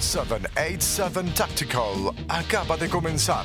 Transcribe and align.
787 0.00 1.32
Tactical 1.34 2.14
acaba 2.28 2.76
de 2.76 2.88
comenzar. 2.88 3.44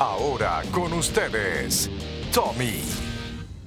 Ahora 0.00 0.62
con 0.72 0.92
ustedes, 0.92 1.88
Tommy. 2.32 2.80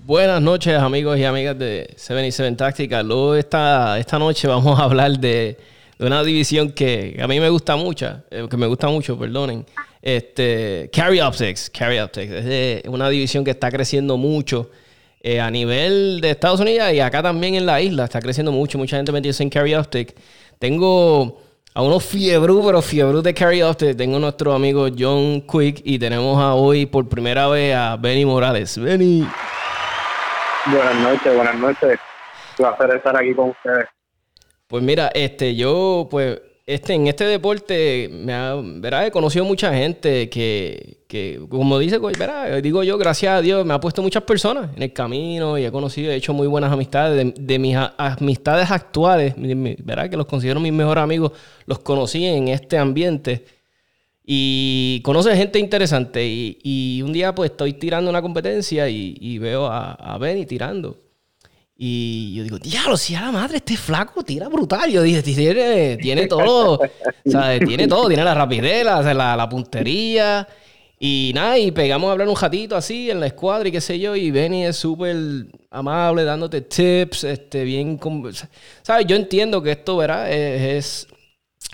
Buenas 0.05 0.41
noches 0.41 0.77
amigos 0.77 1.17
y 1.17 1.23
amigas 1.23 1.57
de 1.57 1.93
77 1.95 2.57
Tactical. 2.57 3.09
Hoy 3.11 3.39
esta, 3.39 3.97
esta 3.97 4.19
noche 4.19 4.45
vamos 4.45 4.77
a 4.77 4.83
hablar 4.83 5.17
de, 5.17 5.57
una 5.99 6.21
división 6.21 6.73
que 6.73 7.17
a 7.21 7.27
mí 7.27 7.39
me 7.39 7.49
gusta 7.49 7.77
mucho, 7.77 8.21
eh, 8.29 8.45
que 8.49 8.57
me 8.57 8.67
gusta 8.67 8.89
mucho, 8.89 9.17
perdonen. 9.17 9.65
Este, 10.01 10.89
Carry 10.91 11.21
Optics. 11.21 11.69
Carry 11.69 11.99
Optics. 11.99 12.31
Es 12.33 12.83
una 12.87 13.09
división 13.09 13.45
que 13.45 13.51
está 13.51 13.71
creciendo 13.71 14.17
mucho. 14.17 14.69
Eh, 15.21 15.39
a 15.39 15.49
nivel 15.49 16.19
de 16.21 16.29
Estados 16.29 16.59
Unidos 16.59 16.93
y 16.93 16.99
acá 16.99 17.23
también 17.23 17.55
en 17.55 17.65
la 17.65 17.81
isla 17.81 18.03
está 18.03 18.19
creciendo 18.19 18.51
mucho. 18.51 18.77
Mucha 18.77 18.97
gente 18.97 19.13
metiéndose 19.13 19.43
en 19.43 19.49
Carry 19.49 19.75
Optics. 19.75 20.13
Tengo 20.59 21.46
a 21.77 21.81
unos 21.83 22.03
fiebru, 22.03 22.65
pero 22.65 22.81
fiebru 22.81 23.21
de 23.21 23.35
Carry 23.35 23.61
Optics. 23.61 23.95
Tengo 23.95 24.17
a 24.17 24.19
nuestro 24.19 24.51
amigo 24.51 24.87
John 24.97 25.41
Quick 25.41 25.81
y 25.83 25.99
tenemos 25.99 26.41
a 26.41 26.55
hoy 26.55 26.87
por 26.87 27.07
primera 27.07 27.47
vez 27.49 27.75
a 27.75 27.95
Benny 27.97 28.25
Morales. 28.25 28.79
Benny. 28.79 29.27
Buenas 30.65 30.95
noches, 30.95 31.35
buenas 31.35 31.55
noches. 31.55 31.99
Placer 32.57 32.95
estar 32.95 33.15
aquí 33.15 33.35
con 33.35 33.49
ustedes. 33.51 33.85
Pues 34.65 34.81
mira, 34.81 35.11
este, 35.13 35.55
yo, 35.55 36.07
pues, 36.09 36.41
este, 36.67 36.95
en 36.95 37.07
este 37.07 37.23
deporte, 37.23 38.09
me 38.11 38.33
ha, 38.33 38.55
¿verdad? 38.61 39.07
He 39.07 39.11
conocido 39.11 39.45
mucha 39.45 39.73
gente 39.73 40.29
que, 40.29 40.97
que 41.07 41.39
como 41.49 41.79
dice, 41.79 41.97
¿verdad? 41.97 42.61
Digo 42.61 42.83
yo, 42.83 42.97
gracias 42.97 43.31
a 43.35 43.41
Dios, 43.41 43.65
me 43.65 43.73
ha 43.73 43.79
puesto 43.79 44.01
muchas 44.01 44.23
personas 44.23 44.75
en 44.75 44.83
el 44.83 44.91
camino 44.91 45.57
y 45.57 45.63
he 45.63 45.71
conocido, 45.71 46.11
he 46.11 46.15
hecho 46.15 46.33
muy 46.33 46.45
buenas 46.45 46.69
amistades. 46.73 47.33
De, 47.37 47.57
mis 47.57 47.77
amistades 47.97 48.69
actuales, 48.69 49.33
¿verdad? 49.37 50.09
Que 50.09 50.17
los 50.17 50.25
considero 50.25 50.59
mis 50.59 50.73
mejores 50.73 51.01
amigos, 51.01 51.31
los 51.65 51.79
conocí 51.79 52.25
en 52.25 52.49
este 52.49 52.77
ambiente. 52.77 53.45
Y 54.25 54.99
conoce 55.05 55.37
gente 55.37 55.59
interesante. 55.59 56.25
Y, 56.27 57.01
un 57.01 57.13
día, 57.13 57.33
pues, 57.33 57.51
estoy 57.51 57.73
tirando 57.73 58.09
una 58.09 58.21
competencia 58.21 58.89
y, 58.89 59.37
veo 59.39 59.67
a, 59.67 59.93
a 59.93 60.17
Benny 60.17 60.45
tirando. 60.45 61.06
Y 61.77 62.33
yo 62.33 62.43
digo, 62.43 62.57
diablo, 62.57 62.97
si 62.97 63.13
a 63.13 63.21
la 63.21 63.31
madre 63.31 63.57
este 63.57 63.77
flaco 63.77 64.23
tira 64.23 64.47
brutal. 64.49 64.91
Yo 64.91 65.03
dije, 65.03 65.21
tiene, 65.21 65.97
tiene 65.97 66.25
todo, 66.27 66.79
¿sabes? 67.25 67.61
Tiene 67.67 67.87
todo, 67.87 68.07
tiene 68.07 68.23
la 68.23 68.33
rapidez, 68.33 68.83
la, 68.83 69.13
la, 69.13 69.49
puntería. 69.49 70.47
Y 70.99 71.31
nada, 71.35 71.59
y 71.59 71.69
pegamos 71.71 72.09
a 72.09 72.13
hablar 72.13 72.27
un 72.27 72.35
ratito 72.35 72.75
así 72.75 73.11
en 73.11 73.19
la 73.19 73.27
escuadra 73.27 73.69
y 73.69 73.71
qué 73.71 73.81
sé 73.81 73.99
yo. 73.99 74.15
Y 74.15 74.31
Benny 74.31 74.65
es 74.65 74.77
súper 74.77 75.15
amable, 75.69 76.23
dándote 76.23 76.61
tips, 76.61 77.25
este, 77.25 77.63
bien. 77.63 77.99
¿Sabes? 78.81 79.05
Yo 79.05 79.15
entiendo 79.15 79.61
que 79.61 79.71
esto, 79.71 79.97
¿verdad? 79.97 80.31
es 80.31 81.07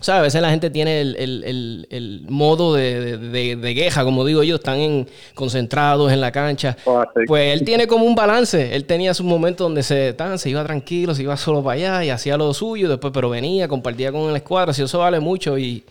o 0.04 0.06
sea, 0.06 0.20
a 0.20 0.22
veces 0.22 0.42
la 0.42 0.50
gente 0.50 0.70
tiene 0.70 1.00
el, 1.00 2.26
modo 2.28 2.74
de, 2.74 3.74
queja, 3.74 4.04
como 4.04 4.26
digo 4.26 4.44
yo, 4.44 4.58
están 4.58 4.80
en, 4.80 5.08
concentrados 5.34 6.12
en 6.12 6.20
la 6.20 6.30
cancha. 6.30 6.76
Ah, 6.86 7.06
pues 7.26 7.54
él 7.54 7.64
tiene 7.64 7.88
como 7.88 8.06
un 8.06 8.14
balance. 8.14 8.76
Él 8.76 8.84
tenía 8.84 9.14
sus 9.14 9.26
momentos 9.26 9.64
donde 9.64 9.82
se, 9.82 10.14
se 10.36 10.50
iba 10.50 10.62
tranquilo, 10.66 11.16
se 11.16 11.24
iba 11.24 11.38
solo 11.38 11.64
para 11.64 11.76
allá 11.76 12.04
y 12.04 12.10
hacía 12.10 12.36
lo 12.36 12.54
suyo, 12.54 12.90
después, 12.90 13.14
pero 13.14 13.30
venía, 13.30 13.70
compartía 13.70 14.12
con 14.12 14.30
el 14.30 14.36
escuadra. 14.36 14.74
Si 14.74 14.84
eso 14.84 15.00
vale 15.00 15.22
mucho 15.22 15.58
y, 15.58 15.86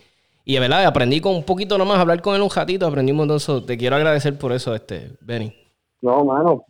y 0.45 0.53
de 0.53 0.59
verdad, 0.59 0.85
aprendí 0.85 1.19
con 1.19 1.33
un 1.33 1.43
poquito 1.43 1.79
nomás, 1.79 1.97
hablar 1.97 2.21
con 2.21 2.35
él 2.35 2.43
un 2.43 2.51
ratito, 2.51 2.85
aprendí 2.85 3.13
un 3.13 3.17
montón. 3.17 3.65
Te 3.65 3.79
quiero 3.79 3.95
agradecer 3.95 4.37
por 4.37 4.51
eso, 4.51 4.75
este, 4.75 5.13
Benny. 5.21 5.51
No, 6.01 6.23
mano, 6.23 6.67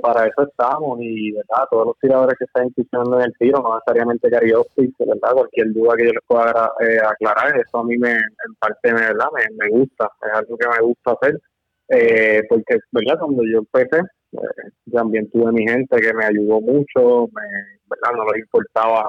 para 0.00 0.26
eso 0.26 0.42
estamos 0.42 0.98
y 1.00 1.32
verdad 1.32 1.66
todos 1.70 1.86
los 1.86 1.98
tiradores 1.98 2.38
que 2.38 2.44
están 2.44 2.66
incursionando 2.66 3.18
en 3.18 3.26
el 3.26 3.34
tiro 3.38 3.60
no 3.60 3.74
necesariamente 3.74 4.30
karaoke 4.30 4.90
verdad 4.98 5.32
cualquier 5.32 5.72
duda 5.72 5.96
que 5.96 6.06
yo 6.06 6.12
les 6.12 6.24
pueda 6.26 6.72
eh, 6.80 6.98
aclarar 7.04 7.58
eso 7.58 7.78
a 7.78 7.84
mí 7.84 7.98
me 7.98 8.12
en 8.12 8.54
parte 8.58 8.92
me 8.92 9.00
verdad 9.00 9.26
me, 9.34 9.68
gusta 9.70 10.10
es 10.22 10.32
algo 10.32 10.56
que 10.56 10.68
me 10.68 10.80
gusta 10.80 11.12
hacer. 11.12 11.40
Eh, 11.88 12.42
porque 12.48 12.78
verdad 12.90 13.18
cuando 13.20 13.42
yo 13.44 13.58
empecé 13.58 14.02
eh, 14.32 14.70
también 14.92 15.30
tuve 15.30 15.52
mi 15.52 15.68
gente 15.68 15.96
que 16.00 16.14
me 16.14 16.24
ayudó 16.24 16.60
mucho 16.60 17.28
me, 17.32 17.42
verdad 17.86 18.16
no 18.16 18.24
les 18.32 18.42
importaba 18.42 19.08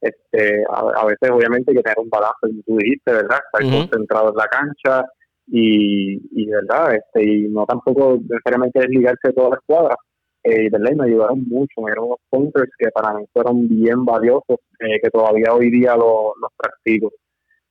este 0.00 0.64
a, 0.70 1.04
veces 1.04 1.30
obviamente 1.30 1.74
que 1.74 1.82
tener 1.82 1.98
un 1.98 2.08
balance 2.08 2.36
como 2.40 2.62
tú 2.66 2.76
dijiste 2.78 3.12
verdad 3.12 3.40
estar 3.52 3.70
concentrado 3.70 4.30
en 4.30 4.36
la 4.36 4.46
cancha 4.48 5.04
y, 5.46 6.20
y 6.32 6.46
verdad 6.46 6.94
este 6.94 7.22
y 7.22 7.48
no 7.48 7.66
tampoco 7.66 8.18
necesariamente 8.28 8.80
desligarse 8.80 9.28
de 9.28 9.32
todas 9.34 9.50
las 9.50 9.60
cuadras 9.66 9.96
eh, 10.42 10.68
¿verdad? 10.70 10.90
y 10.92 10.96
me 10.96 11.04
ayudaron 11.04 11.46
mucho 11.48 11.80
me 11.82 11.90
dieron 11.90 12.06
unos 12.06 12.18
pointers 12.30 12.70
que 12.78 12.90
para 12.90 13.14
mí 13.14 13.24
fueron 13.32 13.68
bien 13.68 14.04
valiosos 14.04 14.58
eh, 14.80 15.00
que 15.02 15.10
todavía 15.10 15.52
hoy 15.52 15.70
día 15.70 15.96
los 15.96 16.32
practico 16.56 17.12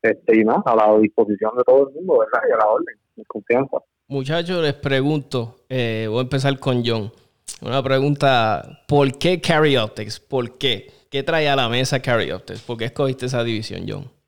este 0.01 0.37
y 0.37 0.45
más 0.45 0.59
a 0.65 0.75
la 0.75 0.97
disposición 0.99 1.51
de 1.57 1.63
todo 1.63 1.89
el 1.89 1.95
mundo 1.95 2.19
verdad 2.19 2.47
y 2.47 2.51
a 2.51 2.57
la 2.57 2.67
orden 2.67 2.95
en 3.17 3.23
confianza 3.25 3.77
muchachos 4.07 4.61
les 4.61 4.73
pregunto 4.75 5.55
eh, 5.69 6.05
voy 6.09 6.19
a 6.19 6.23
empezar 6.23 6.59
con 6.59 6.83
John 6.85 7.11
una 7.61 7.81
pregunta 7.81 8.83
¿por 8.87 9.17
qué 9.17 9.41
Carry 9.41 9.77
Optics? 9.77 10.19
¿por 10.19 10.57
qué? 10.57 10.91
¿qué 11.09 11.23
trae 11.23 11.49
a 11.49 11.55
la 11.55 11.69
mesa 11.69 12.01
Carry 12.01 12.31
Optics? 12.31 12.61
¿por 12.61 12.77
qué 12.77 12.85
escogiste 12.85 13.25
esa 13.25 13.43
división 13.43 13.85
John? 13.87 14.22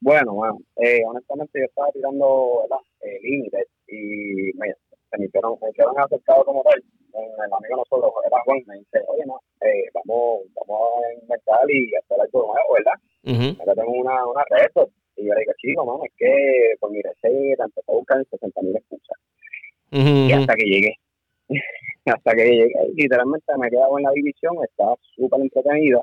Bueno, 0.00 0.32
bueno, 0.32 0.58
eh, 0.76 1.02
honestamente 1.06 1.60
yo 1.60 1.66
estaba 1.66 1.90
tirando 1.92 2.66
el 3.02 3.22
límite 3.22 3.66
y 3.88 4.50
me, 4.56 4.72
me 5.18 5.26
hicieron, 5.26 5.58
me 5.60 5.70
hicieron 5.70 5.98
acercado 5.98 6.44
como 6.44 6.62
tal. 6.62 6.82
El 7.12 7.52
amigo 7.52 7.76
nosotros, 7.76 8.12
era 8.26 8.40
Juan, 8.44 8.62
me 8.66 8.78
dice, 8.78 8.98
oye, 9.08 9.24
no, 9.26 9.40
eh, 9.60 9.90
vamos, 9.92 10.40
vamos 10.54 10.80
a 11.04 11.14
inventar 11.20 11.70
y 11.70 11.94
hacer 11.96 12.20
algo 12.20 12.46
nuevo, 12.46 12.74
¿verdad? 12.74 12.96
Uh 13.24 13.62
Acá 13.62 13.74
tengo 13.74 13.92
una, 13.92 14.26
una 14.26 14.42
red. 14.48 14.88
Y 15.16 15.26
yo 15.26 15.34
le 15.34 15.40
digo, 15.40 15.52
chico, 15.58 15.84
mano, 15.84 16.00
es 16.04 16.12
que 16.16 16.74
por 16.80 16.90
mi 16.90 17.02
receta 17.02 17.64
empecé 17.64 17.92
a 17.92 17.94
buscar 17.94 18.24
60 18.30 18.62
mil 18.62 18.76
excusas. 18.76 19.18
Y 19.90 20.32
hasta 20.32 20.54
que 20.54 20.64
llegué. 20.64 20.94
hasta 22.06 22.34
que 22.34 22.44
llegué, 22.44 22.72
literalmente 22.94 23.52
me 23.58 23.66
he 23.66 23.70
quedado 23.70 23.98
en 23.98 24.04
la 24.04 24.12
división, 24.12 24.56
está 24.64 24.94
súper 25.14 25.40
entretenida 25.40 26.00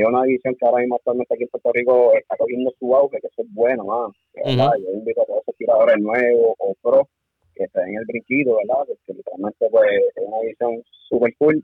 es 0.00 0.06
una 0.06 0.22
división 0.22 0.54
que 0.54 0.66
ahora 0.66 0.80
mismo 0.80 0.96
actualmente 0.96 1.34
aquí 1.34 1.42
en 1.42 1.48
Puerto 1.50 1.70
Rico 1.72 2.12
está 2.14 2.36
cogiendo 2.36 2.72
su 2.78 2.94
auge, 2.96 3.20
que 3.20 3.26
eso 3.26 3.42
es 3.42 3.52
bueno, 3.52 3.84
man. 3.84 4.12
Yo 4.34 4.90
invito 4.92 5.22
a 5.22 5.26
todos 5.26 5.42
esos 5.42 5.56
tiradores 5.56 5.98
nuevos 5.98 6.54
o 6.58 6.74
pro 6.82 7.08
que 7.54 7.68
se 7.68 7.80
den 7.80 7.96
el 7.96 8.06
brinquito, 8.06 8.56
¿verdad? 8.56 8.84
Porque 8.86 9.12
literalmente 9.12 9.68
pues, 9.70 9.90
es 10.16 10.24
una 10.26 10.40
división 10.40 10.82
súper 11.08 11.34
cool. 11.38 11.62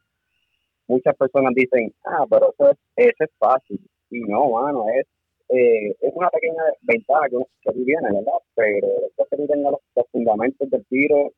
Muchas 0.87 1.17
personas 1.17 1.55
dicen, 1.55 1.93
ah, 2.05 2.27
pero 2.29 2.53
eso 2.53 2.71
es, 2.71 2.79
eso 2.97 3.25
es 3.25 3.31
fácil. 3.39 3.81
Y 4.11 4.21
no, 4.21 4.51
mano, 4.51 4.85
es, 4.91 5.07
eh, 5.49 5.97
es 6.01 6.13
una 6.15 6.29
pequeña 6.29 6.63
ventaja 6.83 7.29
que, 7.31 7.37
que 7.63 7.73
tú 7.73 7.85
tienes, 7.85 8.13
¿verdad? 8.13 8.41
Pero 8.55 8.89
después 9.03 9.29
que 9.31 9.37
tú 9.37 9.47
tengas 9.47 9.73
los, 9.73 10.07
fundamentos 10.13 10.69
del 10.71 10.85
tiro 10.87 11.33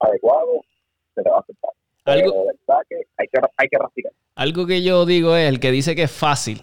adecuados, 0.00 0.60
se 1.14 1.22
te 1.22 1.30
va 1.30 1.36
a 1.36 1.40
aceptar. 1.40 1.70
Algo, 2.04 2.44
que 2.88 3.02
hay 3.16 3.26
que, 3.26 3.38
hay 3.56 3.68
que 3.68 3.78
algo 4.36 4.66
que 4.66 4.82
yo 4.82 5.04
digo 5.06 5.34
es, 5.34 5.48
el 5.48 5.58
que 5.58 5.72
dice 5.72 5.96
que 5.96 6.04
es 6.04 6.10
fácil, 6.10 6.62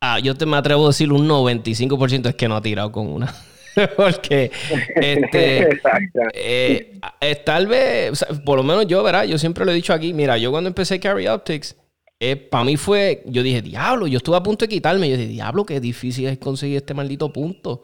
ah, 0.00 0.18
yo 0.20 0.36
te 0.36 0.46
me 0.46 0.56
atrevo 0.56 0.84
a 0.84 0.88
decir 0.88 1.10
un 1.10 1.26
95% 1.26 2.28
es 2.28 2.34
que 2.36 2.46
no 2.46 2.56
ha 2.56 2.62
tirado 2.62 2.92
con 2.92 3.08
una. 3.08 3.34
Porque 3.96 4.50
este, 4.96 5.68
eh, 6.34 7.00
eh, 7.20 7.36
tal 7.36 7.66
vez, 7.66 8.24
por 8.44 8.58
lo 8.58 8.62
menos 8.62 8.86
yo, 8.86 9.02
¿verdad? 9.02 9.24
Yo 9.24 9.38
siempre 9.38 9.64
lo 9.64 9.72
he 9.72 9.74
dicho 9.74 9.94
aquí, 9.94 10.12
mira, 10.12 10.36
yo 10.36 10.50
cuando 10.50 10.68
empecé 10.68 11.00
Carry 11.00 11.26
Optics, 11.26 11.74
eh, 12.20 12.36
para 12.36 12.64
mí 12.64 12.76
fue, 12.76 13.22
yo 13.26 13.42
dije, 13.42 13.62
diablo, 13.62 14.06
yo 14.06 14.18
estuve 14.18 14.36
a 14.36 14.42
punto 14.42 14.66
de 14.66 14.68
quitarme. 14.68 15.08
Yo 15.08 15.16
dije, 15.16 15.28
diablo, 15.28 15.64
qué 15.64 15.80
difícil 15.80 16.28
es 16.28 16.38
conseguir 16.38 16.76
este 16.76 16.94
maldito 16.94 17.32
punto. 17.32 17.82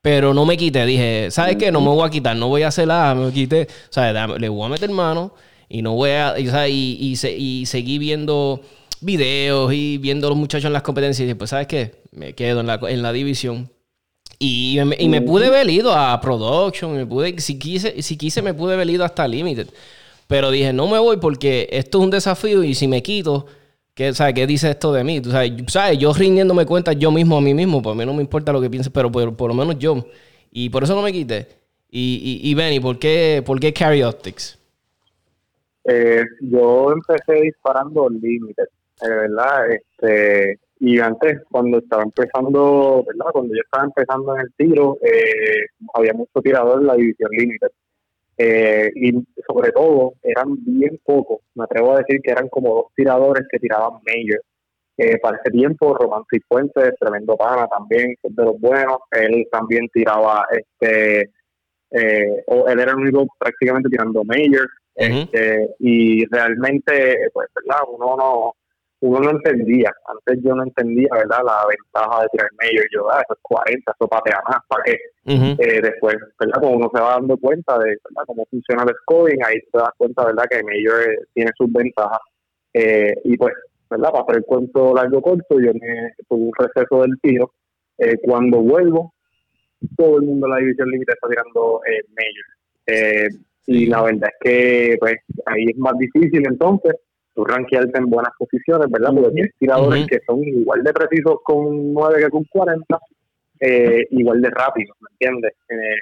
Pero 0.00 0.32
no 0.32 0.46
me 0.46 0.56
quité, 0.56 0.86
dije, 0.86 1.32
¿sabes 1.32 1.56
qué? 1.56 1.72
No 1.72 1.80
me 1.80 1.88
voy 1.88 2.06
a 2.06 2.10
quitar, 2.10 2.36
no 2.36 2.46
voy 2.46 2.62
a 2.62 2.68
hacer 2.68 2.86
nada, 2.86 3.14
me 3.16 3.32
quité. 3.32 3.66
O 3.90 3.92
sea, 3.92 4.28
le 4.28 4.48
voy 4.48 4.64
a 4.64 4.68
meter 4.68 4.88
mano 4.90 5.34
y 5.68 5.82
no 5.82 5.94
voy 5.94 6.10
a, 6.10 6.38
y, 6.38 6.48
y, 6.68 7.28
y, 7.28 7.66
seguí 7.66 7.98
viendo 7.98 8.60
videos 9.00 9.72
y 9.72 9.98
viendo 9.98 10.26
a 10.26 10.30
los 10.30 10.38
muchachos 10.38 10.66
en 10.66 10.72
las 10.72 10.82
competencias 10.82 11.28
y 11.28 11.34
pues 11.34 11.50
¿sabes 11.50 11.66
qué? 11.66 12.02
Me 12.12 12.34
quedo 12.34 12.60
en 12.60 12.66
la, 12.66 12.80
en 12.88 13.02
la 13.02 13.12
división. 13.12 13.70
Y, 14.38 14.78
y 14.98 15.08
me 15.08 15.22
pude 15.22 15.46
haber 15.46 15.68
ido 15.70 15.94
a 15.94 16.20
Production, 16.20 16.94
me 16.94 17.06
pude, 17.06 17.40
si 17.40 17.58
quise, 17.58 18.02
si 18.02 18.16
quise 18.16 18.42
me 18.42 18.52
pude 18.52 18.74
haber 18.74 18.88
ido 18.90 19.04
hasta 19.04 19.26
Limited. 19.26 19.68
Pero 20.26 20.50
dije, 20.50 20.72
no 20.72 20.88
me 20.88 20.98
voy 20.98 21.16
porque 21.18 21.68
esto 21.70 21.98
es 21.98 22.04
un 22.04 22.10
desafío 22.10 22.62
y 22.64 22.74
si 22.74 22.88
me 22.88 23.02
quito, 23.02 23.46
¿qué, 23.94 24.12
¿sabes? 24.12 24.34
¿qué 24.34 24.46
dice 24.46 24.70
esto 24.70 24.92
de 24.92 25.04
mí? 25.04 25.20
¿Tú 25.20 25.30
sabes? 25.30 25.52
¿sabes? 25.68 25.98
Yo 25.98 26.12
rindiéndome 26.12 26.66
cuenta 26.66 26.92
yo 26.92 27.10
mismo 27.10 27.38
a 27.38 27.40
mí 27.40 27.54
mismo, 27.54 27.80
por 27.80 27.96
mí 27.96 28.04
no 28.04 28.12
me 28.12 28.22
importa 28.22 28.52
lo 28.52 28.60
que 28.60 28.68
piense, 28.68 28.90
pero 28.90 29.10
por, 29.10 29.36
por, 29.36 29.48
lo 29.48 29.54
menos 29.54 29.78
yo. 29.78 30.06
Y 30.52 30.68
por 30.68 30.84
eso 30.84 30.94
no 30.94 31.02
me 31.02 31.12
quité. 31.12 31.48
Y, 31.90 32.40
y, 32.42 32.50
y 32.50 32.54
Benny, 32.54 32.80
¿por 32.80 32.98
qué, 32.98 33.42
¿por 33.44 33.58
qué 33.60 33.72
Carry 33.72 34.02
Optics? 34.02 34.55
Eh, 35.88 36.24
yo 36.40 36.92
empecé 36.92 37.42
disparando 37.42 38.08
límites, 38.08 38.68
eh, 39.02 39.08
¿verdad? 39.08 39.70
Este, 39.70 40.58
y 40.80 40.98
antes, 41.00 41.42
cuando 41.50 41.78
estaba 41.78 42.02
empezando, 42.02 43.04
¿verdad? 43.06 43.32
Cuando 43.32 43.54
yo 43.54 43.60
estaba 43.64 43.84
empezando 43.84 44.34
en 44.34 44.40
el 44.42 44.52
tiro, 44.56 44.98
eh, 45.02 45.66
había 45.94 46.12
mucho 46.12 46.40
tirador 46.42 46.80
en 46.80 46.86
la 46.86 46.94
división 46.94 47.30
límite. 47.32 47.66
Eh, 48.38 48.90
y 48.94 49.12
sobre 49.46 49.72
todo, 49.72 50.14
eran 50.22 50.56
bien 50.64 51.00
pocos. 51.04 51.40
Me 51.54 51.64
atrevo 51.64 51.94
a 51.94 51.98
decir 51.98 52.20
que 52.22 52.32
eran 52.32 52.48
como 52.48 52.74
dos 52.74 52.86
tiradores 52.94 53.46
que 53.50 53.58
tiraban 53.58 54.00
major. 54.04 54.42
Eh, 54.98 55.18
para 55.18 55.38
ese 55.38 55.50
tiempo, 55.50 55.94
Román 55.94 56.24
Cifuentes, 56.30 56.94
tremendo 56.98 57.36
pana 57.36 57.66
también, 57.68 58.14
de 58.22 58.44
los 58.44 58.58
buenos. 58.60 58.98
Él 59.10 59.46
también 59.50 59.88
tiraba, 59.92 60.46
este, 60.50 61.30
eh, 61.90 62.44
o 62.46 62.68
él 62.68 62.80
era 62.80 62.92
el 62.92 62.98
único 62.98 63.26
prácticamente 63.38 63.88
tirando 63.88 64.24
major. 64.24 64.68
Este, 64.96 65.68
y 65.78 66.24
realmente, 66.26 67.30
pues, 67.32 67.48
¿verdad? 67.54 67.82
Uno 67.88 68.16
no 68.16 68.52
uno 69.00 69.20
no 69.20 69.30
entendía, 69.30 69.92
antes 70.06 70.42
yo 70.42 70.54
no 70.54 70.62
entendía, 70.62 71.08
¿verdad? 71.12 71.40
La 71.44 71.66
ventaja 71.68 72.22
de 72.22 72.28
tirar 72.32 72.50
major, 72.58 72.86
yo, 72.92 73.10
ah, 73.10 73.20
eso 73.20 73.34
es 73.34 73.38
40, 73.42 73.92
eso 73.92 74.08
patea 74.08 74.40
más, 74.48 74.58
¿para 74.68 74.82
qué? 74.84 74.96
Eh, 75.26 75.80
después, 75.82 76.16
¿verdad? 76.40 76.60
Como 76.60 76.76
uno 76.76 76.90
se 76.94 77.02
va 77.02 77.10
dando 77.10 77.36
cuenta 77.36 77.78
de, 77.78 77.90
¿verdad? 77.90 78.24
Cómo 78.26 78.46
funciona 78.50 78.84
el 78.84 78.94
scoring, 79.02 79.44
ahí 79.44 79.60
te 79.70 79.78
das 79.78 79.90
cuenta, 79.98 80.24
¿verdad? 80.24 80.44
Que 80.50 80.62
major 80.62 81.26
tiene 81.34 81.50
sus 81.58 81.70
ventajas. 81.70 82.20
Eh, 82.72 83.14
y 83.24 83.36
pues, 83.36 83.52
¿verdad? 83.90 84.10
Para 84.12 84.24
hacer 84.24 84.36
el 84.36 84.44
cuento 84.44 84.94
largo 84.94 85.20
corto, 85.20 85.60
yo 85.60 85.72
me 85.74 86.12
tuve 86.28 86.44
un 86.44 86.52
receso 86.58 87.02
del 87.02 87.20
tiro. 87.20 87.52
Eh, 87.98 88.16
cuando 88.22 88.60
vuelvo, 88.60 89.14
todo 89.96 90.16
el 90.18 90.22
mundo 90.22 90.46
en 90.46 90.52
la 90.52 90.58
división 90.58 90.90
límite 90.90 91.12
está 91.12 91.28
tirando 91.28 91.80
eh, 91.86 92.02
major. 92.16 93.40
Y 93.66 93.86
la 93.86 94.02
verdad 94.02 94.30
es 94.32 94.36
que, 94.40 94.96
pues, 94.98 95.16
ahí 95.46 95.66
es 95.68 95.76
más 95.76 95.98
difícil 95.98 96.46
entonces 96.46 96.94
tú 97.34 97.44
rankearte 97.44 97.98
en 97.98 98.06
buenas 98.06 98.32
posiciones, 98.38 98.90
¿verdad? 98.90 99.10
Porque 99.14 99.30
tienes 99.30 99.54
tiradores 99.58 100.06
que 100.06 100.20
son 100.26 100.42
igual 100.42 100.82
de 100.82 100.92
precisos 100.92 101.36
con 101.44 101.92
9 101.92 102.24
que 102.24 102.30
con 102.30 102.44
40, 102.44 102.98
eh, 103.60 104.06
igual 104.10 104.40
de 104.40 104.50
rápidos, 104.50 104.96
¿me 105.00 105.08
entiendes? 105.12 105.52
Eh, 105.68 105.96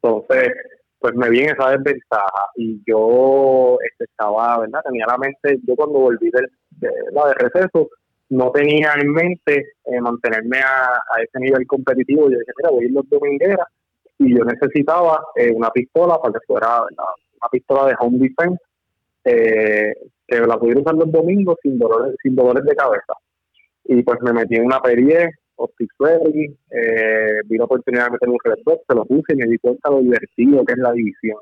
entonces, 0.00 0.52
pues 1.00 1.14
me 1.14 1.28
viene 1.28 1.52
esa 1.52 1.70
desventaja 1.70 2.46
y 2.54 2.80
yo 2.86 3.78
este, 3.84 4.04
estaba, 4.04 4.60
¿verdad? 4.60 4.80
Tenía 4.84 5.06
la 5.06 5.18
mente, 5.18 5.58
yo 5.66 5.74
cuando 5.74 5.98
volví 5.98 6.30
del, 6.30 6.48
de, 6.70 6.88
de 6.88 7.34
receso, 7.34 7.90
no 8.28 8.50
tenía 8.52 8.92
en 9.00 9.12
mente 9.12 9.66
eh, 9.84 10.00
mantenerme 10.00 10.58
a, 10.58 11.00
ese 11.22 11.38
nivel 11.40 11.66
competitivo. 11.66 12.30
Yo 12.30 12.38
dije, 12.38 12.52
mira, 12.58 12.70
voy 12.70 12.84
a 12.84 12.86
ir 12.86 12.92
los 12.92 13.08
domingueras 13.08 13.66
y 14.18 14.36
yo 14.36 14.44
necesitaba 14.44 15.22
una 15.54 15.70
pistola 15.70 16.18
para 16.20 16.32
que 16.32 16.46
fuera 16.46 16.82
una 16.82 17.48
pistola 17.50 17.86
de 17.86 17.94
home 17.98 18.18
defense 18.18 18.58
eh, 19.24 19.92
que 20.26 20.40
la 20.40 20.58
pudiera 20.58 20.80
usar 20.80 20.94
los 20.94 21.10
domingos 21.10 21.56
sin 21.62 21.78
dolores, 21.78 22.14
sin 22.22 22.34
dolores 22.34 22.64
de 22.64 22.74
cabeza. 22.74 23.14
Y 23.84 24.02
pues 24.02 24.20
me 24.22 24.32
metí 24.32 24.56
en 24.56 24.66
una 24.66 24.80
Perrier, 24.80 25.30
Optic 25.56 25.90
eh, 26.00 27.40
vi 27.44 27.56
la 27.56 27.64
oportunidad 27.64 28.06
de 28.06 28.10
meter 28.12 28.28
un 28.28 28.38
Red 28.42 28.78
se 28.88 28.94
lo 28.94 29.04
puse 29.04 29.32
y 29.32 29.36
me 29.36 29.46
di 29.46 29.58
cuenta 29.58 29.90
lo 29.90 30.00
divertido 30.00 30.64
que 30.64 30.72
es 30.72 30.78
la 30.78 30.92
división. 30.92 31.38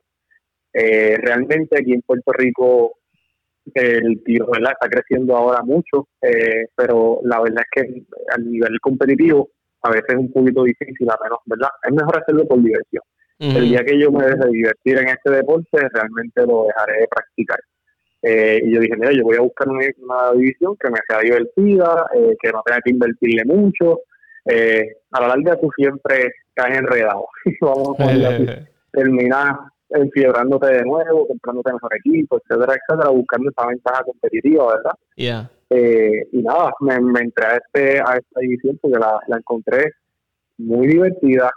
Eh, 0.72 1.16
realmente 1.18 1.78
aquí 1.78 1.92
en 1.92 2.02
Puerto 2.02 2.32
Rico 2.32 2.98
el 3.74 4.22
tiro 4.24 4.46
¿verdad? 4.50 4.72
está 4.72 4.88
creciendo 4.88 5.36
ahora 5.36 5.62
mucho, 5.62 6.08
eh, 6.20 6.66
pero 6.74 7.20
la 7.24 7.40
verdad 7.40 7.64
es 7.74 7.82
que 7.82 8.02
a 8.30 8.38
nivel 8.38 8.78
competitivo 8.80 9.50
a 9.84 9.90
veces 9.90 10.06
es 10.08 10.16
un 10.16 10.32
poquito 10.32 10.64
difícil, 10.64 11.08
a 11.10 11.18
menos, 11.22 11.38
¿verdad? 11.44 11.68
Es 11.82 11.92
mejor 11.92 12.18
hacerlo 12.18 12.46
por 12.46 12.62
diversión. 12.62 13.02
El 13.38 13.68
día 13.68 13.84
que 13.84 13.98
yo 14.00 14.10
me 14.10 14.24
deje 14.24 14.38
de 14.38 14.50
divertir 14.50 14.98
en 14.98 15.08
este 15.08 15.30
deporte, 15.30 15.88
realmente 15.92 16.46
lo 16.46 16.64
dejaré 16.64 17.00
de 17.00 17.08
practicar. 17.08 17.58
Eh, 18.22 18.60
y 18.64 18.74
yo 18.74 18.80
dije, 18.80 18.96
mira, 18.96 19.12
yo 19.12 19.24
voy 19.24 19.36
a 19.36 19.42
buscar 19.42 19.68
una, 19.68 20.32
división 20.32 20.76
que 20.80 20.88
me 20.88 20.98
sea 21.06 21.20
divertida, 21.20 22.06
eh, 22.14 22.34
que 22.40 22.52
no 22.52 22.62
tenga 22.64 22.80
que 22.82 22.90
invertirle 22.90 23.44
mucho. 23.44 24.00
Eh, 24.46 24.96
a 25.10 25.20
la 25.20 25.28
larga 25.28 25.60
tú 25.60 25.68
siempre 25.76 26.32
caes 26.54 26.78
enredado. 26.78 27.26
Vamos 27.60 28.00
a 28.00 28.06
terminar 28.92 29.56
enfiebrándote 29.90 30.66
de 30.68 30.82
nuevo, 30.84 31.26
comprándote 31.26 31.74
mejor 31.74 31.96
equipo, 31.96 32.38
etcétera, 32.38 32.74
etcétera, 32.74 33.10
buscando 33.10 33.50
esa 33.50 33.66
ventaja 33.66 34.04
competitiva, 34.04 34.74
¿verdad? 34.76 34.92
Y 36.32 36.42
nada, 36.42 36.72
me, 36.80 36.94
entré 36.94 37.46
a, 37.46 37.56
este, 37.56 38.00
a 38.00 38.16
esta 38.16 38.40
división 38.40 38.78
porque 38.80 38.98
la, 38.98 39.18
la 39.28 39.36
encontré 39.38 39.92
muy 40.58 40.86
divertida 40.86 41.50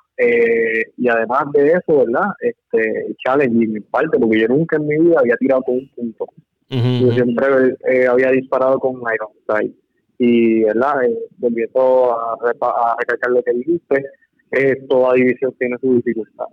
y 0.98 1.08
además 1.08 1.52
de 1.54 1.74
eso, 1.74 2.06
¿verdad? 2.06 2.30
Este, 2.40 3.16
challenging 3.24 3.76
en 3.76 3.84
parte, 3.84 4.18
porque 4.18 4.40
yo 4.40 4.48
nunca 4.48 4.78
en 4.78 4.88
mi 4.88 4.98
vida 4.98 5.20
había 5.20 5.36
tirado 5.38 5.62
con 5.64 5.76
un 5.76 5.90
punto. 5.96 6.26
Yo 6.70 7.12
siempre 7.14 7.76
eh, 7.90 8.08
había 8.08 8.32
disparado 8.32 8.80
con 8.80 8.96
Iron 8.96 9.32
Sight. 9.48 9.74
Y, 10.20 10.64
¿verdad? 10.64 11.04
Eh, 11.06 11.18
volviendo 11.38 12.12
a, 12.12 12.34
a, 12.34 12.96
recalcar 13.00 13.32
lo 13.32 13.44
que 13.44 13.54
dijiste, 13.54 14.04
eh, 14.52 14.76
toda 14.90 15.14
división 15.14 15.54
tiene 15.58 15.78
su 15.80 15.96
dificultad. 15.96 16.48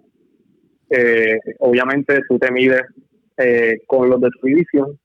Eh, 0.91 1.39
obviamente 1.61 2.21
tú 2.29 2.39
te 2.39 2.53
mides 2.53 2.83
con 3.87 4.09
los 4.09 4.21
de 4.21 4.29
tu 4.41 4.47
división, 4.47 4.99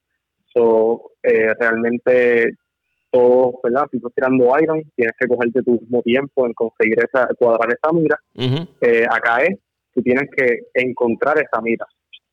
so, 0.60 1.12
realmente 1.60 2.54
todo, 3.12 3.60
¿verdad? 3.64 3.88
Si 3.92 3.98
estás 3.98 4.14
tirando 4.14 4.46
Iron, 4.62 4.84
tienes 4.96 5.16
que 5.20 5.28
cogerte 5.28 5.64
tu 5.64 5.72
mismo 5.72 6.02
tiempo 6.02 6.46
en 6.46 6.54
conseguir 6.54 6.98
esa, 7.00 7.28
cuadrar 7.38 7.70
esa 7.70 7.92
mira. 7.94 8.20
acá 9.10 9.44
es, 9.44 9.58
tú 9.94 10.02
tienes 10.02 10.30
que 10.36 10.60
encontrar 10.74 11.38
esa 11.40 11.62
mira 11.62 11.86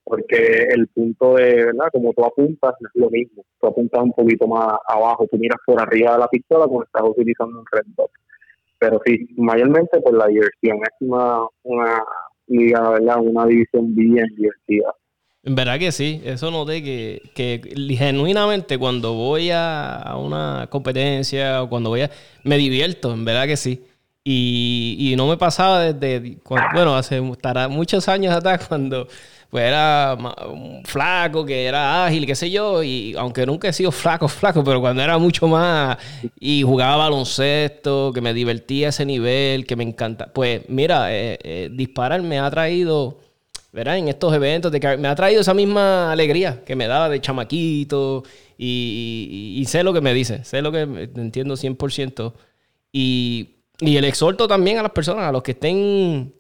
porque 0.07 0.69
el 0.71 0.87
punto 0.87 1.35
de, 1.35 1.65
¿verdad? 1.65 1.89
Como 1.91 2.13
tú 2.13 2.25
apuntas, 2.25 2.75
es 2.79 2.91
lo 2.95 3.11
mismo. 3.11 3.45
Tú 3.61 3.67
apuntas 3.67 4.05
un 4.05 4.13
poquito 4.13 4.47
más 4.47 4.79
abajo, 4.87 5.27
tú 5.29 5.37
miras 5.37 5.59
por 5.67 5.81
arriba 5.81 6.13
de 6.13 6.19
la 6.21 6.29
pistola 6.29 6.67
cuando 6.67 6.85
estás 6.85 7.03
utilizando 7.03 7.59
un 7.59 7.65
red 7.73 7.87
dot. 7.97 8.13
Pero 8.79 9.01
sí, 9.05 9.27
mayormente 9.37 10.01
por 10.01 10.15
la 10.15 10.29
diversión. 10.29 10.79
Es 10.83 10.95
una, 11.01 11.41
una 11.65 12.05
liga, 12.47 12.91
¿verdad? 12.91 13.17
Una 13.21 13.47
división 13.47 13.97
bien 13.97 14.29
divertida. 14.37 14.95
En 15.47 15.55
verdad 15.55 15.79
que 15.79 15.93
sí, 15.93 16.21
eso 16.25 16.51
noté 16.51 16.83
que, 16.83 17.31
que 17.33 17.61
genuinamente 17.97 18.79
cuando 18.79 19.15
voy 19.15 19.51
a, 19.53 20.15
una 20.19 20.67
competencia 20.69 21.63
o 21.63 21.69
cuando 21.69 21.91
voy 21.91 22.03
a... 22.03 22.11
me 22.43 22.59
divierto, 22.59 23.13
en 23.13 23.25
verdad 23.25 23.47
que 23.47 23.57
sí. 23.57 23.81
Y, 24.25 24.97
y 24.99 25.15
no 25.15 25.29
me 25.29 25.37
pasaba 25.37 25.93
desde, 25.93 26.39
bueno, 26.75 26.97
hace 26.97 27.21
muchos 27.21 28.09
años 28.09 28.35
atrás 28.35 28.67
cuando 28.67 29.07
pues 29.49 29.63
era 29.65 30.19
flaco, 30.85 31.47
que 31.47 31.67
era 31.67 32.05
ágil, 32.05 32.27
qué 32.27 32.35
sé 32.35 32.51
yo, 32.51 32.83
y 32.83 33.15
aunque 33.17 33.47
nunca 33.47 33.69
he 33.69 33.73
sido 33.73 33.93
flaco, 33.93 34.27
flaco, 34.29 34.65
pero 34.65 34.81
cuando 34.81 35.01
era 35.01 35.17
mucho 35.17 35.47
más 35.47 35.97
y 36.41 36.63
jugaba 36.63 36.97
baloncesto, 36.97 38.11
que 38.13 38.21
me 38.21 38.35
divertía 38.35 38.89
a 38.89 38.91
ese 38.91 39.07
nivel, 39.07 39.65
que 39.65 39.77
me 39.77 39.85
encanta, 39.85 40.33
pues 40.33 40.63
mira, 40.69 41.15
eh, 41.15 41.39
eh, 41.45 41.69
disparar 41.73 42.21
me 42.23 42.41
ha 42.41 42.51
traído, 42.51 43.19
¿verdad? 43.77 43.99
En 43.99 44.09
estos 44.09 44.35
eventos, 44.35 44.73
de, 44.73 44.97
me 44.99 45.07
ha 45.07 45.15
traído 45.15 45.41
esa 45.41 45.55
misma 45.55 46.11
alegría 46.11 46.65
que 46.65 46.75
me 46.75 46.89
daba 46.89 47.09
de 47.09 47.21
chamaquito 47.21 48.25
y, 48.59 49.63
sé 49.69 49.85
lo 49.85 49.93
que 49.93 50.01
me 50.01 50.13
dice, 50.13 50.43
sé 50.45 50.63
lo 50.63 50.73
que 50.73 50.81
entiendo 50.81 51.55
100%. 51.55 52.33
Y, 52.91 53.51
y 53.79 53.97
el 53.97 54.05
exhorto 54.05 54.49
también 54.49 54.79
a 54.79 54.83
las 54.83 54.93
personas, 54.93 55.25
a 55.25 55.33
los 55.33 55.43
que 55.43 55.53
estén 55.53 56.35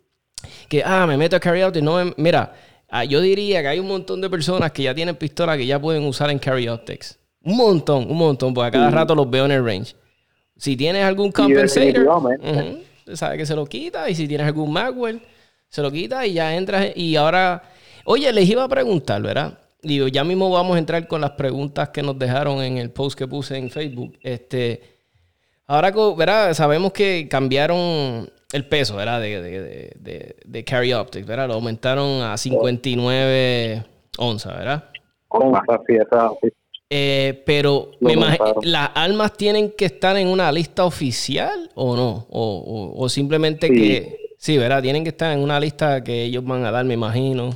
que, 0.68 0.82
ah, 0.84 1.06
me 1.06 1.16
meto 1.16 1.36
a 1.36 1.40
carry 1.40 1.62
out 1.62 1.76
y 1.76 1.82
no, 1.82 2.12
mira, 2.16 2.52
Ah, 2.88 3.04
yo 3.04 3.20
diría 3.20 3.62
que 3.62 3.68
hay 3.68 3.80
un 3.80 3.88
montón 3.88 4.20
de 4.20 4.30
personas 4.30 4.70
que 4.72 4.84
ya 4.84 4.94
tienen 4.94 5.16
pistolas 5.16 5.56
que 5.56 5.66
ya 5.66 5.80
pueden 5.80 6.04
usar 6.04 6.30
en 6.30 6.38
carry 6.38 6.68
optics. 6.68 7.18
Un 7.42 7.56
montón, 7.56 8.10
un 8.10 8.16
montón, 8.16 8.54
porque 8.54 8.68
a 8.68 8.70
cada 8.70 8.90
rato 8.90 9.14
los 9.14 9.28
veo 9.28 9.44
en 9.44 9.52
el 9.52 9.64
range. 9.64 9.94
Si 10.56 10.76
tienes 10.76 11.04
algún 11.04 11.32
compensator, 11.32 12.06
sabes 13.14 13.38
que 13.38 13.46
se 13.46 13.54
lo 13.54 13.66
quita. 13.66 14.08
Y 14.08 14.14
si 14.14 14.26
tienes 14.26 14.46
algún 14.46 14.72
Magwell, 14.72 15.20
se 15.68 15.82
lo 15.82 15.90
quita 15.90 16.26
y 16.26 16.34
ya 16.34 16.56
entras. 16.56 16.96
Y 16.96 17.16
ahora, 17.16 17.62
oye, 18.04 18.32
les 18.32 18.48
iba 18.48 18.64
a 18.64 18.68
preguntar, 18.68 19.22
¿verdad? 19.22 19.58
Digo, 19.82 20.08
ya 20.08 20.24
mismo 20.24 20.50
vamos 20.50 20.76
a 20.76 20.78
entrar 20.78 21.06
con 21.06 21.20
las 21.20 21.32
preguntas 21.32 21.90
que 21.90 22.02
nos 22.02 22.18
dejaron 22.18 22.62
en 22.62 22.78
el 22.78 22.90
post 22.90 23.18
que 23.18 23.28
puse 23.28 23.56
en 23.56 23.70
Facebook. 23.70 24.18
Este, 24.22 24.80
ahora, 25.66 25.92
¿verdad? 26.16 26.54
Sabemos 26.54 26.92
que 26.92 27.28
cambiaron 27.28 28.28
el 28.52 28.68
peso, 28.68 28.96
¿verdad? 28.96 29.20
De, 29.20 29.42
de, 29.42 29.92
de, 29.98 30.36
de, 30.44 30.64
Carry 30.64 30.92
Optics, 30.92 31.26
¿verdad? 31.26 31.48
Lo 31.48 31.54
aumentaron 31.54 32.22
a 32.22 32.36
59 32.36 33.84
onzas, 34.18 34.58
¿verdad? 34.58 34.84
Onzas, 35.28 35.80
sí, 35.86 35.94
sí. 36.42 36.48
Eh, 36.88 37.42
pero 37.44 37.90
me 38.00 38.14
¿las 38.62 38.90
armas 38.94 39.32
tienen 39.32 39.72
que 39.72 39.86
estar 39.86 40.16
en 40.16 40.28
una 40.28 40.52
lista 40.52 40.84
oficial 40.84 41.70
o 41.74 41.96
no? 41.96 42.26
O, 42.30 42.94
o, 42.96 43.08
simplemente 43.08 43.68
que... 43.68 44.25
Sí, 44.46 44.58
¿verdad? 44.58 44.80
Tienen 44.80 45.02
que 45.02 45.08
estar 45.08 45.32
en 45.32 45.42
una 45.42 45.58
lista 45.58 46.04
que 46.04 46.22
ellos 46.22 46.44
van 46.44 46.64
a 46.64 46.70
dar, 46.70 46.84
me 46.84 46.94
imagino. 46.94 47.50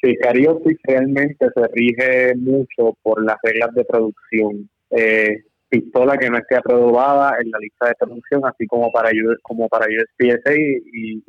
Sí, 0.00 0.16
Carry 0.16 0.46
Optics 0.46 0.80
realmente 0.84 1.48
se 1.54 1.66
rige 1.74 2.34
mucho 2.34 2.96
por 3.02 3.22
las 3.22 3.36
reglas 3.42 3.74
de 3.74 3.84
producción. 3.84 4.70
Eh, 4.88 5.42
pistola 5.68 6.16
que 6.16 6.30
no 6.30 6.38
esté 6.38 6.56
aprobada 6.56 7.36
en 7.42 7.50
la 7.50 7.58
lista 7.58 7.88
de 7.88 7.94
producción, 7.94 8.40
así 8.46 8.66
como 8.66 8.90
para 8.90 9.10
como 9.42 9.68
para 9.68 9.84
USPSA 9.84 10.54
y, 10.54 10.82
y 10.94 11.22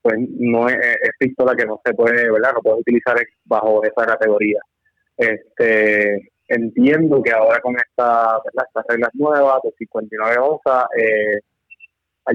pues 0.00 0.14
no 0.38 0.68
es, 0.68 0.76
pistola 1.18 1.56
que 1.56 1.66
no 1.66 1.80
se 1.84 1.94
puede, 1.94 2.30
¿verdad? 2.30 2.52
No 2.54 2.60
puede 2.62 2.82
utilizar 2.82 3.16
bajo 3.46 3.82
esa 3.82 4.06
categoría. 4.06 4.60
Este 5.16 6.30
entiendo 6.46 7.20
que 7.20 7.32
ahora 7.32 7.58
con 7.62 7.74
esta, 7.74 8.40
estas 8.46 8.84
reglas 8.88 9.10
nuevas 9.14 9.60
de 9.64 9.72
59 9.76 10.36
onzas, 10.38 10.84
eh, 10.96 11.40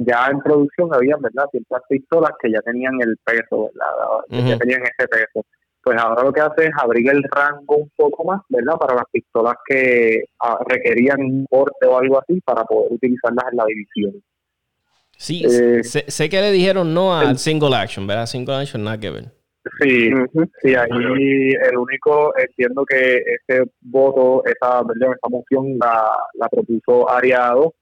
ya 0.05 0.27
en 0.31 0.39
producción 0.39 0.93
había, 0.93 1.15
¿verdad? 1.17 1.45
Ciertas 1.51 1.81
pistolas 1.89 2.31
que 2.41 2.51
ya 2.51 2.61
tenían 2.61 2.93
el 3.01 3.17
peso, 3.23 3.69
¿verdad? 3.73 4.47
Ya 4.49 4.57
tenían 4.57 4.81
ese 4.83 5.07
peso. 5.07 5.45
pues 5.83 5.97
ahora 5.99 6.23
lo 6.23 6.31
que 6.31 6.41
hace 6.41 6.65
es 6.65 6.71
abrir 6.81 7.09
el 7.09 7.23
rango 7.23 7.77
un 7.77 7.91
poco 7.95 8.23
más, 8.23 8.41
¿verdad? 8.49 8.75
Para 8.77 8.95
las 8.95 9.05
pistolas 9.11 9.55
que 9.67 10.23
ah, 10.39 10.57
requerían 10.67 11.21
un 11.21 11.45
corte 11.49 11.85
o 11.85 11.97
algo 11.97 12.19
así 12.21 12.39
para 12.41 12.63
poder 12.63 12.93
utilizarlas 12.93 13.45
en 13.51 13.57
la 13.57 13.65
división. 13.65 14.23
Sí, 15.17 15.43
eh, 15.45 15.83
sé, 15.83 16.29
que 16.29 16.41
le 16.41 16.51
dijeron 16.51 16.93
no 16.93 17.15
al 17.15 17.37
single 17.37 17.75
action, 17.75 18.07
¿verdad? 18.07 18.25
Single 18.25 18.55
action 18.55 18.83
nada 18.83 18.97
que 18.97 19.09
ver. 19.09 19.25
Sí, 19.81 20.11
sí, 20.61 20.75
ahí 20.75 21.51
el 21.51 21.77
único, 21.77 22.33
entiendo 22.37 22.83
que 22.85 23.17
ese 23.17 23.63
voto, 23.79 24.43
esa, 24.45 24.83
¿verdad? 24.83 25.15
esa 25.15 25.29
moción 25.29 25.77
la, 25.79 26.09
la 26.33 26.49
propuso 26.49 27.09
Ariado 27.09 27.73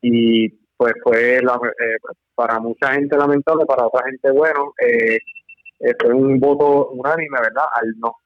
y 0.00 0.61
pues 0.82 0.94
fue 1.04 1.40
la, 1.42 1.54
eh, 1.54 1.96
para 2.34 2.58
mucha 2.58 2.94
gente 2.94 3.16
lamentable, 3.16 3.64
para 3.66 3.86
otra 3.86 4.04
gente 4.04 4.32
bueno, 4.32 4.72
eh, 4.84 5.16
eh, 5.78 5.92
fue 6.00 6.12
un 6.12 6.40
voto 6.40 6.88
unánime, 6.88 7.38
¿verdad? 7.40 7.66
Al 7.72 7.94
no. 8.00 8.16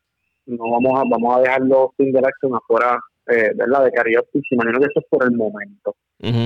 No 0.47 0.65
vamos 0.71 0.99
a, 0.99 1.03
vamos 1.07 1.37
a 1.37 1.41
dejar 1.41 1.61
los 1.61 1.91
single 1.99 2.23
action 2.27 2.55
afuera, 2.55 2.99
eh, 3.27 3.51
¿verdad? 3.55 3.85
De 3.85 3.93
karaoke. 3.93 4.41
Imagino 4.53 4.79
que 4.79 4.87
eso 4.87 5.01
es 5.01 5.07
por 5.11 5.25
el 5.25 5.33
momento. 5.33 5.97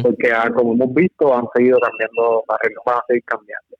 Porque 0.03 0.33
ah, 0.33 0.51
como 0.53 0.73
hemos 0.73 0.93
visto, 0.95 1.33
han 1.33 1.47
seguido 1.55 1.79
cambiando, 1.79 2.43
las 2.49 2.59
reglas 2.61 2.83
van 2.85 2.97
a 2.97 3.05
seguir 3.07 3.25
cambiando. 3.25 3.77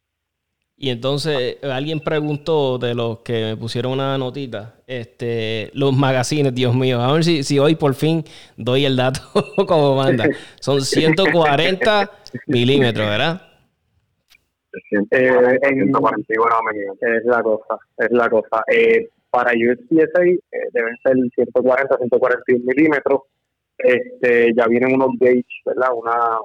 Y 0.83 0.89
entonces 0.89 1.59
alguien 1.63 2.01
preguntó 2.01 2.79
de 2.79 2.95
los 2.95 3.19
que 3.19 3.45
me 3.45 3.57
pusieron 3.59 3.93
una 3.93 4.17
notita, 4.17 4.77
este, 4.87 5.71
los 5.75 5.95
magazines, 5.95 6.55
Dios 6.55 6.75
mío, 6.75 7.03
a 7.03 7.13
ver 7.13 7.23
si, 7.23 7.43
si 7.43 7.59
hoy 7.59 7.75
por 7.75 7.93
fin 7.93 8.25
doy 8.57 8.87
el 8.87 8.97
dato 8.97 9.21
como 9.69 9.95
manda. 9.95 10.25
Son 10.59 10.81
140 10.81 12.11
milímetros, 12.47 13.07
¿verdad? 13.07 13.43
Eh, 15.11 15.59
es 15.61 17.25
la 17.27 17.43
cosa, 17.43 17.79
es 17.99 18.11
la 18.11 18.31
cosa. 18.31 18.65
Eh, 18.73 19.11
para 19.29 19.53
USPSA 19.53 20.23
eh, 20.25 20.41
deben 20.73 20.97
ser 21.03 21.15
140, 21.35 21.99
141 21.99 22.65
milímetros. 22.65 23.21
Este, 23.77 24.55
ya 24.57 24.67
vienen 24.67 24.95
unos 24.95 25.11
gauge, 25.21 25.45
¿verdad? 25.67 25.91
Una, 25.95 26.39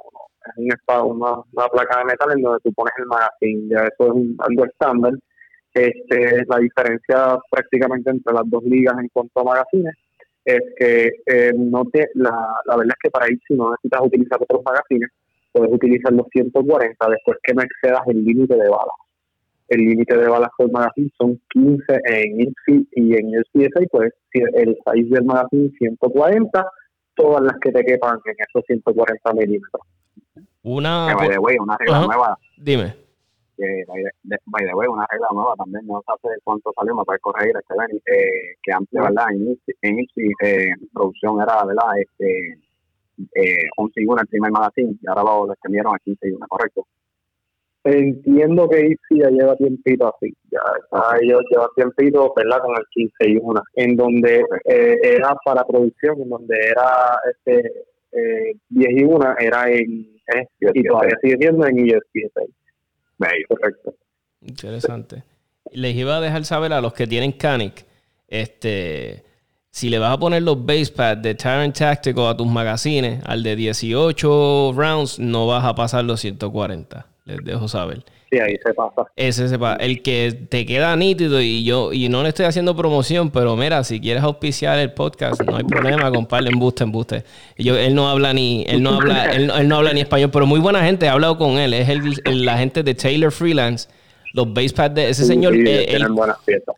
una, 0.58 1.44
una, 1.54 1.68
placa 1.68 2.00
de 2.00 2.06
metal 2.06 2.32
en 2.36 2.42
donde 2.42 2.60
tú 2.64 2.74
pones 2.74 2.94
el 2.98 3.06
magazine. 3.06 3.68
Ya 3.70 3.84
eso 3.84 4.16
es 4.16 4.40
algo 4.40 4.66
estándar. 4.66 5.14
Este, 5.74 6.44
la 6.48 6.58
diferencia 6.58 7.38
prácticamente 7.52 8.10
entre 8.10 8.34
las 8.34 8.50
dos 8.50 8.64
ligas 8.64 8.96
en 9.00 9.10
cuanto 9.10 9.42
a 9.42 9.44
magazines 9.44 9.94
es 10.46 10.62
que 10.78 11.10
eh, 11.26 11.52
no 11.56 11.84
te, 11.92 12.08
la, 12.14 12.32
la 12.66 12.78
verdad 12.78 12.94
es 12.96 13.04
que 13.04 13.10
para 13.10 13.30
ir 13.30 13.40
si 13.48 13.56
no 13.56 13.72
necesitas 13.72 14.02
utilizar 14.02 14.40
otros 14.42 14.62
magazines 14.64 15.10
puedes 15.52 15.74
utilizar 15.74 16.14
los 16.14 16.28
140 16.32 17.10
después 17.10 17.38
que 17.42 17.54
no 17.54 17.62
excedas 17.62 18.02
el 18.08 18.24
límite 18.24 18.56
de 18.56 18.70
balas. 18.70 18.96
El 19.70 19.82
límite 19.82 20.16
de 20.16 20.28
balas 20.28 20.50
por 20.58 20.70
magazine 20.72 21.10
son 21.18 21.42
15 21.50 21.84
en 22.06 22.42
IPSI 22.42 22.88
y 22.92 23.16
en 23.16 23.40
USPSA, 23.40 23.80
pues 23.90 24.14
el 24.34 24.78
size 24.86 25.16
del 25.16 25.24
magazine 25.24 25.72
140, 25.78 26.66
todas 27.16 27.42
las 27.42 27.58
que 27.60 27.72
te 27.72 27.84
quepan 27.84 28.20
en 28.26 28.36
esos 28.38 28.64
140 28.68 29.34
milímetros. 29.34 29.82
Una, 30.64 31.16
una 31.16 31.78
regla 31.78 32.00
nueva. 32.06 32.38
Dime. 32.58 32.96
Que, 33.58 33.86
by, 33.88 34.66
the, 34.66 34.74
way, 34.74 34.88
una 34.88 35.06
regla 35.10 35.28
nueva 35.32 35.56
también, 35.56 35.86
no 35.88 36.04
sé 36.22 36.30
cuánto 36.44 36.74
salió, 36.76 36.96
me 36.96 37.04
puede 37.06 37.20
corregir, 37.20 37.56
este, 37.56 38.12
eh, 38.12 38.58
que 38.62 38.72
antes, 38.74 39.02
¿verdad? 39.02 39.28
En, 39.32 39.58
en 39.82 40.00
eh, 40.44 40.74
producción 40.92 41.42
era, 41.42 41.64
¿verdad? 41.64 41.98
Este, 42.00 42.60
eh, 43.36 43.68
11 43.78 44.02
y 44.02 44.06
1 44.06 44.22
el 44.22 44.28
primer 44.28 44.52
magazine 44.52 44.98
y 45.02 45.08
ahora 45.08 45.24
lo, 45.24 45.54
extendieron 45.54 45.96
a 45.96 46.00
15 46.00 46.28
y 46.28 46.32
1, 46.32 46.46
¿correcto? 46.50 46.88
Entiendo 47.84 48.68
que 48.68 48.80
ICI 48.80 49.20
ya 49.20 49.30
lleva 49.30 49.56
tiempito 49.56 50.08
así, 50.08 50.36
ya 50.52 50.60
está, 50.82 51.18
ellos 51.22 51.44
llevan 51.52 51.70
tiempito, 51.76 52.34
¿verdad? 52.36 52.60
Con 52.62 52.76
el 52.76 52.86
15 52.90 53.30
y 53.30 53.38
1, 53.38 53.62
en 53.76 53.96
donde 53.96 54.44
eh, 54.66 54.98
era 55.04 55.36
para 55.46 55.64
producción, 55.64 56.20
en 56.20 56.30
donde 56.30 56.56
era 56.58 57.20
este 57.32 57.86
eh, 58.16 58.56
10 58.70 58.90
y 58.92 59.04
1, 59.04 59.36
era 59.40 59.70
en, 59.70 60.08
eh, 60.34 60.48
y 60.74 60.84
todavía 60.84 61.16
sigue 61.22 61.38
siendo 61.38 61.66
en 61.68 61.80
ESPN. 61.80 62.54
Correcto. 63.48 63.96
Interesante. 64.42 65.24
Les 65.72 65.96
iba 65.96 66.18
a 66.18 66.22
dejar 66.22 66.46
saber 66.46 66.74
a 66.74 66.82
los 66.82 66.94
que 66.94 67.08
tienen 67.08 67.32
Canic, 67.32 67.86
este 68.28 69.24
si 69.76 69.90
le 69.90 70.00
vas 70.00 70.14
a 70.14 70.18
poner 70.18 70.42
los 70.42 70.66
base 70.66 70.90
pads 70.90 71.22
de 71.22 71.36
Tyrant 71.36 71.78
Tactical 71.78 72.28
a 72.28 72.38
tus 72.38 72.48
magazines, 72.48 73.22
al 73.26 73.44
de 73.44 73.58
18 73.58 74.72
rounds, 74.74 75.20
no 75.20 75.48
vas 75.48 75.66
a 75.66 75.76
pasar 75.76 76.06
los 76.06 76.22
140. 76.22 77.06
Les 77.26 77.44
dejo 77.44 77.68
saber. 77.68 78.06
Sí, 78.36 78.42
ahí 78.42 78.58
se 78.62 78.74
pasa. 78.74 79.10
Ese 79.16 79.48
se 79.48 79.58
pasa. 79.58 79.78
El 79.78 80.02
que 80.02 80.48
te 80.50 80.66
queda 80.66 80.94
nítido 80.96 81.42
y 81.42 81.64
yo, 81.64 81.94
y 81.94 82.10
no 82.10 82.22
le 82.22 82.30
estoy 82.30 82.46
haciendo 82.46 82.76
promoción, 82.76 83.32
pero 83.32 83.56
mira, 83.56 83.84
si 83.86 84.02
quieres 84.02 84.24
auspiciar 84.24 84.78
el 84.80 84.92
podcast, 84.92 85.42
no 85.44 85.56
hay 85.56 85.64
problema, 85.64 86.12
compadre, 86.12 86.50
embuste, 86.50 86.84
embuste. 86.84 87.24
Yo, 87.58 87.78
él 87.78 87.96
no 87.96 88.10
habla 88.10 88.34
ni, 88.34 88.66
él 88.68 88.84
no 88.84 88.96
habla, 88.96 89.26
él, 89.32 89.68
no 89.68 89.78
habla 89.78 89.94
ni 89.94 90.02
español, 90.02 90.32
pero 90.32 90.46
muy 90.46 90.60
buena 90.60 90.84
gente, 90.84 91.06
he 91.06 91.10
hablado 91.10 91.38
con 91.38 91.52
él, 91.58 91.74
es 91.74 91.88
el, 91.88 92.46
la 92.46 92.58
gente 92.58 92.84
de 92.84 92.94
Taylor 92.94 93.32
Freelance 93.32 93.88
los 94.34 94.54
basepads 94.54 94.94
de 94.94 95.10
ese 95.10 95.24
señor. 95.24 95.56
Eh, 95.56 95.96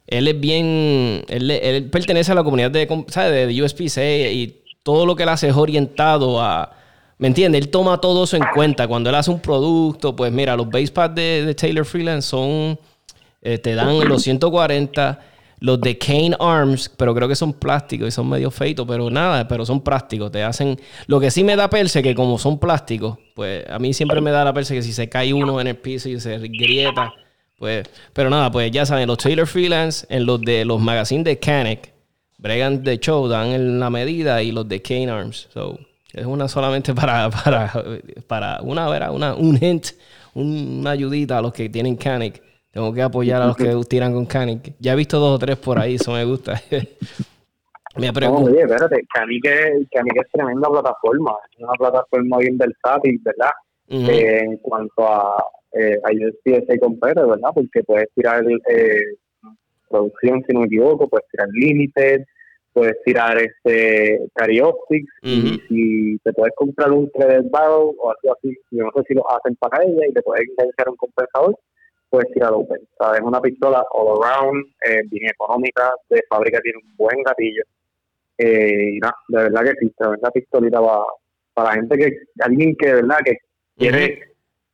él, 0.07 0.27
es 0.27 0.39
bien. 0.39 1.25
Él, 1.27 1.89
pertenece 1.91 2.31
a 2.31 2.35
la 2.35 2.43
comunidad 2.43 2.69
de, 2.69 2.87
¿sabes? 3.07 3.47
de 3.47 3.63
USPC 3.63 3.97
y 4.31 4.61
todo 4.83 5.07
lo 5.07 5.15
que 5.15 5.23
él 5.23 5.29
hace 5.29 5.47
es 5.47 5.55
orientado 5.55 6.39
a. 6.39 6.76
¿Me 7.17 7.27
entiendes? 7.27 7.61
Él 7.61 7.69
toma 7.69 7.99
todo 7.99 8.25
eso 8.25 8.37
en 8.37 8.43
cuenta. 8.53 8.87
Cuando 8.87 9.09
él 9.09 9.15
hace 9.15 9.31
un 9.31 9.39
producto, 9.39 10.15
pues 10.15 10.31
mira, 10.31 10.55
los 10.55 10.69
basepads 10.69 11.15
de, 11.15 11.45
de 11.45 11.55
Taylor 11.55 11.85
Freelance 11.85 12.27
son. 12.27 12.79
Eh, 13.41 13.57
te 13.57 13.75
dan 13.75 14.07
los 14.07 14.23
140. 14.23 15.19
Los 15.59 15.81
de 15.81 15.97
Kane 15.97 16.35
Arms, 16.39 16.87
pero 16.95 17.15
creo 17.15 17.27
que 17.27 17.35
son 17.35 17.51
plásticos 17.51 18.09
y 18.09 18.11
son 18.11 18.29
medio 18.29 18.51
feitos, 18.51 18.85
pero 18.87 19.09
nada, 19.09 19.47
pero 19.47 19.65
son 19.65 19.81
plásticos. 19.81 20.31
Te 20.31 20.43
hacen. 20.43 20.79
Lo 21.07 21.19
que 21.19 21.31
sí 21.31 21.43
me 21.43 21.55
da 21.55 21.67
perse, 21.67 22.03
que 22.03 22.13
como 22.13 22.37
son 22.37 22.59
plásticos, 22.59 23.17
pues 23.33 23.67
a 23.67 23.79
mí 23.79 23.91
siempre 23.91 24.21
me 24.21 24.29
da 24.29 24.45
la 24.45 24.53
perse 24.53 24.75
que 24.75 24.83
si 24.83 24.93
se 24.93 25.09
cae 25.09 25.33
uno 25.33 25.59
en 25.59 25.65
el 25.65 25.75
piso 25.75 26.09
y 26.09 26.19
se 26.19 26.37
grieta, 26.37 27.11
pues, 27.57 27.89
pero 28.13 28.29
nada, 28.29 28.51
pues 28.51 28.69
ya 28.71 28.85
saben, 28.85 29.07
los 29.07 29.17
Taylor 29.17 29.47
Freelance, 29.47 30.05
en 30.09 30.27
los 30.27 30.39
de 30.41 30.63
los 30.63 30.79
magazines 30.79 31.25
de 31.25 31.39
Canic, 31.39 31.91
bregan 32.37 32.83
de 32.83 32.99
show, 32.99 33.27
dan 33.27 33.47
en 33.47 33.79
la 33.79 33.89
medida, 33.89 34.43
y 34.43 34.51
los 34.51 34.67
de 34.69 34.81
Kane 34.81 35.09
Arms. 35.09 35.47
So, 35.51 35.79
es 36.17 36.25
una 36.25 36.47
solamente 36.47 36.93
para, 36.93 37.29
para, 37.43 37.71
para 38.27 38.61
una, 38.61 39.11
una, 39.11 39.35
un 39.35 39.57
hint, 39.61 39.87
una 40.33 40.91
ayudita 40.91 41.37
a 41.37 41.41
los 41.41 41.53
que 41.53 41.69
tienen 41.69 41.95
Canic. 41.95 42.41
Tengo 42.71 42.93
que 42.93 43.01
apoyar 43.01 43.41
a 43.41 43.47
los 43.47 43.57
que 43.57 43.73
tiran 43.89 44.13
con 44.13 44.25
Canic. 44.25 44.73
Ya 44.79 44.93
he 44.93 44.95
visto 44.95 45.19
dos 45.19 45.35
o 45.35 45.39
tres 45.39 45.57
por 45.57 45.79
ahí, 45.79 45.95
eso 45.95 46.13
me 46.13 46.25
gusta. 46.25 46.61
me 47.97 48.13
pregunto. 48.13 48.51
oye, 48.51 48.61
espérate, 48.61 49.03
Canic 49.13 49.45
es, 49.45 49.87
Canic 49.91 50.17
es 50.17 50.31
tremenda 50.31 50.69
plataforma. 50.69 51.33
Es 51.51 51.63
una 51.63 51.73
plataforma 51.73 52.37
bien 52.37 52.57
versátil, 52.57 53.19
¿verdad? 53.23 53.51
Eh, 53.89 54.39
en 54.43 54.57
cuanto 54.57 55.07
a, 55.07 55.43
eh, 55.73 55.97
ahí 56.03 56.17
ese 56.43 56.79
compete, 56.79 57.21
¿verdad? 57.21 57.49
Porque 57.53 57.83
puedes 57.83 58.09
tirar 58.13 58.43
eh, 58.69 59.03
producción, 59.89 60.43
si 60.45 60.53
no 60.53 60.61
me 60.61 60.65
equivoco, 60.65 61.07
puedes 61.07 61.27
tirar 61.29 61.47
Limited, 61.53 62.25
puedes 62.77 63.01
tirar 63.03 63.35
este 63.41 64.19
Carioptics, 64.35 65.11
y 65.23 65.59
si 65.67 66.19
te 66.23 66.31
puedes 66.31 66.53
comprar 66.55 66.91
un 66.91 67.09
3 67.11 67.49
Battle 67.49 67.95
o 67.97 68.11
algo 68.11 68.37
así, 68.37 68.55
yo 68.69 68.83
no 68.83 68.91
sé 68.95 69.01
si 69.07 69.13
lo 69.15 69.27
hacen 69.31 69.55
para 69.55 69.83
ella 69.83 70.05
y 70.07 70.13
te 70.13 70.21
puedes 70.21 70.47
enganchar 70.47 70.89
un 70.89 70.95
compensador, 70.95 71.57
puedes 72.07 72.31
tirar 72.33 72.53
Open. 72.53 72.77
Es 73.15 73.21
una 73.21 73.41
pistola 73.41 73.83
all 73.91 74.23
around, 74.23 74.63
eh, 74.87 75.01
bien 75.09 75.27
económica, 75.27 75.91
de 76.07 76.21
fábrica 76.29 76.61
tiene 76.61 76.77
un 76.77 76.95
buen 76.95 77.23
gatillo. 77.23 77.63
Eh, 78.37 78.91
y 78.91 78.99
nada, 78.99 79.15
de 79.29 79.43
verdad 79.43 79.63
que 79.63 79.69
existe, 79.71 80.07
una 80.07 80.29
pistolita 80.29 80.79
para, 80.79 81.03
para 81.55 81.73
gente 81.73 81.97
que, 81.97 82.11
alguien 82.41 82.75
que 82.75 82.87
de 82.89 82.93
verdad 82.93 83.17
que 83.25 83.37
quiere 83.75 84.26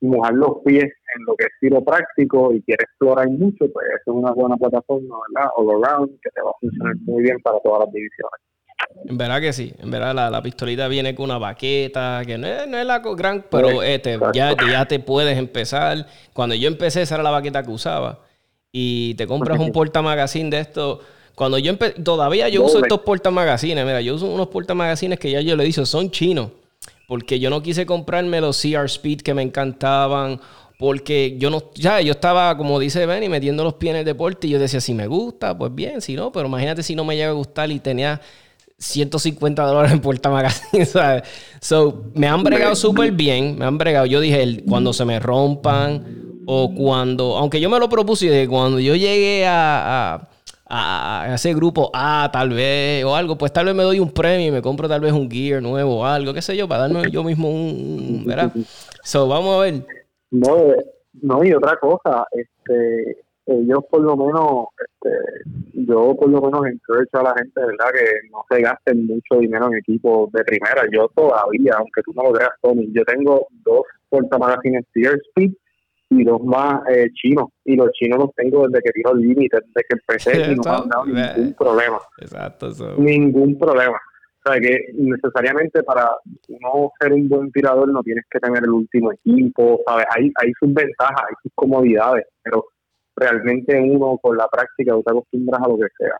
mojar 0.04 0.34
los 0.34 0.58
pies 0.66 0.84
en 0.84 1.26
lo 1.26 1.36
que 1.36 1.46
es 1.46 1.52
tiro 1.60 1.84
práctico 1.84 2.54
y 2.54 2.62
quiere 2.64 2.84
explorar 2.84 3.30
mucho, 3.30 3.66
pues 3.72 3.88
es 3.96 4.02
una 4.08 4.32
buena 4.32 4.58
plataforma, 4.58 5.16
¿verdad? 5.30 5.50
All 5.56 5.84
around, 5.84 6.10
que 6.22 6.30
te 6.30 6.42
va 6.42 6.50
a 6.50 6.60
funcionar 6.60 6.96
muy 7.06 7.24
bien 7.24 7.38
para 7.42 7.60
todas 7.62 7.86
las 7.86 7.94
divisiones. 7.94 8.40
En 9.06 9.18
verdad 9.18 9.42
que 9.42 9.54
sí, 9.54 9.74
en 9.80 9.90
verdad 9.90 10.14
la, 10.14 10.30
la 10.30 10.42
pistolita 10.42 10.88
viene 10.88 11.16
con 11.16 11.26
una 11.26 11.38
baqueta, 11.38 12.22
que 12.26 12.38
no 12.38 12.48
es, 12.48 12.68
no 12.68 12.78
es 12.78 12.86
la 12.86 13.00
gran, 13.00 13.46
pero 13.50 13.82
este, 13.82 14.20
ya, 14.34 14.56
ya 14.70 14.86
te 14.86 15.00
puedes 15.00 15.38
empezar. 15.38 16.06
Cuando 16.34 16.54
yo 16.54 16.68
empecé, 16.68 17.02
esa 17.02 17.16
era 17.16 17.24
la 17.24 17.32
baqueta 17.32 17.64
que 17.64 17.72
usaba. 17.72 18.20
Y 18.72 19.16
te 19.16 19.26
compras 19.26 19.60
un 19.60 19.72
portamagazine 19.72 20.50
de 20.50 20.60
esto. 20.60 21.00
Cuando 21.36 21.58
yo 21.58 21.72
empecé, 21.72 22.02
todavía 22.02 22.50
yo 22.50 22.64
uso 22.64 22.80
estos 22.80 23.00
portamagazines, 23.02 23.86
mira, 23.86 24.02
yo 24.02 24.16
uso 24.16 24.28
unos 24.28 24.48
portamagazines 24.48 25.18
que 25.18 25.32
ya 25.32 25.42
yo 25.42 25.56
le 25.56 25.64
dije, 25.64 25.86
son 25.86 26.12
chinos 26.12 26.52
porque 27.08 27.40
yo 27.40 27.50
no 27.50 27.62
quise 27.62 27.86
comprarme 27.86 28.42
los 28.42 28.62
CR 28.62 28.86
Speed 28.86 29.22
que 29.22 29.34
me 29.34 29.42
encantaban, 29.42 30.40
porque 30.80 31.36
yo 31.38 31.50
no, 31.50 31.72
ya, 31.76 32.02
yo 32.02 32.12
estaba, 32.12 32.58
como 32.58 32.80
dice 32.80 33.06
Benny, 33.06 33.30
metiendo 33.30 33.64
los 33.64 33.76
pies 33.76 33.92
en 33.92 34.00
el 34.00 34.06
deporte 34.06 34.48
y 34.48 34.52
yo 34.52 34.60
decía, 34.60 34.82
si 34.82 34.94
me 34.94 35.08
gusta, 35.08 35.58
pues 35.58 35.74
bien, 35.74 36.02
si 36.02 36.16
no, 36.16 36.32
pero 36.32 36.48
imagínate 36.48 36.84
si 36.84 36.96
no 36.96 37.06
me 37.06 37.16
llega 37.16 37.30
a 37.30 37.34
gustar 37.34 37.72
y 37.72 37.80
tenía 37.80 38.20
150 38.78 39.64
dólares 39.64 39.92
en 39.92 40.02
Puerta 40.02 40.30
Magazine, 40.30 40.86
¿sabes? 40.88 41.24
So, 41.62 42.06
me 42.16 42.28
han 42.28 42.44
bregado 42.44 42.76
súper 42.76 43.12
bien, 43.12 43.58
me 43.58 43.66
han 43.66 43.78
bregado. 43.78 44.06
Yo 44.06 44.20
dije, 44.20 44.64
cuando 44.68 44.94
se 44.94 45.06
me 45.06 45.20
rompan 45.20 46.42
o 46.46 46.74
cuando, 46.74 47.38
aunque 47.38 47.62
yo 47.62 47.70
me 47.70 47.80
lo 47.80 47.88
propuse, 47.88 48.48
cuando 48.48 48.80
yo 48.80 48.96
llegué 48.96 49.46
a 49.46 50.16
a, 50.16 50.30
ese 51.34 51.54
grupo 51.54 51.90
A, 51.94 52.30
tal 52.32 52.50
vez, 52.50 53.04
o 53.04 53.16
algo, 53.16 53.38
pues 53.38 53.52
tal 53.54 53.66
vez 53.66 53.76
me 53.76 53.84
doy 53.84 54.00
un 54.00 54.12
premio 54.12 54.48
y 54.48 54.52
me 54.52 54.62
compro 54.62 54.88
tal 54.88 55.02
vez 55.02 55.12
un 55.12 55.30
gear 55.30 55.62
nuevo 55.62 56.00
o 56.00 56.06
algo, 56.06 56.34
qué 56.34 56.42
sé 56.42 56.56
yo, 56.58 56.68
para 56.68 56.88
darme 56.88 57.12
yo 57.12 57.24
mismo 57.24 57.50
un, 57.50 58.24
¿verdad? 58.26 58.52
So, 59.04 59.28
vamos 59.28 59.56
a 59.56 59.62
ver. 59.62 59.86
No, 60.32 60.74
no, 61.22 61.44
y 61.44 61.54
otra 61.54 61.78
cosa, 61.78 62.26
este, 62.32 63.24
ellos 63.46 63.84
por 63.90 64.02
lo 64.02 64.16
menos, 64.16 64.68
este, 64.80 65.10
yo 65.86 66.16
por 66.16 66.30
lo 66.30 66.42
menos 66.42 66.66
encourage 66.66 67.10
a 67.14 67.24
la 67.24 67.34
gente, 67.38 67.60
¿verdad? 67.60 67.92
Que 67.94 68.30
no 68.32 68.44
se 68.50 68.62
gasten 68.62 69.06
mucho 69.06 69.40
dinero 69.40 69.68
en 69.68 69.78
equipos 69.78 70.32
de 70.32 70.44
primera. 70.44 70.84
Yo 70.92 71.10
todavía, 71.16 71.74
aunque 71.78 72.02
tú 72.04 72.14
no 72.16 72.24
lo 72.24 72.32
creas, 72.34 72.52
Tommy, 72.62 72.90
yo 72.94 73.04
tengo 73.06 73.48
dos 73.64 73.82
portamagazines 74.10 74.86
Speed 74.96 75.54
y 76.20 76.24
dos 76.24 76.44
más 76.44 76.82
eh, 76.90 77.10
chinos. 77.14 77.50
Y 77.66 77.76
los 77.76 77.92
chinos 77.92 78.20
los 78.20 78.34
tengo 78.36 78.68
desde 78.68 78.84
que 78.84 78.92
tiro 78.92 79.12
el 79.12 79.20
límite, 79.20 79.58
desde 79.58 79.86
que 79.88 79.98
empecé 80.00 80.52
y 80.52 80.56
no 80.56 80.64
me 80.64 80.70
han 80.72 80.90
dado 80.90 81.06
ningún 81.06 81.54
problema. 81.54 82.00
Exacto. 82.20 82.70
Ningún 82.98 83.58
problema. 83.58 83.98
O 84.46 84.52
sea 84.52 84.60
que 84.60 84.78
necesariamente 84.94 85.84
para 85.84 86.10
no 86.50 86.92
ser 87.00 87.14
un 87.14 87.30
buen 87.30 87.52
tirador 87.52 87.88
no 87.88 88.04
tienes 88.04 88.26
que 88.30 88.40
tener 88.40 88.64
el 88.64 88.72
último 88.72 89.14
equipo, 89.14 89.82
¿sabes? 89.88 90.06
Hay, 90.16 90.32
hay 90.36 90.52
sus 90.60 90.74
ventajas, 90.74 91.24
hay 91.30 91.36
sus 91.42 91.52
comodidades, 91.56 92.26
pero 92.44 92.66
realmente 93.16 93.80
uno 93.80 94.18
con 94.22 94.36
la 94.36 94.48
práctica 94.50 94.94
tú 94.94 95.04
te 95.04 95.12
acostumbras 95.12 95.62
a 95.62 95.70
lo 95.70 95.78
que 95.78 95.88
sea. 95.98 96.18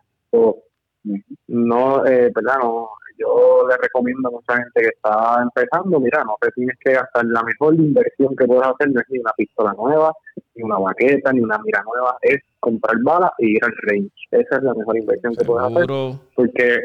no, 1.48 2.06
eh, 2.06 2.30
¿verdad? 2.34 2.56
No, 2.62 2.88
yo 3.18 3.66
le 3.68 3.76
recomiendo 3.76 4.28
a 4.28 4.32
mucha 4.32 4.56
gente 4.56 4.80
que 4.80 4.88
está 4.88 5.42
empezando, 5.42 6.00
mira, 6.00 6.24
no 6.24 6.36
te 6.40 6.50
tienes 6.52 6.76
que 6.80 6.92
gastar 6.92 7.24
la 7.26 7.42
mejor 7.42 7.74
inversión 7.74 8.34
que 8.36 8.46
puedes 8.46 8.66
hacer, 8.66 8.90
no 8.90 9.00
es 9.00 9.06
ni 9.10 9.18
una 9.18 9.32
pistola 9.36 9.72
nueva, 9.74 10.12
ni 10.54 10.62
una 10.62 10.78
baqueta, 10.78 11.32
ni 11.32 11.40
una 11.40 11.58
mira 11.58 11.82
nueva, 11.84 12.16
es 12.22 12.40
comprar 12.60 12.96
balas 13.02 13.30
y 13.38 13.56
ir 13.56 13.64
al 13.64 13.74
range. 13.82 14.12
Esa 14.30 14.56
es 14.56 14.62
la 14.62 14.74
mejor 14.74 14.96
inversión 14.96 15.34
que 15.34 15.44
puedes 15.44 15.66
hacer, 15.66 15.86
porque 16.34 16.80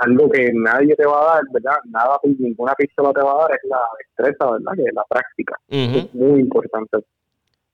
algo 0.00 0.30
que 0.30 0.52
nadie 0.54 0.94
te 0.96 1.06
va 1.06 1.20
a 1.20 1.34
dar, 1.34 1.42
¿verdad? 1.52 1.76
Nada, 1.90 2.18
ninguna 2.22 2.74
pistola 2.74 3.12
te 3.12 3.22
va 3.22 3.32
a 3.32 3.38
dar 3.42 3.52
es 3.52 3.68
la 3.68 3.80
destreza, 3.98 4.50
¿verdad? 4.52 4.72
Que 4.74 4.82
es 4.82 4.94
la 4.94 5.04
práctica. 5.08 5.56
Es 5.68 6.14
muy 6.14 6.40
importante. 6.40 6.98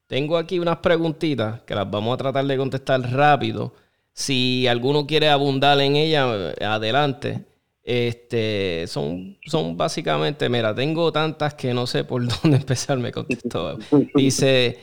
Tengo 0.07 0.37
aquí 0.39 0.59
unas 0.59 0.79
preguntitas 0.79 1.61
que 1.63 1.75
las 1.75 1.89
vamos 1.91 2.15
a 2.15 2.17
tratar 2.17 2.45
de 2.47 2.57
contestar 2.57 3.01
rápido. 3.01 3.73
Si 4.13 4.67
alguno 4.67 5.07
quiere 5.07 5.29
abundar 5.29 5.79
en 5.81 5.97
ellas, 5.97 6.57
adelante. 6.61 7.45
Este, 7.91 8.85
son, 8.87 9.39
son 9.47 9.75
básicamente, 9.79 10.51
mira, 10.51 10.75
tengo 10.75 11.11
tantas 11.11 11.55
que 11.55 11.73
no 11.73 11.87
sé 11.87 12.05
por 12.05 12.23
dónde 12.43 12.59
empezar, 12.59 12.99
me 12.99 13.11
contestó. 13.11 13.79
Dice, 14.15 14.79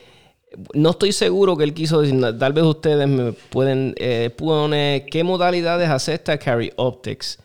no 0.74 0.90
estoy 0.90 1.12
seguro 1.12 1.56
que 1.56 1.66
él 1.66 1.76
quiso 1.76 2.02
decir, 2.02 2.20
tal 2.40 2.54
vez 2.54 2.64
ustedes 2.64 3.08
me 3.08 3.34
pueden 3.34 3.94
eh, 3.98 4.32
poner 4.36 5.06
qué 5.06 5.24
modalidades 5.24 5.88
acepta 5.88 6.40
Carry 6.40 6.72
Optics 6.78 7.38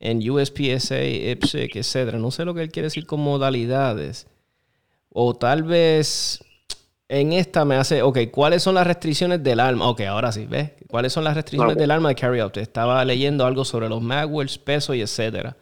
en 0.00 0.18
USPSA, 0.18 1.02
IPSC, 1.02 1.74
etcétera. 1.74 2.18
No 2.18 2.30
sé 2.30 2.44
lo 2.44 2.52
que 2.52 2.60
él 2.60 2.70
quiere 2.70 2.88
decir 2.88 3.06
con 3.06 3.20
modalidades. 3.20 4.26
O 5.08 5.32
tal 5.32 5.62
vez 5.62 6.44
en 7.08 7.32
esta 7.32 7.64
me 7.64 7.76
hace, 7.76 8.02
ok, 8.02 8.18
¿cuáles 8.32 8.62
son 8.62 8.74
las 8.74 8.86
restricciones 8.86 9.42
del 9.42 9.60
arma? 9.60 9.88
Ok, 9.88 10.00
ahora 10.02 10.32
sí, 10.32 10.46
¿ves? 10.46 10.72
¿Cuáles 10.88 11.12
son 11.12 11.24
las 11.24 11.34
restricciones 11.34 11.76
del 11.76 11.90
arma 11.90 12.08
de 12.08 12.14
carry 12.16 12.40
out? 12.40 12.56
Estaba 12.56 13.04
leyendo 13.04 13.46
algo 13.46 13.64
sobre 13.64 13.88
los 13.88 14.02
Magwells, 14.02 14.58
peso 14.58 14.92
y 14.94 15.02
etcétera. 15.02 15.56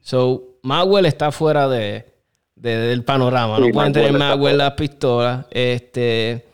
So, 0.00 0.58
Magwell 0.62 1.06
está 1.06 1.32
fuera 1.32 1.68
de, 1.68 2.06
del 2.54 3.04
panorama. 3.04 3.58
no 3.58 3.68
pueden 3.70 3.92
tener 3.92 4.12
Magwell 4.12 4.58
las 4.58 4.72
pistolas. 4.72 5.46
Este, 5.50 6.44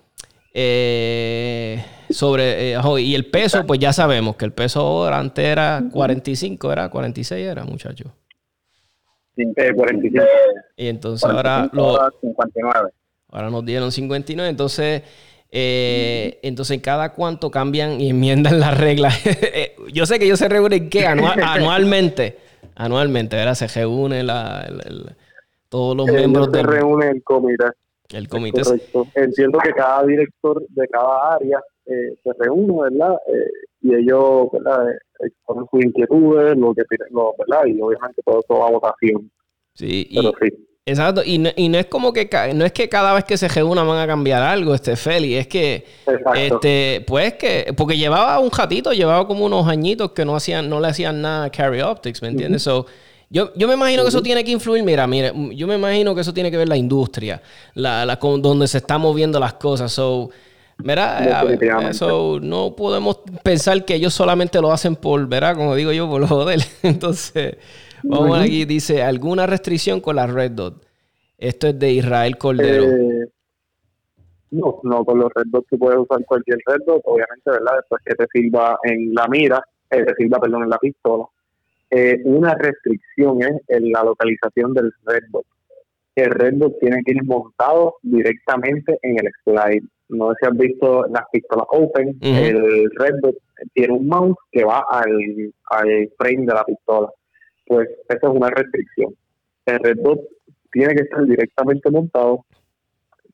eh, 0.55 1.85
sobre, 2.09 2.73
eh, 2.73 3.01
y 3.01 3.15
el 3.15 3.27
peso, 3.27 3.67
pues 3.67 3.81
ya 3.81 3.93
sabemos 3.93 4.37
que 4.37 4.47
el 4.47 4.53
peso 4.53 5.07
antes 5.09 5.45
era 5.45 5.83
45, 5.93 6.73
era 6.73 6.89
46, 6.89 7.47
era, 7.47 7.65
muchacho. 7.65 8.05
45. 9.35 10.25
Y 10.77 10.87
entonces 10.87 11.29
ahora 11.29 11.69
los 11.73 11.99
59. 12.21 12.91
Ahora 13.35 13.51
nos 13.51 13.65
dieron 13.65 13.93
59, 13.93 14.49
entonces... 14.49 15.03
Eh, 15.57 16.41
entonces, 16.43 16.81
¿cada 16.81 17.13
cuánto 17.13 17.49
cambian 17.49 18.01
y 18.01 18.11
enmiendan 18.11 18.59
las 18.59 18.77
reglas? 18.77 19.15
yo 19.93 20.05
sé 20.05 20.19
que 20.19 20.25
ellos 20.25 20.41
se 20.41 20.49
reúnen 20.49 20.91
¿qué? 20.91 21.07
anualmente. 21.07 22.39
Anualmente, 22.75 23.37
¿verdad? 23.37 23.55
Se 23.55 23.69
reúne 23.69 24.25
la, 24.25 24.69
todos 25.69 25.97
los 25.97 26.07
miembros 26.07 26.51
se 26.53 26.63
reúne 26.63 27.11
el 27.11 27.23
comité. 27.25 27.67
El 28.11 28.29
comité. 28.29 28.63
Entiendo 29.17 29.59
que 29.59 29.71
cada 29.73 30.07
director 30.07 30.65
de 30.69 30.87
cada 30.89 31.35
área 31.35 31.61
eh, 31.87 32.17
se 32.23 32.31
reúne, 32.39 32.91
¿verdad? 32.91 33.17
Eh, 33.27 33.51
y 33.83 33.95
ellos, 33.95 34.49
¿verdad? 34.53 34.87
Exponen 35.19 35.67
sus 35.71 35.85
inquietudes, 35.85 36.57
lo 36.57 36.75
que 36.75 36.83
lo, 37.11 37.35
¿verdad? 37.39 37.67
Y 37.67 37.81
obviamente 37.81 38.23
todo 38.25 38.41
eso 38.41 38.61
va 38.61 38.69
a 38.69 38.71
votación. 38.71 39.31
Sí, 39.75 40.09
Pero 40.15 40.33
sí. 40.41 40.67
Exacto, 40.87 41.23
y 41.25 41.39
no, 41.39 41.49
y 41.57 41.71
no 41.71 41.79
es 41.79 41.87
como 41.87 42.13
que 42.13 42.29
no 42.55 42.67
es 42.67 42.73
que 42.73 42.91
cada 42.91 43.15
vez 43.15 43.25
que 43.25 43.39
se 43.39 43.49
reúnan 43.49 43.89
van 43.89 43.99
a 44.01 44.07
cambiar 44.07 44.43
algo, 44.43 44.75
este 44.75 44.97
Feli, 44.97 45.35
es 45.35 45.47
que 45.47 45.87
este, 46.35 47.03
pues 47.07 47.35
que, 47.35 47.73
porque 47.75 47.97
llevaba 47.97 48.39
un 48.39 48.51
ratito, 48.51 48.93
llevaba 48.93 49.27
como 49.27 49.47
unos 49.47 49.67
añitos 49.67 50.13
que 50.13 50.27
no 50.27 50.37
hacían, 50.37 50.69
no 50.69 50.81
le 50.81 50.89
hacían 50.89 51.23
nada 51.23 51.45
a 51.47 51.51
Carry 51.51 51.81
Optics, 51.81 52.21
¿me 52.21 52.29
entiendes? 52.29 52.69
yo, 53.31 53.55
yo 53.57 53.67
me 53.67 53.73
imagino 53.73 54.03
que 54.03 54.11
eso 54.11 54.23
tiene 54.23 54.45
que 54.45 54.51
influir, 54.51 54.85
mira, 54.85 55.07
mira, 55.07 55.33
yo 55.53 55.67
me 55.67 55.77
imagino 55.77 56.15
que 56.15 56.21
eso 56.21 56.35
tiene 56.35 56.51
que 56.51 56.59
ver 56.59 56.69
la 56.69 56.77
industria, 56.77 57.41
la, 57.73 58.05
la 58.05 58.17
donde 58.17 58.69
se 58.69 58.77
están 58.77 59.01
moviendo 59.01 59.41
las 59.41 59.55
cosas. 59.55 59.91
So, 59.91 60.29
Mira, 60.79 61.45
eso 61.89 62.41
no 62.43 62.75
podemos 62.77 63.21
pensar 63.43 63.85
que 63.85 63.95
ellos 63.95 64.13
solamente 64.13 64.61
lo 64.61 64.73
hacen 64.73 64.97
por, 64.97 65.27
¿verdad? 65.29 65.55
Como 65.57 65.75
digo 65.75 65.93
yo, 65.93 66.09
por 66.09 66.21
lo 66.21 66.27
joder. 66.27 66.61
Entonces, 66.83 67.57
Vamos 68.07 68.39
aquí, 68.39 68.65
dice, 68.67 69.03
¿alguna 69.03 69.47
restricción 69.47 70.01
con 70.01 70.17
la 70.17 70.27
Red 70.27 70.53
Dot? 70.53 70.87
Esto 71.39 71.69
es 71.69 71.79
de 71.79 71.93
Israel 71.93 72.37
Cordero. 72.37 72.85
Eh, 72.85 73.29
no, 74.51 74.79
no, 74.83 75.05
con 75.05 75.19
los 75.19 75.33
Red 75.35 75.47
Dot 75.47 75.67
tú 75.71 75.79
puedes 75.79 75.99
usar 75.99 76.25
cualquier 76.27 76.59
Red 76.67 76.83
Dot, 76.87 77.01
obviamente, 77.05 77.51
¿verdad? 77.51 77.77
Después 77.77 78.03
que 78.05 78.15
te 78.15 78.27
sirva 78.31 78.79
en 78.83 79.15
la 79.15 79.27
mira, 79.29 79.65
eh, 79.91 80.05
te 80.05 80.15
sirva, 80.17 80.39
perdón, 80.39 80.65
en 80.65 80.71
la 80.71 80.79
pistola. 80.79 81.25
Eh, 81.91 82.21
una 82.25 82.55
restricción 82.55 83.43
es 83.43 83.63
en 83.69 83.91
la 83.91 84.05
localización 84.05 84.75
del 84.75 84.93
Red 85.07 85.25
Dot. 85.31 85.47
El 86.15 86.31
Red 86.31 86.55
Dot 86.55 86.79
tiene 86.81 87.03
que 87.05 87.13
ir 87.13 87.25
montado 87.25 87.97
directamente 88.03 88.99
en 89.03 89.19
el 89.19 89.33
slide. 89.45 89.85
No 90.11 90.31
sé 90.31 90.37
si 90.41 90.47
has 90.47 90.57
visto 90.59 91.07
las 91.07 91.25
pistolas 91.33 91.67
Open, 91.71 92.19
el 92.21 92.91
Red 92.97 93.15
Dot 93.23 93.37
tiene 93.73 93.95
un 93.95 94.07
mount 94.07 94.37
que 94.53 94.63
va 94.63 94.85
al, 94.91 95.11
al 95.71 96.13
frame 96.19 96.47
de 96.47 96.55
la 96.55 96.65
pistola 96.65 97.09
pues 97.67 97.89
esa 98.09 98.29
es 98.29 98.35
una 98.35 98.51
restricción. 98.51 99.15
El 99.67 99.79
Red 99.79 99.99
Dot 100.03 100.21
tiene 100.73 100.95
que 100.95 101.03
estar 101.03 101.25
directamente 101.25 101.91
montado 101.91 102.45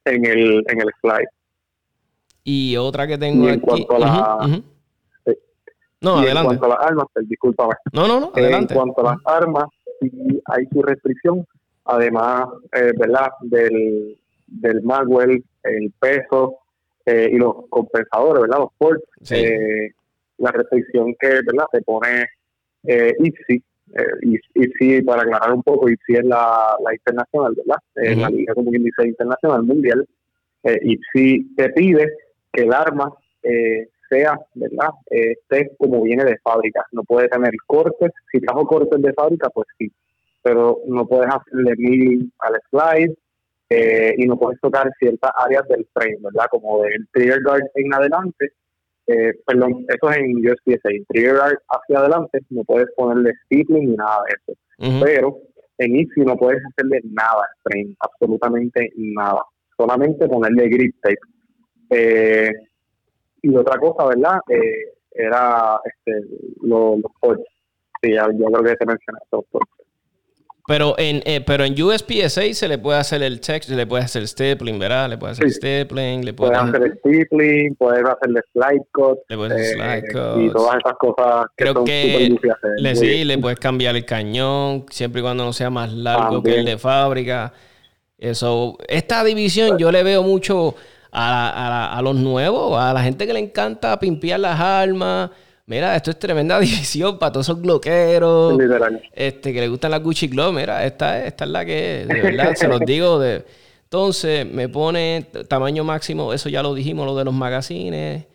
en 0.05 0.25
el, 0.27 0.65
en 0.69 0.81
el 0.81 0.89
slide. 1.01 1.29
Y 2.45 2.77
otra 2.77 3.07
que 3.07 3.19
tengo 3.19 3.49
en 3.49 3.61
Cuanto 3.61 3.97
a 3.97 3.99
la, 3.99 4.63
No, 6.01 6.19
adelante. 6.19 6.53
En 6.53 6.59
cuanto 6.59 6.65
a 6.65 6.69
las 6.69 6.91
armas, 6.91 7.07
pues, 7.13 7.29
discúlpame. 7.29 7.75
No, 7.93 8.09
no, 8.09 8.21
no, 8.21 8.33
adelante. 8.35 8.75
En 8.75 8.81
cuanto 8.81 9.01
a 9.07 9.15
las 9.15 9.19
armas, 9.25 9.65
sí 10.01 10.43
hay 10.47 10.67
su 10.73 10.83
restricción, 10.83 11.47
además, 11.85 12.47
eh, 12.75 12.93
¿verdad? 12.97 13.29
Del, 13.43 14.19
del 14.47 14.83
Magwell, 14.83 15.45
el 15.65 15.93
peso 15.99 16.59
eh, 17.07 17.31
y 17.33 17.37
los 17.37 17.55
compensadores, 17.69 18.43
¿verdad? 18.43 18.59
Los 18.59 18.73
ports. 18.79 19.05
Eh, 19.31 19.91
la 20.39 20.51
restricción 20.53 21.15
que, 21.21 21.29
¿verdad? 21.29 21.67
Se 21.71 21.83
pone 21.83 22.27
eh, 22.85 23.15
IPSI, 23.19 23.63
eh, 23.95 24.39
y, 24.55 24.67
sí, 24.79 25.03
para 25.03 25.23
aclarar 25.23 25.53
un 25.53 25.63
poco, 25.63 25.89
y 25.89 25.97
si 26.07 26.15
es 26.15 26.25
la, 26.25 26.77
la 26.85 26.95
internacional, 26.95 27.55
¿verdad? 27.57 27.79
Eh, 27.97 28.17
la 28.17 28.31
Liga 28.31 28.55
como 28.55 28.71
quien 28.71 28.85
dice 28.85 29.07
internacional, 29.07 29.63
mundial, 29.65 30.07
eh, 30.63 30.79
y 30.83 30.99
si 31.13 31.55
te 31.57 31.71
pide 31.71 32.09
que 32.53 32.63
el 32.63 32.73
arma 32.73 33.13
sea, 34.09 34.39
¿verdad? 34.55 34.91
esté 35.07 35.71
como 35.79 36.03
viene 36.03 36.25
de 36.25 36.37
fábrica. 36.39 36.85
No 36.91 37.05
puede 37.05 37.29
tener 37.29 37.53
cortes, 37.67 38.11
si 38.31 38.41
trajo 38.41 38.67
cortes 38.67 39.01
de 39.01 39.13
fábrica, 39.13 39.49
pues 39.51 39.69
sí, 39.79 39.91
pero 40.43 40.81
no 40.87 41.07
puedes 41.07 41.33
hacerle 41.33 41.75
milling 41.77 42.33
al 42.41 42.61
slide, 42.71 43.15
y 44.17 44.27
no 44.27 44.37
puedes 44.37 44.61
tocar 44.61 44.91
ciertas 44.99 45.31
áreas 45.37 45.67
del 45.69 45.87
frame, 45.93 46.19
¿verdad? 46.21 46.47
Como 46.51 46.83
del 46.83 47.07
trigger 47.13 47.41
guard 47.43 47.63
en 47.75 47.95
adelante, 47.95 48.53
eh, 49.07 49.33
perdón, 49.47 49.85
eso 49.89 50.11
es 50.11 50.17
en 50.19 50.37
USPSA, 50.37 50.89
trigger 51.09 51.59
hacia 51.69 51.99
adelante, 51.99 52.41
no 52.51 52.65
puedes 52.65 52.89
ponerle 52.97 53.33
stippling 53.45 53.91
ni 53.91 53.97
nada 53.97 54.23
de 54.27 54.53
eso. 54.53 55.05
Pero 55.05 55.39
en 55.79 55.97
IPSI 55.97 56.21
no 56.21 56.37
puedes 56.37 56.63
hacerle 56.65 57.01
nada 57.05 57.45
frame, 57.63 57.95
absolutamente 58.01 58.93
nada. 58.97 59.43
Solamente 59.77 60.29
ponerle 60.29 60.69
grip 60.69 60.95
tape. 61.03 61.19
Eh, 61.91 62.53
y 63.43 63.57
otra 63.57 63.79
cosa, 63.79 64.07
¿verdad? 64.07 64.41
Eh, 64.49 64.93
era 65.13 65.81
este, 65.85 66.27
los, 66.63 67.01
los 67.01 67.13
ports. 67.21 67.43
Sí, 68.03 68.13
yo 68.13 68.47
creo 68.47 68.63
que 68.63 68.77
te 68.77 68.87
mencioné 68.87 69.19
esos 69.27 69.45
Pero 70.71 70.95
en, 70.99 71.21
eh, 71.25 71.41
pero 71.45 71.65
en 71.65 71.73
USPSA 71.83 72.55
se 72.55 72.69
le 72.69 72.79
puede 72.79 73.01
hacer 73.01 73.25
el 73.25 73.41
text, 73.41 73.71
se 73.71 73.75
le 73.75 73.89
puede 73.89 74.05
hacer 74.05 74.29
stapling, 74.29 74.79
¿verdad? 74.79 75.11
Le 75.11 75.19
puede 75.19 75.33
hacer 75.33 75.51
stapling, 75.51 76.25
le 76.25 76.33
puede 76.33 76.55
hacer 76.55 76.81
el 76.81 76.93
stapling, 76.93 77.75
puedes 77.75 78.05
hacerle 78.05 78.41
slide 78.53 78.85
cut, 78.93 79.19
le 79.29 79.37
puedes 79.37 79.53
hacer 79.53 79.75
slide 79.75 80.13
cut. 80.13 80.41
y 80.41 80.53
todas 80.53 80.77
esas 80.77 80.97
cosas 80.97 81.47
que 81.57 81.65
Creo 81.65 81.83
que 81.83 82.39
le, 82.77 82.95
sí, 82.95 83.25
le 83.25 83.37
puedes 83.39 83.59
cambiar 83.59 83.97
el 83.97 84.05
cañón, 84.05 84.87
siempre 84.91 85.19
y 85.19 85.25
cuando 85.25 85.45
no 85.45 85.53
sea 85.53 85.71
más 85.71 85.93
largo 85.93 86.41
que 86.41 86.61
el 86.61 86.65
de 86.65 86.79
fábrica. 86.79 87.53
Eso, 88.17 88.79
esta 88.87 89.25
división 89.25 89.77
yo 89.77 89.91
le 89.91 90.05
veo 90.05 90.23
mucho 90.23 90.77
a, 91.11 91.99
a, 91.99 92.01
los 92.01 92.15
nuevos, 92.15 92.79
a 92.79 92.93
la 92.93 93.03
gente 93.03 93.27
que 93.27 93.33
le 93.33 93.41
encanta 93.41 93.99
pimpear 93.99 94.39
las 94.39 94.61
armas. 94.61 95.31
Mira, 95.71 95.95
esto 95.95 96.11
es 96.11 96.19
tremenda 96.19 96.59
división 96.61 97.17
para 97.17 97.31
todos 97.31 97.47
esos 97.47 97.63
gloqueros. 97.63 98.59
Este, 99.13 99.53
que 99.53 99.61
le 99.61 99.69
gustan 99.69 99.93
las 99.93 100.03
Gucci 100.03 100.27
Glow. 100.27 100.53
Mira, 100.53 100.85
esta, 100.85 101.25
esta 101.25 101.45
es 101.45 101.51
la 101.51 101.65
que, 101.65 102.07
de 102.09 102.23
verdad, 102.23 102.55
se 102.57 102.67
los 102.67 102.81
digo. 102.81 103.21
De... 103.21 103.45
Entonces, 103.85 104.53
me 104.53 104.69
pone 104.69 105.29
tamaño 105.47 105.85
máximo, 105.85 106.33
eso 106.33 106.49
ya 106.49 106.61
lo 106.61 106.75
dijimos, 106.75 107.07
lo 107.07 107.17
de 107.17 107.25
los 107.25 107.33
magazines. 107.33 108.27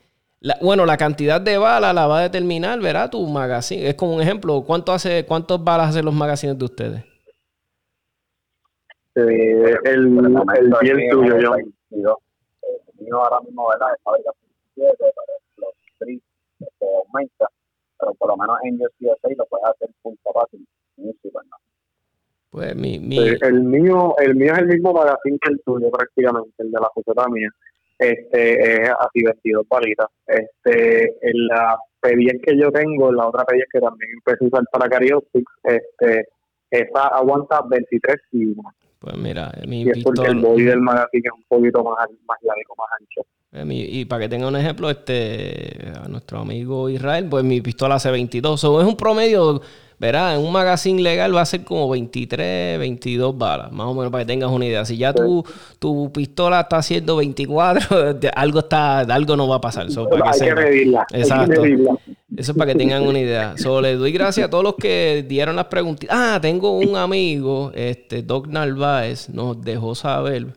bueno, 0.62 0.86
la 0.86 0.96
cantidad 0.96 1.42
de 1.42 1.58
balas 1.58 1.94
la 1.94 2.08
va 2.08 2.20
a 2.20 2.22
determinar, 2.22 2.80
¿verdad? 2.80 3.10
Tu 3.10 3.28
magazine. 3.28 3.90
Es 3.90 3.96
como 3.96 4.16
un 4.16 4.22
ejemplo. 4.22 4.62
¿Cuánto 4.62 4.94
hace, 4.94 5.26
¿Cuántas 5.26 5.62
balas 5.62 5.90
hacen 5.90 6.06
los 6.06 6.14
magazines 6.14 6.58
de 6.58 6.64
ustedes? 6.64 7.04
Eh, 9.16 9.76
el, 9.84 10.18
el, 10.18 10.38
el 10.58 11.10
tuyo, 11.10 11.38
yo 11.92 12.18
mío 12.98 13.22
ahora 13.22 13.42
mismo, 13.42 13.68
¿verdad? 13.68 13.88
pero 18.00 18.14
por 18.16 18.30
lo 18.30 18.38
menos 18.38 18.58
en 18.64 18.76
USA 18.76 19.30
lo 19.38 19.46
puedes 19.46 19.66
hacer 19.68 19.90
full 20.02 20.16
capacity, 20.24 20.66
en 20.98 21.06
¿no? 21.06 21.58
Pues 22.50 22.76
mi, 22.76 23.00
mi... 23.00 23.18
El, 23.18 23.64
mío, 23.64 24.16
el 24.20 24.36
mío 24.36 24.54
es 24.54 24.60
el 24.60 24.68
mismo 24.68 24.94
magazine 24.94 25.38
que 25.42 25.52
el 25.52 25.62
tuyo 25.66 25.90
prácticamente, 25.92 26.52
el 26.60 26.72
de 26.72 26.80
la 26.80 26.90
fuseta 26.94 27.28
mía. 27.28 27.50
Este 28.00 28.84
es 28.84 28.90
así 28.90 29.24
22 29.24 29.66
palitas. 29.68 30.08
Este, 30.28 31.04
en 31.22 31.48
la 31.48 31.78
P10 32.02 32.42
que 32.42 32.58
yo 32.58 32.72
tengo, 32.72 33.10
en 33.10 33.18
la 33.18 33.28
otra 33.28 33.46
P10 33.46 33.66
que 33.72 33.80
también 33.80 34.12
empecé 34.14 34.46
a 34.46 34.48
usar 34.48 34.64
para 34.72 34.90
Karaoke, 34.90 35.44
este, 35.64 36.28
esa 36.70 37.08
aguanta 37.08 37.62
23 37.70 38.16
y 38.32 38.56
Pues 39.00 39.18
mira, 39.18 39.52
mi 39.68 39.84
y 39.84 39.90
es 39.90 40.04
porque 40.04 40.28
el 40.28 40.40
body 40.40 40.64
del 40.64 40.82
magazine 40.82 41.24
es 41.26 41.34
un 41.34 41.44
poquito 41.48 41.84
más, 41.84 42.08
más 42.28 42.38
largo, 42.42 42.76
más 42.78 42.88
ancho. 43.00 43.22
Eh, 43.56 43.64
y 43.70 44.06
para 44.06 44.24
que 44.24 44.30
tenga 44.30 44.48
un 44.48 44.56
ejemplo, 44.58 44.90
este 44.90 45.94
a 46.04 46.08
nuestro 46.10 46.40
amigo 46.40 46.90
Israel, 46.90 47.28
pues 47.30 47.44
mi 47.44 47.62
pistola 47.62 47.96
hace 47.96 48.12
22. 48.12 48.62
O 48.66 48.82
es 48.82 48.88
un 48.88 48.98
promedio, 48.98 49.62
verá, 49.98 50.36
en 50.36 50.42
un 50.42 50.52
magazine 50.52 51.02
legal 51.02 51.34
va 51.34 51.42
a 51.42 51.46
ser 51.46 51.64
como 51.64 51.90
23, 51.90 52.78
22 52.78 53.38
balas, 53.38 53.72
más 53.72 53.88
o 53.88 53.94
menos 53.94 54.12
para 54.12 54.26
que 54.26 54.28
tengas 54.28 54.52
una 54.52 54.66
idea. 54.66 54.84
Si 54.84 54.98
ya 54.98 55.14
tu, 55.14 55.46
tu 55.80 56.12
pistola 56.12 56.62
está 56.62 56.78
haciendo 56.78 57.16
24, 57.16 58.18
algo 58.36 58.60
está, 58.60 59.00
algo 59.00 59.38
no 59.38 59.48
va 59.48 59.56
a 59.56 59.62
pasar. 59.62 59.88
hay, 59.88 60.40
que 60.40 60.56
medirla, 60.56 61.08
Exacto. 61.14 61.64
Eso 62.36 62.52
es 62.52 62.58
para 62.58 62.74
que 62.74 62.78
tengan 62.78 63.08
una 63.08 63.20
idea. 63.20 63.54
Solo 63.58 63.82
le 63.82 63.96
doy 63.96 64.12
gracias 64.12 64.48
a 64.48 64.50
todos 64.50 64.66
los 64.66 64.76
que 64.76 65.24
dieron 65.26 65.56
las 65.56 65.66
preguntas. 65.66 66.10
Ah, 66.12 66.40
tengo 66.42 66.78
un 66.78 66.98
amigo, 66.98 67.72
este 67.74 68.22
Doc 68.22 68.48
Narváez, 68.48 69.30
nos 69.30 69.62
dejó 69.62 69.96
saber. 69.96 70.48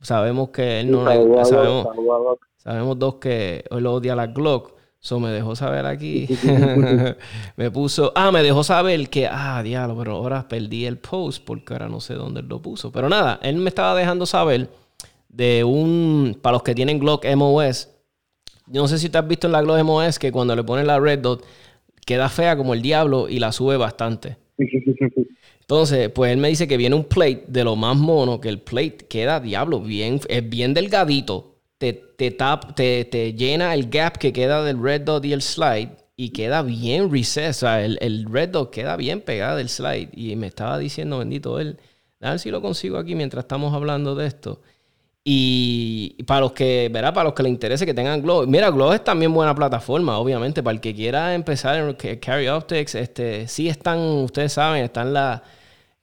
Sabemos 0.00 0.50
que 0.50 0.80
él 0.80 0.90
no 0.90 1.04
sabemos, 1.44 1.86
sabemos 2.58 2.98
dos 2.98 3.14
que 3.16 3.64
él 3.70 3.86
odia 3.86 4.14
la 4.14 4.26
Glock. 4.26 4.76
So 5.00 5.20
me 5.20 5.30
dejó 5.30 5.56
saber 5.56 5.86
aquí. 5.86 6.28
me 7.56 7.70
puso. 7.70 8.12
Ah, 8.14 8.30
me 8.30 8.42
dejó 8.42 8.62
saber 8.62 9.08
que. 9.08 9.26
Ah, 9.26 9.62
diablo, 9.62 9.96
pero 9.96 10.16
ahora 10.16 10.46
perdí 10.46 10.84
el 10.84 10.98
post 10.98 11.42
porque 11.44 11.72
ahora 11.72 11.88
no 11.88 12.00
sé 12.00 12.14
dónde 12.14 12.42
lo 12.42 12.60
puso. 12.60 12.92
Pero 12.92 13.08
nada, 13.08 13.38
él 13.42 13.56
me 13.56 13.68
estaba 13.68 13.94
dejando 13.94 14.26
saber 14.26 14.68
de 15.28 15.64
un. 15.64 16.38
Para 16.42 16.54
los 16.54 16.62
que 16.62 16.74
tienen 16.74 16.98
Glock 16.98 17.24
MOS 17.34 17.88
yo 18.70 18.82
no 18.82 18.88
sé 18.88 18.98
si 18.98 19.08
te 19.08 19.18
has 19.18 19.26
visto 19.26 19.46
en 19.46 19.52
la 19.52 19.62
Glow 19.62 19.82
MOS 19.82 20.18
que 20.18 20.30
cuando 20.30 20.54
le 20.54 20.62
ponen 20.62 20.86
la 20.86 21.00
red 21.00 21.20
dot 21.20 21.44
queda 22.04 22.28
fea 22.28 22.56
como 22.56 22.74
el 22.74 22.82
diablo 22.82 23.28
y 23.28 23.38
la 23.38 23.52
sube 23.52 23.76
bastante. 23.76 24.36
Entonces, 25.60 26.10
pues 26.10 26.32
él 26.32 26.38
me 26.38 26.48
dice 26.48 26.66
que 26.66 26.76
viene 26.76 26.96
un 26.96 27.04
plate 27.04 27.44
de 27.46 27.64
lo 27.64 27.76
más 27.76 27.96
mono, 27.96 28.40
que 28.40 28.48
el 28.48 28.60
plate 28.60 28.98
queda 29.08 29.40
diablo, 29.40 29.80
bien, 29.80 30.20
es 30.28 30.48
bien 30.48 30.74
delgadito. 30.74 31.57
Te, 31.78 31.92
te, 31.92 32.30
tap, 32.32 32.74
te, 32.74 33.04
te 33.04 33.34
llena 33.34 33.72
el 33.74 33.88
gap 33.88 34.18
que 34.18 34.32
queda 34.32 34.62
del 34.64 34.82
red 34.82 35.02
dot 35.02 35.24
y 35.24 35.32
el 35.32 35.42
slide 35.42 35.90
y 36.16 36.30
queda 36.30 36.62
bien 36.62 37.10
recess. 37.12 37.58
O 37.58 37.60
sea, 37.60 37.84
el, 37.84 37.98
el, 38.00 38.26
red 38.30 38.48
dot 38.50 38.70
queda 38.70 38.96
bien 38.96 39.20
pegado 39.20 39.56
del 39.56 39.68
slide. 39.68 40.10
Y 40.12 40.34
me 40.36 40.48
estaba 40.48 40.76
diciendo, 40.78 41.18
bendito 41.18 41.60
él, 41.60 41.78
a 42.20 42.30
ver 42.30 42.40
si 42.40 42.50
lo 42.50 42.60
consigo 42.60 42.98
aquí 42.98 43.14
mientras 43.14 43.44
estamos 43.44 43.72
hablando 43.72 44.14
de 44.16 44.26
esto. 44.26 44.60
Y 45.30 46.22
para 46.24 46.40
los 46.40 46.52
que, 46.52 46.88
verá, 46.90 47.12
para 47.12 47.24
los 47.24 47.34
que 47.34 47.42
les 47.42 47.52
interese 47.52 47.84
que 47.84 47.92
tengan 47.92 48.22
Glow. 48.22 48.46
Mira, 48.46 48.70
Glow 48.70 48.92
es 48.94 49.04
también 49.04 49.32
buena 49.34 49.54
plataforma, 49.54 50.18
obviamente. 50.18 50.62
Para 50.62 50.74
el 50.74 50.80
que 50.80 50.94
quiera 50.94 51.34
empezar 51.34 51.76
en 51.76 52.18
Carry 52.18 52.48
Optics, 52.48 52.94
este, 52.94 53.46
sí 53.46 53.68
están, 53.68 53.98
ustedes 53.98 54.54
saben, 54.54 54.84
están 54.84 55.12
la. 55.12 55.42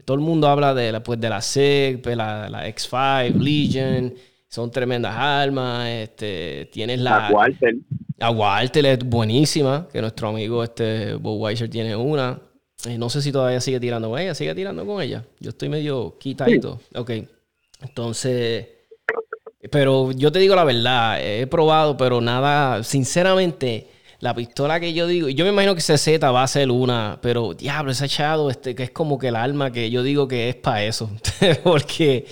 Todo 0.06 0.16
el 0.16 0.22
mundo 0.22 0.48
habla 0.48 0.76
de 0.76 0.92
la, 0.92 1.02
pues, 1.02 1.20
de 1.20 1.30
la 1.30 1.42
SIG, 1.42 2.04
pues, 2.04 2.16
la, 2.16 2.50
la 2.50 2.68
X5, 2.68 3.34
Legion. 3.34 4.14
Son 4.56 4.72
tremendas 4.72 5.14
armas. 5.14 5.86
Este, 5.90 6.70
tienes 6.72 7.02
la. 7.02 7.30
La 7.30 7.30
Walter. 7.30 7.76
La 8.16 8.30
Walter 8.32 8.86
es 8.86 9.00
buenísima. 9.00 9.86
Que 9.92 10.00
nuestro 10.00 10.30
amigo 10.30 10.64
este 10.64 11.16
Bob 11.16 11.42
Weiser 11.42 11.70
tiene 11.70 11.94
una. 11.94 12.40
Eh, 12.86 12.98
no 12.98 13.10
sé 13.10 13.22
si 13.22 13.34
todavía 13.34 13.60
sigue 13.60 13.82
tirando 13.82 14.10
con 14.10 14.18
ella. 14.18 14.34
¿Sigue 14.34 14.56
tirando 14.56 14.86
con 14.86 15.02
ella? 15.02 15.26
Yo 15.42 15.50
estoy 15.50 15.68
medio 15.68 16.18
quitadito. 16.18 16.80
Ok. 16.96 17.12
Entonces. 17.82 18.68
Pero 19.70 20.14
yo 20.14 20.32
te 20.32 20.40
digo 20.40 20.56
la 20.56 20.64
verdad, 20.64 21.20
he 21.22 21.48
probado, 21.48 21.98
pero 21.98 22.22
nada, 22.22 22.84
sinceramente, 22.84 23.88
la 24.20 24.36
pistola 24.36 24.80
que 24.80 24.94
yo 24.94 25.08
digo, 25.08 25.28
yo 25.28 25.44
me 25.44 25.50
imagino 25.50 25.74
que 25.74 25.82
CZ 25.82 26.24
va 26.24 26.44
a 26.44 26.48
ser 26.48 26.70
una, 26.70 27.18
pero 27.20 27.56
diablo, 27.56 27.92
ese 27.92 28.06
echado, 28.06 28.52
este, 28.52 28.76
que 28.76 28.84
es 28.84 28.92
como 28.92 29.18
que 29.18 29.30
el 29.30 29.36
alma 29.36 29.72
que 29.72 29.90
yo 29.90 30.04
digo 30.04 30.28
que 30.28 30.50
es 30.50 30.56
para 30.56 30.84
eso. 30.84 31.10
Porque, 31.64 32.28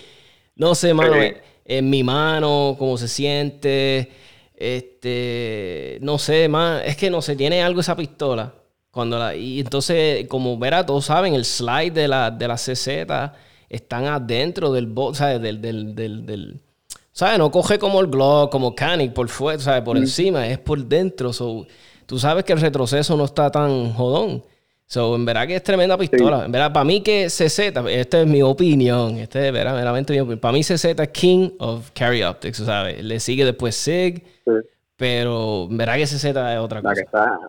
no 0.55 0.75
sé, 0.75 0.93
mano, 0.93 1.15
en, 1.65 1.89
mi 1.89 2.03
mano, 2.03 2.75
cómo 2.77 2.97
se 2.97 3.07
siente, 3.07 4.11
este, 4.55 5.97
no 6.01 6.17
sé, 6.17 6.47
más, 6.47 6.83
es 6.85 6.97
que 6.97 7.09
no 7.09 7.21
sé, 7.21 7.35
tiene 7.35 7.63
algo 7.63 7.81
esa 7.81 7.95
pistola. 7.95 8.53
Cuando 8.91 9.17
la, 9.17 9.35
y 9.35 9.59
entonces, 9.59 10.27
como 10.27 10.57
verá, 10.57 10.85
todos 10.85 11.05
saben, 11.05 11.33
el 11.33 11.45
slide 11.45 11.93
de 11.93 12.07
la, 12.07 12.29
de 12.29 12.47
la 12.47 12.55
CZ 12.55 12.87
están 13.69 14.05
adentro 14.05 14.71
del 14.71 14.85
bot, 14.85 15.15
¿sabes? 15.15 15.41
del, 15.41 15.59
del, 15.61 15.95
del 15.95 16.61
¿Sabes? 17.13 17.37
No 17.37 17.51
coge 17.51 17.77
como 17.77 18.01
el 18.01 18.07
Glock, 18.07 18.51
como 18.51 18.73
Canic 18.73 19.13
por 19.13 19.29
fuera, 19.29 19.59
¿sabes? 19.59 19.83
Por 19.83 19.97
encima, 19.97 20.47
es 20.47 20.57
por 20.57 20.83
dentro. 20.83 21.31
So, 21.31 21.67
tú 22.07 22.17
sabes 22.17 22.43
que 22.43 22.53
el 22.53 22.59
retroceso 22.59 23.15
no 23.15 23.25
está 23.25 23.51
tan 23.51 23.93
jodón. 23.93 24.43
So, 24.93 25.15
en 25.15 25.25
verdad 25.25 25.47
que 25.47 25.55
es 25.55 25.63
tremenda 25.63 25.97
pistola. 25.97 26.45
En 26.45 26.51
verdad, 26.51 26.71
para 26.71 26.85
mí 26.85 27.01
que 27.01 27.25
CZ, 27.25 27.59
esta 27.89 28.21
es 28.21 28.27
mi 28.27 28.43
opinión, 28.43 29.17
este 29.17 29.47
es 29.47 29.51
veramente 29.51 30.13
mi 30.13 30.19
opinión. 30.19 30.39
Para 30.39 30.51
mí 30.51 30.61
CZ 30.61 30.85
es 30.85 31.09
King 31.09 31.49
of 31.57 31.89
Carry 31.95 32.21
Optics, 32.21 32.57
¿sabes? 32.57 33.03
Le 33.03 33.19
sigue 33.19 33.43
después 33.43 33.73
SIG, 33.75 34.23
pero 34.95 35.65
en 35.67 35.77
verdad 35.77 35.95
que 35.95 36.05
CZ 36.05 36.25
es 36.25 36.59
otra 36.59 36.83
cosa. 36.83 36.89
La 36.89 36.93
que 36.93 37.01
está, 37.01 37.39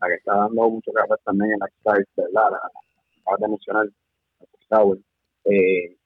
la 0.00 0.06
que 0.06 0.14
está 0.14 0.36
dando 0.36 0.70
mucho 0.70 0.92
café 0.92 1.14
también 1.24 1.54
en 1.54 1.58
la 1.58 1.66
que 1.66 1.74
¿verdad? 2.22 2.50
La, 2.52 2.70
la, 3.26 3.36
de 3.36 3.48
mencionar, 3.48 3.86
eh, 5.46 5.86
eh, 5.86 5.96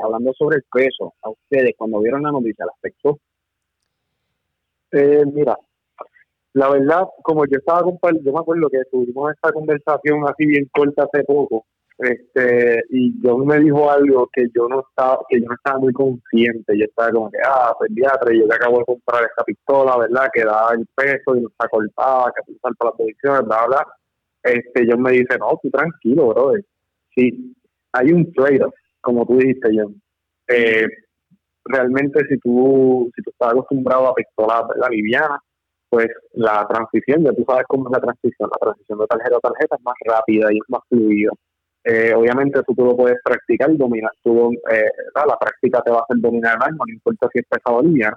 hablando 0.00 0.32
sobre 0.34 0.58
el 0.58 0.64
peso, 0.72 1.12
a 1.22 1.30
ustedes 1.30 1.74
cuando 1.76 1.98
vieron 1.98 2.22
la 2.22 2.30
noticia, 2.30 2.66
¿la 2.66 2.72
afectó? 2.72 3.18
Eh, 4.92 5.24
mira, 5.26 5.58
la 6.54 6.70
verdad, 6.70 7.04
como 7.22 7.44
yo 7.46 7.58
estaba 7.58 7.82
compartiendo, 7.82 8.30
yo 8.30 8.34
me 8.34 8.40
acuerdo 8.40 8.68
que 8.68 8.82
tuvimos 8.90 9.32
esta 9.32 9.52
conversación 9.52 10.24
así 10.28 10.46
bien 10.46 10.68
corta 10.72 11.04
hace 11.04 11.24
poco, 11.24 11.64
este, 11.98 12.82
y 12.90 13.14
yo 13.22 13.38
me 13.38 13.58
dijo 13.60 13.90
algo 13.90 14.28
que 14.32 14.46
yo 14.54 14.68
no 14.68 14.80
estaba, 14.88 15.18
que 15.28 15.40
yo 15.40 15.46
no 15.46 15.54
estaba 15.54 15.78
muy 15.78 15.92
consciente, 15.92 16.76
yo 16.76 16.84
estaba 16.84 17.10
como 17.10 17.30
que, 17.30 17.38
ah, 17.44 17.74
pediatra, 17.78 18.34
yo 18.34 18.48
que 18.48 18.54
acabo 18.54 18.78
de 18.78 18.84
comprar 18.84 19.24
esta 19.24 19.44
pistola, 19.44 19.98
¿verdad? 19.98 20.28
Que 20.32 20.44
da 20.44 20.70
el 20.74 20.86
peso 20.94 21.36
y 21.36 21.42
no 21.42 21.48
está 21.48 21.68
cortada, 21.68 22.32
que 22.34 22.54
salta 22.60 22.86
las 22.86 22.94
posiciones, 22.94 23.42
bla, 23.44 23.66
bla. 23.66 23.86
Este, 24.42 24.86
yo 24.88 24.98
me 24.98 25.12
dice, 25.12 25.38
no, 25.38 25.58
tú 25.62 25.70
tranquilo, 25.70 26.28
bro. 26.28 26.54
Sí, 27.14 27.54
hay 27.92 28.12
un 28.12 28.32
trade-off 28.32 28.74
como 29.02 29.26
tú 29.26 29.36
dijiste, 29.36 29.68
John, 29.74 30.00
eh, 30.48 30.86
realmente 31.64 32.26
si 32.28 32.38
tú, 32.38 33.10
si 33.14 33.22
tú 33.22 33.30
estás 33.30 33.50
acostumbrado 33.50 34.08
a 34.08 34.14
pistolas 34.14 34.64
la 34.76 34.88
liviana, 34.88 35.38
pues 35.92 36.08
la 36.32 36.66
transición, 36.68 37.22
ya 37.22 37.32
tú 37.34 37.44
sabes 37.46 37.64
cómo 37.68 37.84
es 37.88 37.92
la 37.92 38.00
transición, 38.00 38.48
la 38.50 38.58
transición 38.64 38.98
de 38.98 39.06
tarjeta 39.06 39.36
a 39.36 39.40
tarjeta 39.40 39.76
es 39.76 39.82
más 39.84 39.94
rápida 40.06 40.46
y 40.50 40.56
es 40.56 40.68
más 40.68 40.80
fluida. 40.88 41.32
Eh, 41.84 42.14
obviamente 42.16 42.60
eso 42.60 42.72
tú 42.74 42.84
lo 42.86 42.96
puedes 42.96 43.18
practicar 43.22 43.70
y 43.70 43.76
dominar, 43.76 44.10
tú, 44.22 44.52
eh, 44.72 44.88
la 45.14 45.36
práctica 45.38 45.82
te 45.82 45.90
va 45.90 45.98
a 45.98 46.02
hacer 46.04 46.16
dominar 46.18 46.56
el 46.56 46.62
arma, 46.62 46.84
no 46.88 46.94
importa 46.94 47.28
si 47.32 47.40
es 47.40 47.46
pesado 47.46 47.76
o 47.78 47.82
liviana, 47.82 48.16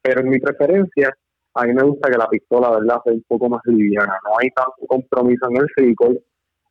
pero 0.00 0.20
en 0.20 0.28
mi 0.28 0.38
preferencia, 0.38 1.12
a 1.54 1.64
mí 1.64 1.72
me 1.74 1.82
gusta 1.82 2.08
que 2.08 2.18
la 2.18 2.28
pistola, 2.28 2.70
¿verdad?, 2.70 3.00
sea 3.02 3.12
un 3.14 3.24
poco 3.26 3.48
más 3.48 3.62
liviana, 3.64 4.14
no 4.24 4.30
hay 4.40 4.50
tanto 4.52 4.86
compromiso 4.86 5.46
en 5.50 5.56
el 5.56 5.68
recoil, 5.76 6.20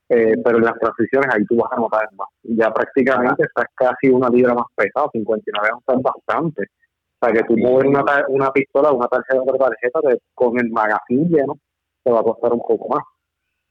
Eh, 0.10 0.36
pero 0.44 0.58
en 0.60 0.64
las 0.64 0.80
transiciones 0.80 1.28
ahí 1.36 1.44
tú 1.46 1.58
vas 1.58 1.72
a 1.74 1.82
notar 1.82 2.08
más. 2.16 2.30
Ya 2.44 2.72
prácticamente 2.74 3.44
estás 3.44 3.66
casi 3.76 4.10
una 4.10 4.30
libra 4.30 4.54
más 4.54 4.68
pesado, 4.76 5.10
59 5.12 5.70
onzas 5.76 6.02
bastante. 6.02 6.64
O 7.20 7.26
sea 7.26 7.34
que 7.34 7.44
tú 7.48 7.58
mover 7.58 7.88
una, 7.88 8.04
una 8.28 8.52
pistola, 8.52 8.92
una 8.92 9.08
tarjeta, 9.08 9.42
otra 9.42 9.70
tarjeta, 9.70 10.00
con 10.36 10.60
el 10.60 10.70
magazine 10.70 11.28
lleno, 11.30 11.58
te 12.04 12.12
va 12.12 12.20
a 12.20 12.24
costar 12.24 12.54
un 12.54 12.60
poco 12.60 12.90
más. 12.90 13.04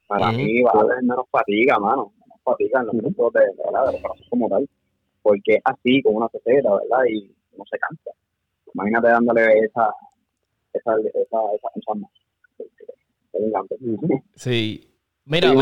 Para 0.07 0.31
mí 0.31 0.61
va 0.61 0.71
a 0.73 0.81
haber 0.81 1.01
menos 1.01 1.25
fatiga, 1.31 1.79
mano. 1.79 2.13
Menos 2.19 2.41
fatiga 2.43 2.81
en 2.81 2.87
los 2.87 2.95
puntos 2.95 3.33
de, 3.33 3.41
¿verdad? 3.63 3.91
de 3.91 4.01
los 4.01 4.29
como 4.29 4.49
tal. 4.49 4.67
Porque 5.21 5.55
es 5.55 5.61
así, 5.63 6.01
con 6.01 6.15
una 6.15 6.27
cetera, 6.29 6.71
¿verdad? 6.71 7.05
Y 7.09 7.33
no 7.57 7.63
se 7.69 7.77
cansa. 7.77 8.11
Imagínate 8.73 9.07
dándole 9.07 9.59
esa, 9.59 9.93
esa, 10.73 10.93
esa, 11.13 11.39
esa, 11.75 11.93
más. 11.95 12.11
Sí. 14.35 14.93
Mira, 15.25 15.53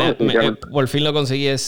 por 0.70 0.88
fin 0.88 1.04
lo 1.04 1.12
conseguí. 1.12 1.46
Es 1.46 1.62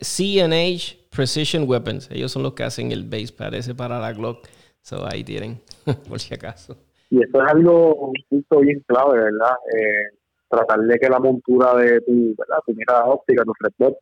CNH 0.00 1.08
Precision 1.10 1.68
Weapons. 1.68 2.10
Ellos 2.10 2.32
son 2.32 2.42
los 2.42 2.54
que 2.54 2.62
hacen 2.62 2.92
el 2.92 3.04
base 3.04 3.32
pad 3.32 3.54
ese 3.54 3.74
para 3.74 3.98
la 3.98 4.12
Glock. 4.12 4.48
So 4.82 5.06
ahí 5.06 5.24
tienen, 5.24 5.60
por 6.08 6.20
si 6.20 6.34
acaso. 6.34 6.76
Y 7.10 7.22
eso 7.22 7.42
es 7.42 7.52
algo, 7.52 7.94
un 7.94 8.14
punto 8.28 8.60
bien 8.60 8.82
clave, 8.86 9.18
¿verdad? 9.18 9.56
Eh, 9.76 10.18
tratar 10.48 10.80
de 10.80 10.98
que 10.98 11.08
la 11.08 11.18
montura 11.18 11.74
de 11.76 12.00
tu, 12.00 12.34
¿verdad? 12.36 12.58
tu 12.66 12.74
mirada 12.74 13.04
óptica, 13.04 13.44
tu 13.44 13.52
reflector, 13.52 13.96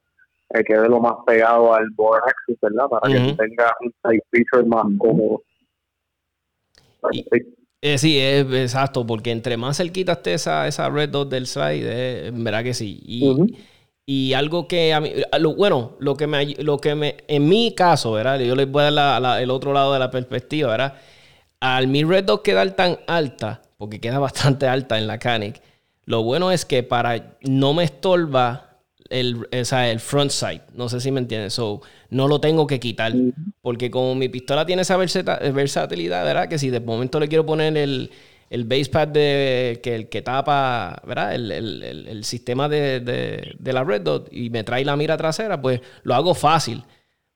eh, 0.50 0.64
quede 0.64 0.88
lo 0.88 1.00
más 1.00 1.14
pegado 1.26 1.74
al 1.74 1.88
board 1.90 2.22
axis, 2.26 2.58
¿verdad? 2.60 2.88
Para 2.88 3.12
que 3.12 3.18
tengas 3.34 3.72
un 3.80 3.92
side 4.04 4.22
feature 4.30 4.66
más 4.66 4.86
cómodo. 4.98 5.42
Eh, 7.82 7.96
sí, 7.98 8.18
es 8.18 8.44
exacto, 8.52 9.06
porque 9.06 9.30
entre 9.30 9.56
más 9.56 9.76
cerquita 9.76 10.12
esté 10.12 10.34
esa, 10.34 10.66
esa 10.66 10.90
red 10.90 11.08
dot 11.08 11.30
del 11.30 11.46
slide, 11.46 11.84
eh, 11.84 12.30
verá 12.32 12.62
que 12.62 12.74
sí. 12.74 13.00
Y, 13.02 13.56
y 14.12 14.32
algo 14.32 14.66
que 14.66 14.92
a 14.92 15.00
mí, 15.00 15.12
bueno, 15.56 15.92
lo 16.00 16.16
que 16.16 16.26
me, 16.26 16.44
lo 16.56 16.78
que 16.78 16.96
me, 16.96 17.18
en 17.28 17.48
mi 17.48 17.76
caso, 17.76 18.10
¿verdad? 18.10 18.40
Yo 18.40 18.56
les 18.56 18.68
voy 18.68 18.82
a 18.82 18.90
dar 18.90 19.40
el 19.40 19.52
otro 19.52 19.72
lado 19.72 19.92
de 19.92 20.00
la 20.00 20.10
perspectiva, 20.10 20.68
¿verdad? 20.68 20.94
Al 21.60 21.86
mi 21.86 22.02
red 22.02 22.24
dot 22.24 22.42
quedar 22.42 22.72
tan 22.72 22.98
alta, 23.06 23.62
porque 23.78 24.00
queda 24.00 24.18
bastante 24.18 24.66
alta 24.66 24.98
en 24.98 25.06
la 25.06 25.20
Canic, 25.20 25.62
lo 26.06 26.24
bueno 26.24 26.50
es 26.50 26.64
que 26.64 26.82
para 26.82 27.36
no 27.42 27.72
me 27.72 27.84
estorba 27.84 28.80
el, 29.10 29.46
el 29.52 30.00
front 30.00 30.32
sight. 30.32 30.62
No 30.74 30.88
sé 30.88 31.00
si 31.00 31.12
me 31.12 31.20
entiendes. 31.20 31.54
So, 31.54 31.80
no 32.08 32.26
lo 32.26 32.40
tengo 32.40 32.66
que 32.66 32.80
quitar. 32.80 33.12
Porque 33.62 33.92
como 33.92 34.16
mi 34.16 34.28
pistola 34.28 34.66
tiene 34.66 34.82
esa 34.82 34.96
versatilidad, 34.96 36.24
¿verdad? 36.24 36.48
Que 36.48 36.58
si 36.58 36.70
de 36.70 36.80
momento 36.80 37.20
le 37.20 37.28
quiero 37.28 37.46
poner 37.46 37.76
el, 37.76 38.10
el 38.50 38.64
base 38.64 38.90
pad 38.90 39.08
de, 39.08 39.80
que, 39.82 39.94
el 39.94 40.08
que 40.08 40.22
tapa, 40.22 41.00
¿verdad? 41.06 41.34
El, 41.34 41.52
el, 41.52 41.82
el 42.08 42.24
sistema 42.24 42.68
de, 42.68 42.98
de, 43.00 43.54
de, 43.56 43.72
la 43.72 43.84
red 43.84 44.02
dot 44.02 44.28
y 44.32 44.50
me 44.50 44.64
trae 44.64 44.84
la 44.84 44.96
mira 44.96 45.16
trasera, 45.16 45.62
pues 45.62 45.80
lo 46.02 46.14
hago 46.14 46.34
fácil. 46.34 46.82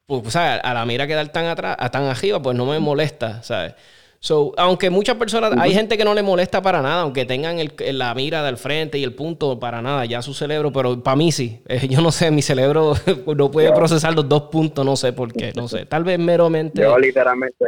Pues, 0.07 0.27
o 0.27 0.31
sea, 0.31 0.57
a 0.57 0.75
la 0.75 0.85
mira 0.85 1.07
quedar 1.07 1.29
tan 1.29 1.47
atrás, 1.47 1.77
tan 1.93 2.05
arriba, 2.05 2.43
pues 2.43 2.57
no 2.57 2.67
me 2.67 2.81
molesta, 2.81 3.43
¿sabes? 3.45 3.75
So, 4.19 4.55
aunque 4.57 4.89
muchas 4.91 5.17
personas, 5.17 5.53
hay 5.59 5.75
gente 5.75 5.97
que 5.99 6.05
no 6.05 6.15
le 6.15 6.23
molesta 6.23 6.63
para 6.63 6.81
nada, 6.83 7.03
aunque 7.03 7.27
tengan 7.27 7.59
el, 7.59 7.75
la 7.93 8.15
mira 8.15 8.43
del 8.43 8.57
frente 8.57 8.99
y 8.99 9.05
el 9.05 9.15
punto 9.15 9.61
para 9.61 9.83
nada, 9.83 10.07
ya 10.07 10.23
su 10.23 10.35
cerebro, 10.35 10.73
pero 10.73 11.03
para 11.03 11.15
mí 11.15 11.31
sí. 11.31 11.61
Eh, 11.69 11.87
yo 11.89 12.01
no 12.01 12.11
sé, 12.11 12.31
mi 12.31 12.43
cerebro 12.43 12.95
no 13.37 13.51
puede 13.51 13.71
procesar 13.73 14.15
los 14.15 14.29
dos 14.29 14.45
puntos, 14.45 14.85
no 14.85 14.97
sé 14.97 15.13
por 15.13 15.33
qué, 15.33 15.53
no 15.55 15.69
sé. 15.69 15.87
Tal 15.87 16.05
vez 16.05 16.19
meramente. 16.19 16.83
Yo 16.83 16.99
literalmente. 16.99 17.65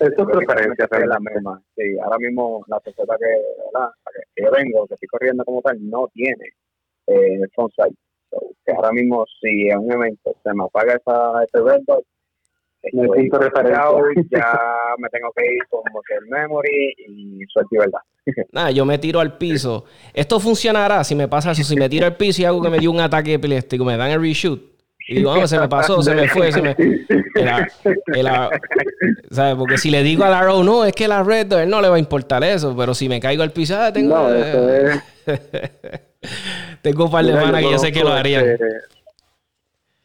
Esto 0.00 0.22
es 0.22 0.36
preferencia, 0.36 0.88
es 0.90 1.06
la 1.06 1.18
misma. 1.18 1.62
Sí, 1.76 1.98
ahora 2.02 2.18
mismo 2.18 2.64
la 2.68 2.80
tarjeta 2.80 3.16
que, 3.18 3.26
que, 4.34 4.44
yo 4.44 4.50
vengo, 4.50 4.86
que 4.86 4.94
estoy 4.94 5.08
corriendo 5.08 5.44
como 5.44 5.60
tal, 5.62 5.76
no 5.88 6.08
tiene 6.14 6.52
eh, 7.06 7.40
front 7.54 7.72
que 8.64 8.72
ahora 8.72 8.92
mismo, 8.92 9.24
si 9.40 9.68
en 9.68 9.78
un 9.78 9.92
evento 9.92 10.34
se 10.42 10.54
me 10.54 10.64
apaga 10.64 10.94
esa, 10.94 11.44
ese 11.44 11.62
red 11.62 11.82
Estoy 12.80 13.28
ya 14.30 14.58
me 14.98 15.08
tengo 15.08 15.32
que 15.34 15.44
ir 15.52 15.62
con 15.68 15.82
el 16.16 16.26
memory 16.28 16.94
y 17.08 17.44
suerte 17.48 17.74
y 17.74 17.78
verdad. 17.78 18.00
Nada, 18.52 18.70
yo 18.70 18.84
me 18.84 18.98
tiro 18.98 19.18
al 19.18 19.36
piso. 19.36 19.84
Esto 20.14 20.38
funcionará 20.38 21.02
si 21.02 21.16
me 21.16 21.26
pasa 21.26 21.50
eso. 21.50 21.64
Si 21.64 21.74
me 21.74 21.88
tiro 21.88 22.06
al 22.06 22.16
piso 22.16 22.42
y 22.42 22.44
hago 22.44 22.62
que 22.62 22.70
me 22.70 22.78
dio 22.78 22.92
un 22.92 23.00
ataque 23.00 23.34
epiléptico, 23.34 23.84
me 23.84 23.96
dan 23.96 24.10
el 24.12 24.20
reshoot. 24.20 24.77
Y 25.10 25.16
digo, 25.16 25.30
vamos, 25.30 25.48
se 25.48 25.58
me 25.58 25.68
pasó, 25.68 26.02
se 26.02 26.14
me 26.14 26.28
fue, 26.28 26.52
se 26.52 26.60
me... 26.60 26.76
¿sabes? 29.30 29.54
Porque 29.56 29.78
si 29.78 29.90
le 29.90 30.02
digo 30.02 30.22
al 30.22 30.34
Arrow, 30.34 30.62
no, 30.62 30.84
es 30.84 30.92
que 30.92 31.08
la 31.08 31.22
red, 31.22 31.50
él 31.54 31.70
no 31.70 31.80
le 31.80 31.88
va 31.88 31.96
a 31.96 31.98
importar 31.98 32.44
eso. 32.44 32.76
Pero 32.76 32.92
si 32.92 33.08
me 33.08 33.18
caigo 33.18 33.42
al 33.42 33.50
piso, 33.50 33.74
ah, 33.78 33.90
tengo... 33.90 34.14
No, 34.14 34.34
es... 34.34 35.02
tengo 36.82 37.06
un 37.06 37.10
par 37.10 37.24
de 37.24 37.32
manas 37.32 37.62
que 37.62 37.70
yo 37.70 37.78
sé 37.78 37.90
que 37.90 38.04
lo 38.04 38.12
harían. 38.12 38.58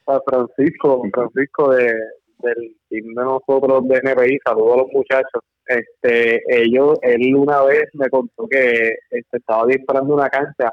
a 0.08 0.22
Francisco, 0.26 1.04
Francisco 1.14 1.74
de, 1.74 1.94
del 2.40 2.78
team 2.88 3.14
de 3.14 3.24
nosotros 3.24 3.86
de 3.90 3.98
NPI, 3.98 4.40
saludo 4.46 4.74
a 4.74 4.78
los 4.78 4.88
muchachos. 4.94 5.42
Este, 5.66 6.42
ellos, 6.48 6.98
él 7.02 7.36
una 7.36 7.62
vez 7.64 7.90
me 7.94 8.10
contó 8.10 8.48
que 8.48 8.96
este, 9.10 9.38
estaba 9.38 9.68
disparando 9.68 10.14
una 10.14 10.30
cancha 10.30 10.72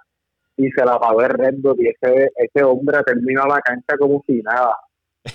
y 0.61 0.71
se 0.73 0.85
la 0.85 0.95
apagó 0.95 1.23
el 1.23 1.31
red 1.31 1.55
y 1.79 1.89
ese, 1.89 2.31
ese 2.37 2.65
hombre 2.65 2.99
terminó 3.07 3.47
la 3.47 3.61
cancha 3.61 3.97
como 3.99 4.23
si 4.27 4.43
nada. 4.43 4.77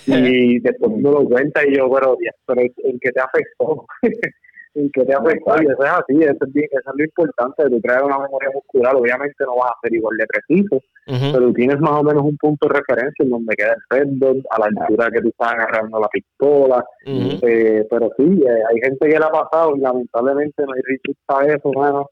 Y 0.05 0.59
después 0.61 0.91
me 0.91 1.09
lo 1.09 1.25
cuenta 1.25 1.67
y 1.67 1.75
yo, 1.75 1.89
pero, 1.91 2.17
pero 2.45 2.61
¿en 2.61 2.99
qué 2.99 3.11
te 3.11 3.19
afectó? 3.19 3.85
y 4.75 4.91
que 4.91 5.05
te 5.05 5.13
afecta. 5.13 5.55
Y 5.63 5.65
eso 5.65 5.83
es 5.83 5.89
así, 5.89 6.21
eso 6.21 6.45
es, 6.45 6.53
bien, 6.53 6.67
eso 6.71 6.91
es 6.91 6.95
lo 6.95 7.03
importante. 7.03 7.69
Tú 7.69 7.81
creas 7.81 8.03
una 8.03 8.19
memoria 8.19 8.49
muscular, 8.53 8.95
obviamente 8.95 9.43
no 9.45 9.55
vas 9.55 9.71
a 9.71 9.79
ser 9.81 9.93
igual 9.95 10.17
de 10.17 10.27
preciso, 10.27 10.79
pero 11.05 11.53
tienes 11.53 11.79
más 11.79 11.93
o 11.93 12.03
menos 12.03 12.23
un 12.23 12.38
punto 12.38 12.67
de 12.67 12.75
referencia 12.75 13.23
en 13.23 13.29
donde 13.31 13.55
queda 13.55 13.73
el 13.73 14.19
red 14.19 14.38
a 14.51 14.59
la 14.59 14.65
altura 14.65 15.09
que 15.11 15.21
tú 15.21 15.29
estás 15.29 15.53
agarrando 15.53 15.99
la 15.99 16.09
pistola. 16.09 16.85
eh, 17.05 17.88
pero 17.89 18.11
sí, 18.17 18.43
eh, 18.45 18.61
hay 18.69 18.79
gente 18.83 19.07
que 19.07 19.19
le 19.19 19.25
ha 19.25 19.29
pasado 19.29 19.75
y 19.75 19.79
lamentablemente 19.79 20.63
no 20.65 20.73
hay 20.73 21.47
a 21.49 21.53
eso, 21.55 21.71
bueno. 21.73 22.09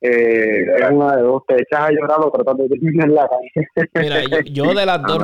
Eh, 0.00 0.64
es 0.76 0.90
una 0.90 1.16
de 1.16 1.22
dos, 1.22 1.42
te 1.46 1.54
echas 1.54 1.80
a 1.80 1.90
llorar 1.90 2.20
o 2.20 2.30
tratas 2.30 2.56
de 2.58 2.68
terminar 2.68 3.08
la 3.08 3.28
calle. 3.28 3.50
Mira, 3.94 4.40
yo, 4.44 4.74
de 4.74 4.86
las 4.86 5.02
dos... 5.06 5.22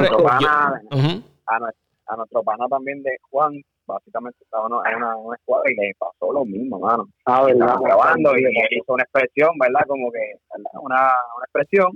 a, 1.46 2.16
nuestro 2.16 2.42
pana 2.42 2.66
también 2.68 3.02
de 3.02 3.16
Juan, 3.30 3.52
básicamente 3.87 4.38
estaba 4.42 4.66
en 4.66 4.96
una, 4.96 5.16
una, 5.16 5.37
escuadra 5.37 5.70
y 5.70 5.74
le 5.76 5.92
pasó 5.98 6.32
lo 6.32 6.44
mismo, 6.44 6.78
mano. 6.78 7.06
Ah, 7.26 7.44
¿verdad? 7.44 7.76
grabando 7.80 8.37
y, 8.37 8.42
hizo 8.70 8.92
una 8.92 9.02
expresión, 9.02 9.50
¿verdad? 9.58 9.87
Como 9.87 10.11
que, 10.11 10.38
una, 10.80 11.12
una 11.37 11.44
expresión 11.44 11.92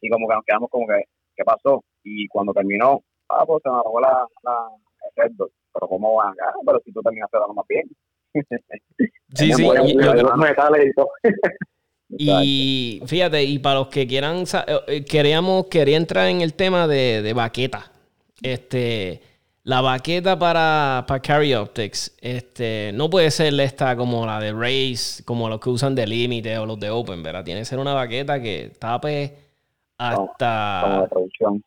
y 0.00 0.08
como 0.08 0.28
que 0.28 0.34
nos 0.34 0.44
quedamos 0.44 0.70
como 0.70 0.86
que, 0.86 1.04
¿qué 1.36 1.44
pasó? 1.44 1.84
Y 2.04 2.26
cuando 2.28 2.52
terminó, 2.52 3.02
ah, 3.28 3.44
pues 3.46 3.62
se 3.62 3.70
me 3.70 3.76
arrojó 3.76 4.00
la, 4.00 4.26
la 4.42 4.68
el 5.16 5.32
pero 5.72 5.88
¿cómo 5.88 6.14
van 6.14 6.32
acá? 6.32 6.52
Pero 6.66 6.80
si 6.84 6.92
tú 6.92 7.00
terminaste 7.02 7.38
dando 7.38 7.54
más 7.54 7.66
bien. 7.68 7.88
sí, 9.34 9.52
sí. 9.54 9.64
Y, 9.64 9.96
y 12.18 13.02
fíjate, 13.06 13.44
y 13.44 13.58
para 13.58 13.80
los 13.80 13.88
que 13.88 14.06
quieran, 14.06 14.42
eh, 14.42 14.80
eh, 14.86 15.04
queríamos, 15.04 15.66
quería 15.66 15.96
entrar 15.96 16.28
en 16.28 16.40
el 16.40 16.54
tema 16.54 16.86
de, 16.86 17.22
de 17.22 17.32
baqueta. 17.32 17.90
Este, 18.42 19.20
la 19.62 19.80
baqueta 19.82 20.38
para, 20.38 21.04
para 21.06 21.20
Carry 21.20 21.54
Optics 21.54 22.16
este, 22.20 22.90
no 22.94 23.10
puede 23.10 23.30
ser 23.30 23.58
esta 23.60 23.94
como 23.96 24.24
la 24.26 24.40
de 24.40 24.52
Race, 24.52 25.22
como 25.24 25.48
los 25.48 25.60
que 25.60 25.70
usan 25.70 25.94
de 25.94 26.06
límite 26.06 26.56
o 26.58 26.66
los 26.66 26.80
de 26.80 26.90
Open, 26.90 27.22
¿verdad? 27.22 27.44
Tiene 27.44 27.60
que 27.60 27.66
ser 27.66 27.78
una 27.78 27.94
baqueta 27.94 28.40
que 28.40 28.72
tape 28.78 29.34
hasta... 29.98 30.80
Como 30.82 31.08
producción. 31.08 31.64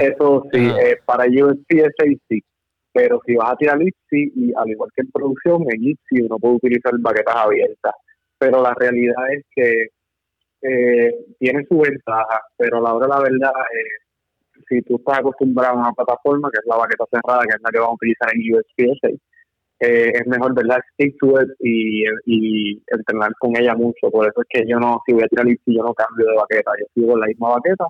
Eso 0.00 0.44
sí, 0.52 0.66
eh, 0.66 0.98
para 1.06 1.24
USP 1.24 1.70
es 1.70 2.18
sí. 2.28 2.42
Pero 2.92 3.20
si 3.24 3.36
vas 3.36 3.52
a 3.52 3.56
tirar 3.56 3.80
IPSI, 3.80 4.32
y 4.34 4.52
al 4.54 4.68
igual 4.68 4.90
que 4.94 5.02
en 5.02 5.10
producción, 5.10 5.62
en 5.70 5.82
IPSI 5.82 6.22
uno 6.22 6.38
puede 6.38 6.56
utilizar 6.56 6.92
baquetas 6.98 7.36
abiertas. 7.36 7.94
Pero 8.38 8.62
la 8.62 8.74
realidad 8.74 9.32
es 9.32 9.44
que 9.54 9.88
eh, 10.62 11.14
tiene 11.38 11.64
su 11.68 11.78
ventaja, 11.78 12.40
pero 12.56 12.78
a 12.78 12.80
la 12.80 12.94
hora 12.94 13.06
de 13.06 13.12
la 13.12 13.20
verdad... 13.20 13.52
Eh, 13.72 14.08
si 14.68 14.82
tú 14.82 14.96
estás 14.96 15.18
acostumbrado 15.18 15.76
a 15.76 15.80
una 15.80 15.92
plataforma, 15.92 16.50
que 16.50 16.58
es 16.58 16.66
la 16.66 16.76
baqueta 16.76 17.04
cerrada, 17.10 17.42
que 17.42 17.56
es 17.56 17.62
la 17.62 17.70
que 17.70 17.78
vamos 17.78 17.92
a 17.92 18.00
utilizar 18.00 18.28
en 18.34 18.54
USPS, 18.54 19.20
eh, 19.80 20.12
es 20.12 20.26
mejor, 20.26 20.54
¿verdad? 20.54 20.80
Stick 20.94 21.16
to 21.20 21.40
it 21.40 21.48
y, 21.60 22.02
y, 22.26 22.82
entrenar 22.88 23.30
con 23.38 23.56
ella 23.56 23.74
mucho. 23.74 24.10
Por 24.10 24.26
eso 24.26 24.42
es 24.42 24.46
que 24.48 24.68
yo 24.68 24.78
no, 24.78 25.00
si 25.06 25.12
voy 25.12 25.22
a 25.22 25.28
tirar 25.28 25.46
si 25.46 25.74
yo 25.74 25.82
no 25.82 25.94
cambio 25.94 26.26
de 26.26 26.36
baqueta, 26.36 26.72
yo 26.80 26.86
sigo 26.94 27.16
la 27.16 27.26
misma 27.26 27.50
baqueta, 27.50 27.86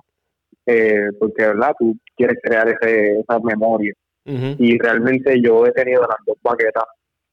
eh, 0.67 1.09
porque, 1.19 1.47
¿verdad? 1.47 1.73
Tú 1.79 1.95
quieres 2.15 2.37
crear 2.43 2.69
ese, 2.69 3.19
esa 3.19 3.39
memoria. 3.39 3.93
Y 4.25 4.77
realmente 4.77 5.41
yo 5.41 5.65
he 5.65 5.71
tenido 5.71 6.01
las 6.01 6.17
dos 6.23 6.37
baquetas 6.43 6.83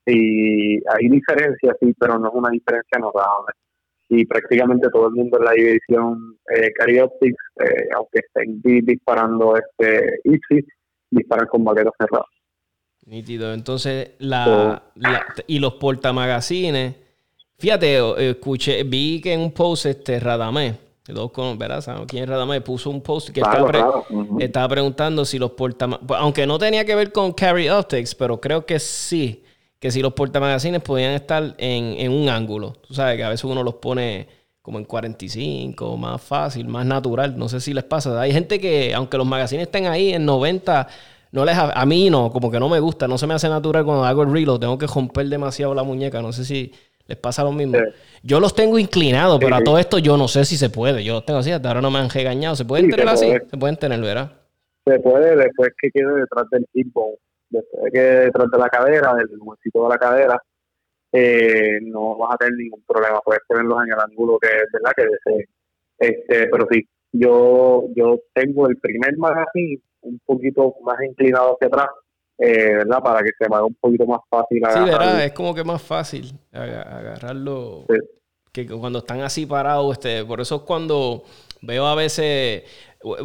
y 0.06 0.76
hay 0.76 1.08
diferencias, 1.08 1.76
sí, 1.80 1.94
pero 1.98 2.18
no 2.18 2.28
es 2.28 2.34
una 2.34 2.50
diferencia 2.50 2.98
notable 2.98 3.52
y 4.08 4.24
prácticamente 4.24 4.88
todo 4.92 5.08
el 5.08 5.14
mundo 5.14 5.38
en 5.38 5.44
la 5.44 5.52
división 5.52 6.38
eh, 6.54 6.72
Carioptics, 6.72 7.42
eh, 7.60 7.88
aunque 7.96 8.20
estén 8.20 8.60
disparando 8.84 9.56
este 9.56 10.20
IPSI, 10.24 10.64
disparan 11.10 11.48
con 11.48 11.64
baquetas 11.64 11.92
cerradas. 11.98 12.26
Nítido. 13.06 13.52
Entonces, 13.52 14.12
la, 14.18 14.82
y 15.46 15.58
los 15.58 15.74
portamagazines. 15.74 16.94
Fíjate, 17.58 18.30
escuché, 18.30 18.82
vi 18.84 19.20
que 19.20 19.32
en 19.32 19.40
un 19.40 19.52
post 19.52 19.86
este 19.86 20.20
Radamé 20.20 20.86
Dos 21.08 21.30
con, 21.30 21.56
¿verdad? 21.56 21.80
¿Sabes 21.80 22.06
quién 22.08 22.28
me 22.48 22.60
puso 22.60 22.90
un 22.90 23.00
post 23.00 23.30
que 23.30 23.40
estaba, 23.40 24.68
preguntando 24.68 25.24
si 25.24 25.38
los 25.38 25.52
portamagazines, 25.52 26.18
aunque 26.18 26.46
no 26.48 26.58
tenía 26.58 26.84
que 26.84 26.96
ver 26.96 27.12
con 27.12 27.32
Carry 27.32 27.68
Optics, 27.68 28.12
pero 28.16 28.40
creo 28.40 28.66
que 28.66 28.80
sí, 28.80 29.44
que 29.78 29.90
si 29.90 30.00
los 30.02 30.14
portamagazines 30.14 30.82
podían 30.82 31.12
estar 31.12 31.54
en, 31.58 31.94
en 31.98 32.12
un 32.12 32.28
ángulo. 32.28 32.72
Tú 32.86 32.94
sabes 32.94 33.16
que 33.16 33.24
a 33.24 33.28
veces 33.28 33.44
uno 33.44 33.62
los 33.62 33.74
pone 33.74 34.28
como 34.66 34.78
en 34.78 34.84
45, 34.84 35.96
más 35.96 36.20
fácil, 36.20 36.66
más 36.66 36.84
natural. 36.84 37.38
No 37.38 37.48
sé 37.48 37.60
si 37.60 37.72
les 37.72 37.84
pasa. 37.84 38.20
Hay 38.20 38.32
gente 38.32 38.58
que, 38.58 38.92
aunque 38.94 39.16
los 39.16 39.26
magazines 39.26 39.66
estén 39.66 39.86
ahí 39.86 40.12
en 40.12 40.24
90, 40.26 40.88
no 41.30 41.44
les 41.44 41.56
a 41.56 41.86
mí 41.86 42.10
no, 42.10 42.32
como 42.32 42.50
que 42.50 42.58
no 42.58 42.68
me 42.68 42.80
gusta, 42.80 43.06
no 43.06 43.16
se 43.16 43.28
me 43.28 43.34
hace 43.34 43.48
natural 43.48 43.84
cuando 43.84 44.04
hago 44.04 44.24
el 44.24 44.32
reload, 44.32 44.58
tengo 44.58 44.76
que 44.76 44.88
romper 44.88 45.28
demasiado 45.28 45.72
la 45.72 45.84
muñeca. 45.84 46.20
No 46.20 46.32
sé 46.32 46.44
si 46.44 46.72
les 47.06 47.16
pasa 47.16 47.44
lo 47.44 47.52
mismo. 47.52 47.78
Yo 48.24 48.40
los 48.40 48.56
tengo 48.56 48.76
inclinados, 48.76 49.38
pero 49.38 49.54
a 49.54 49.62
todo 49.62 49.78
esto 49.78 49.98
yo 49.98 50.16
no 50.16 50.26
sé 50.26 50.44
si 50.44 50.56
se 50.56 50.68
puede. 50.68 51.04
Yo 51.04 51.14
los 51.14 51.24
tengo 51.24 51.38
así, 51.38 51.52
hasta 51.52 51.68
ahora 51.68 51.80
no 51.80 51.92
me 51.92 52.00
han 52.00 52.10
regañado. 52.10 52.56
¿Se 52.56 52.64
pueden 52.64 52.90
tener 52.90 53.08
así? 53.08 53.30
Se 53.48 53.56
pueden 53.56 53.76
tener, 53.76 54.00
¿verdad? 54.00 54.32
Se 54.84 54.98
puede 54.98 55.36
después 55.36 55.70
que 55.80 55.90
quede 55.92 56.12
detrás 56.20 56.50
del 56.50 56.66
hip 56.72 56.92
después 57.50 57.84
de 57.84 57.90
que 57.90 58.00
detrás 58.00 58.50
de 58.50 58.58
la 58.58 58.68
cadera, 58.68 59.14
del 59.14 59.28
huesito 59.40 59.82
de 59.84 59.88
la 59.88 59.98
cadera, 59.98 60.42
eh, 61.12 61.78
no 61.82 62.16
vas 62.16 62.34
a 62.34 62.38
tener 62.38 62.54
ningún 62.54 62.82
problema. 62.86 63.20
Puedes 63.20 63.42
ponerlos 63.46 63.78
en 63.84 63.92
el 63.92 64.00
ángulo 64.00 64.38
que 64.38 64.48
es 64.48 64.72
verdad 64.72 64.92
que 64.96 65.02
desee. 65.04 65.48
Este, 65.98 66.48
pero 66.48 66.66
sí, 66.70 66.86
yo 67.12 67.84
yo 67.94 68.18
tengo 68.34 68.68
el 68.68 68.76
primer 68.78 69.16
magazine 69.16 69.80
un 70.02 70.20
poquito 70.24 70.74
más 70.82 71.00
inclinado 71.02 71.54
hacia 71.54 71.68
atrás 71.68 71.88
eh, 72.38 72.74
¿verdad? 72.76 73.02
Para 73.02 73.22
que 73.22 73.30
se 73.38 73.48
me 73.48 73.56
haga 73.56 73.64
un 73.64 73.74
poquito 73.74 74.06
más 74.06 74.20
fácil 74.28 74.62
agarrarlo. 74.62 74.86
Sí, 74.86 74.98
¿verdad? 74.98 75.24
Es 75.24 75.32
como 75.32 75.54
que 75.54 75.64
más 75.64 75.82
fácil 75.82 76.38
agarrarlo 76.52 77.86
que 78.52 78.66
cuando 78.66 79.00
están 79.00 79.20
así 79.20 79.46
parados. 79.46 79.92
Este, 79.92 80.24
por 80.24 80.40
eso 80.40 80.56
es 80.56 80.62
cuando 80.62 81.24
veo 81.62 81.86
a 81.86 81.94
veces, 81.94 82.64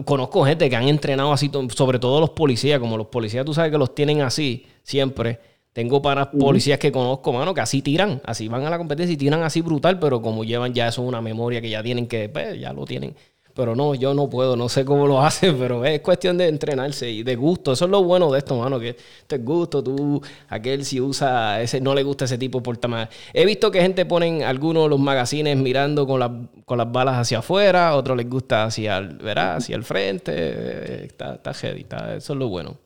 conozco 0.05 0.45
gente 0.45 0.69
que 0.69 0.75
han 0.75 0.87
entrenado 0.87 1.31
así, 1.31 1.49
sobre 1.75 1.99
todo 1.99 2.19
los 2.19 2.31
policías, 2.31 2.79
como 2.79 2.97
los 2.97 3.07
policías 3.07 3.45
tú 3.45 3.53
sabes 3.53 3.71
que 3.71 3.77
los 3.77 3.95
tienen 3.95 4.21
así 4.21 4.65
siempre. 4.83 5.39
Tengo 5.73 6.01
para 6.01 6.29
policías 6.31 6.79
que 6.79 6.91
conozco, 6.91 7.31
mano, 7.31 7.53
que 7.53 7.61
así 7.61 7.81
tiran, 7.81 8.21
así 8.25 8.49
van 8.49 8.65
a 8.65 8.69
la 8.69 8.77
competencia 8.77 9.13
y 9.13 9.17
tiran 9.17 9.41
así 9.43 9.61
brutal, 9.61 9.99
pero 9.99 10.21
como 10.21 10.43
llevan 10.43 10.73
ya 10.73 10.89
eso 10.89 11.01
una 11.01 11.21
memoria 11.21 11.61
que 11.61 11.69
ya 11.69 11.81
tienen 11.81 12.07
que, 12.07 12.27
pues, 12.27 12.59
ya 12.59 12.73
lo 12.73 12.83
tienen 12.83 13.15
pero 13.53 13.75
no, 13.75 13.95
yo 13.95 14.13
no 14.13 14.29
puedo, 14.29 14.55
no 14.55 14.69
sé 14.69 14.85
cómo 14.85 15.07
lo 15.07 15.21
hace, 15.23 15.51
pero 15.53 15.83
es 15.85 16.01
cuestión 16.01 16.37
de 16.37 16.47
entrenarse 16.47 17.09
y 17.09 17.23
de 17.23 17.35
gusto. 17.35 17.73
Eso 17.73 17.85
es 17.85 17.91
lo 17.91 18.03
bueno 18.03 18.31
de 18.31 18.39
esto, 18.39 18.57
mano, 18.57 18.79
que 18.79 18.89
esto 18.89 19.35
es 19.35 19.45
gusto. 19.45 19.83
Tú, 19.83 20.21
aquel 20.49 20.85
si 20.85 21.01
usa, 21.01 21.61
ese 21.61 21.81
no 21.81 21.93
le 21.93 22.03
gusta 22.03 22.25
ese 22.25 22.37
tipo 22.37 22.59
de 22.59 22.63
portamar. 22.63 23.09
He 23.33 23.45
visto 23.45 23.71
que 23.71 23.81
gente 23.81 24.05
ponen 24.05 24.43
algunos 24.43 24.89
los 24.89 24.99
magazines 24.99 25.57
mirando 25.57 26.05
con, 26.07 26.49
con 26.65 26.77
las 26.77 26.91
balas 26.91 27.15
hacia 27.15 27.39
afuera, 27.39 27.95
otros 27.95 28.17
les 28.17 28.29
gusta 28.29 28.65
hacia 28.65 28.97
el, 28.97 29.17
¿verdad? 29.17 29.55
hacia 29.57 29.75
el 29.75 29.83
frente. 29.83 31.05
Está, 31.05 31.35
está 31.35 31.53
heavy, 31.53 31.85
eso 32.17 32.33
es 32.33 32.39
lo 32.39 32.47
bueno. 32.47 32.77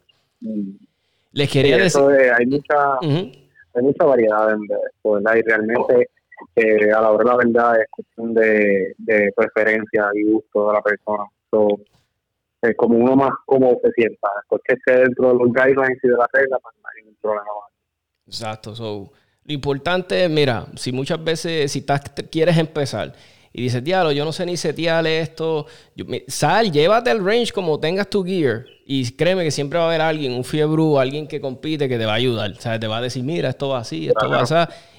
Les 1.31 1.49
quería 1.49 1.77
decir. 1.77 2.01
hay, 2.37 2.45
mucha, 2.45 2.97
hay 3.01 3.81
mucha 3.81 4.05
variedad 4.05 4.53
en 4.53 4.63
esto, 4.63 5.11
¿verdad? 5.11 5.35
Y 5.35 5.41
realmente 5.41 6.09
que 6.55 6.91
a 6.91 7.01
la 7.01 7.11
hora 7.11 7.23
de 7.23 7.29
la 7.29 7.37
verdad 7.37 7.81
es 7.81 7.87
cuestión 7.89 8.33
de, 8.33 8.93
de 8.97 9.31
preferencia 9.35 10.09
y 10.13 10.31
gusto 10.31 10.67
de 10.67 10.73
la 10.73 10.81
persona. 10.81 11.23
es 12.61 12.75
como 12.77 12.97
uno 12.97 13.15
más 13.15 13.31
como 13.45 13.79
se 13.83 13.91
sienta. 13.91 14.29
Después 14.37 14.61
que 14.65 14.75
esté 14.75 15.03
dentro 15.03 15.29
de 15.29 15.39
los 15.39 15.53
guidelines 15.53 15.99
y 16.03 16.07
de 16.07 16.17
la 16.17 16.27
regla, 16.33 16.57
pues 16.61 16.75
no 16.81 16.89
hay 16.89 17.01
ningún 17.01 17.17
problema 17.21 17.45
Exacto. 18.27 18.75
So, 18.75 19.11
lo 19.43 19.53
importante 19.53 20.25
es, 20.25 20.29
mira, 20.29 20.65
si 20.75 20.91
muchas 20.91 21.23
veces, 21.23 21.71
si 21.71 21.79
estás, 21.79 22.01
quieres 22.31 22.57
empezar 22.57 23.13
y 23.53 23.61
dices, 23.61 23.81
diablo, 23.83 24.11
yo 24.11 24.25
no 24.25 24.33
sé 24.33 24.45
ni 24.45 24.57
setear 24.57 25.07
esto, 25.07 25.65
sal, 26.27 26.71
llévate 26.73 27.09
el 27.11 27.23
range 27.23 27.53
como 27.53 27.79
tengas 27.79 28.09
tu 28.09 28.21
gear 28.21 28.65
y 28.85 29.09
créeme 29.11 29.45
que 29.45 29.51
siempre 29.51 29.79
va 29.79 29.85
a 29.85 29.87
haber 29.87 30.01
alguien, 30.01 30.33
un 30.33 30.43
fiebre, 30.43 30.83
alguien 30.99 31.25
que 31.25 31.39
compite 31.39 31.87
que 31.87 31.97
te 31.97 32.05
va 32.05 32.13
a 32.13 32.15
ayudar. 32.15 32.51
O 32.51 32.59
sea, 32.59 32.77
te 32.77 32.87
va 32.87 32.97
a 32.97 33.01
decir, 33.01 33.23
mira, 33.23 33.47
esto 33.49 33.69
va 33.69 33.79
así, 33.79 34.07
esto 34.09 34.29
va 34.29 34.41
así 34.41 34.55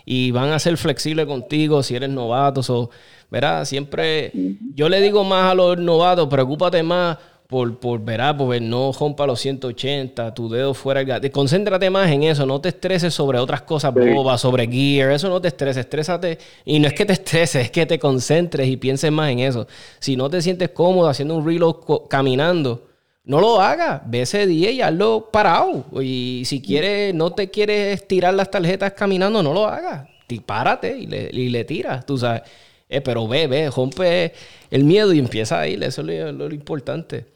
y 0.07 0.31
van 0.31 0.51
a 0.51 0.59
ser 0.59 0.79
flexibles 0.79 1.27
contigo 1.27 1.83
si 1.83 1.97
eres 1.97 2.09
novato. 2.09 2.62
o 2.73 2.90
¿verdad? 3.31 3.64
Siempre 3.64 4.31
yo 4.75 4.88
le 4.88 5.01
digo 5.01 5.25
más 5.25 5.51
a 5.51 5.55
los 5.55 5.77
novatos, 5.77 6.29
preocúpate 6.29 6.83
más 6.83 7.19
por, 7.49 7.79
por 7.79 8.01
verá, 8.01 8.37
por 8.37 8.49
ver, 8.49 8.62
no 8.62 8.92
rompa 8.92 9.27
los 9.27 9.40
180, 9.40 10.35
tu 10.35 10.49
dedo 10.49 10.75
fuera 10.75 11.01
el 11.01 11.07
gato. 11.07 11.31
Concéntrate 11.31 11.90
más 11.90 12.11
en 12.11 12.25
eso, 12.25 12.47
no 12.47 12.61
te 12.61 12.71
estreses 12.71 13.14
sobre 13.14 13.38
otras 13.38 13.62
cosas 13.62 13.92
bobas, 13.95 14.40
sobre 14.40 14.66
gear, 14.66 15.12
eso 15.12 15.29
no 15.29 15.40
te 15.40 15.49
estreses, 15.49 15.79
estrésate. 15.79 16.38
Y 16.64 16.79
no 16.79 16.88
es 16.88 16.95
que 16.95 17.05
te 17.05 17.12
estreses, 17.12 17.64
es 17.64 17.71
que 17.71 17.87
te 17.87 17.99
concentres 17.99 18.69
y 18.69 18.77
pienses 18.77 19.12
más 19.12 19.31
en 19.31 19.40
eso. 19.40 19.66
Si 19.99 20.16
no 20.16 20.29
te 20.29 20.42
sientes 20.42 20.71
cómodo 20.71 21.09
haciendo 21.09 21.37
un 21.37 21.47
reload 21.47 21.77
caminando, 22.09 22.83
no 23.27 23.41
lo 23.41 23.61
hagas. 23.61 24.01
Ve 24.07 24.23
ese 24.23 24.47
día 24.47 24.71
y 24.71 24.81
hazlo 24.81 25.29
parado. 25.31 25.85
Y 26.01 26.43
si 26.47 26.62
quieres, 26.62 27.12
no 27.15 27.33
te 27.33 27.51
quieres 27.51 28.07
tirar 28.09 28.33
las 28.33 28.51
tarjetas 28.51 28.93
caminando, 28.93 29.43
no 29.43 29.53
lo 29.53 29.67
hagas. 29.67 30.09
Párate 30.47 30.97
y 30.97 31.07
le, 31.07 31.31
y 31.33 31.51
le 31.51 31.65
tiras, 31.65 32.07
tú 32.07 32.17
sabes. 32.17 32.43
Eh, 32.89 33.01
pero 33.01 33.27
ve, 33.27 33.49
ve, 33.49 33.69
rompe 33.71 34.33
el 34.71 34.85
miedo 34.85 35.12
y 35.12 35.19
empieza 35.19 35.61
a 35.61 35.67
ir. 35.67 35.83
Eso 35.83 36.03
es 36.03 36.35
lo, 36.35 36.51
importante. 36.53 37.27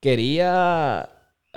Quería 0.00 1.08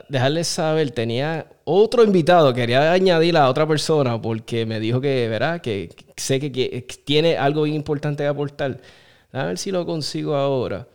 dejarles 0.08 0.48
saber, 0.48 0.92
tenía 0.92 1.48
otro 1.66 2.04
invitado, 2.04 2.54
quería 2.54 2.94
añadir 2.94 3.36
a 3.38 3.50
otra 3.50 3.68
persona 3.68 4.22
porque 4.22 4.66
me 4.66 4.80
dijo 4.80 5.02
que, 5.02 5.28
¿verdad? 5.28 5.62
Que 5.62 5.90
sé 6.16 6.40
que, 6.40 6.52
que 6.52 6.86
tiene 7.04 7.38
algo 7.38 7.64
bien 7.64 7.76
importante 7.76 8.24
que 8.24 8.28
aportar. 8.28 8.80
A 9.34 9.46
ver 9.46 9.58
si 9.58 9.72
lo 9.72 9.86
consigo 9.86 10.36
ahora. 10.36 10.88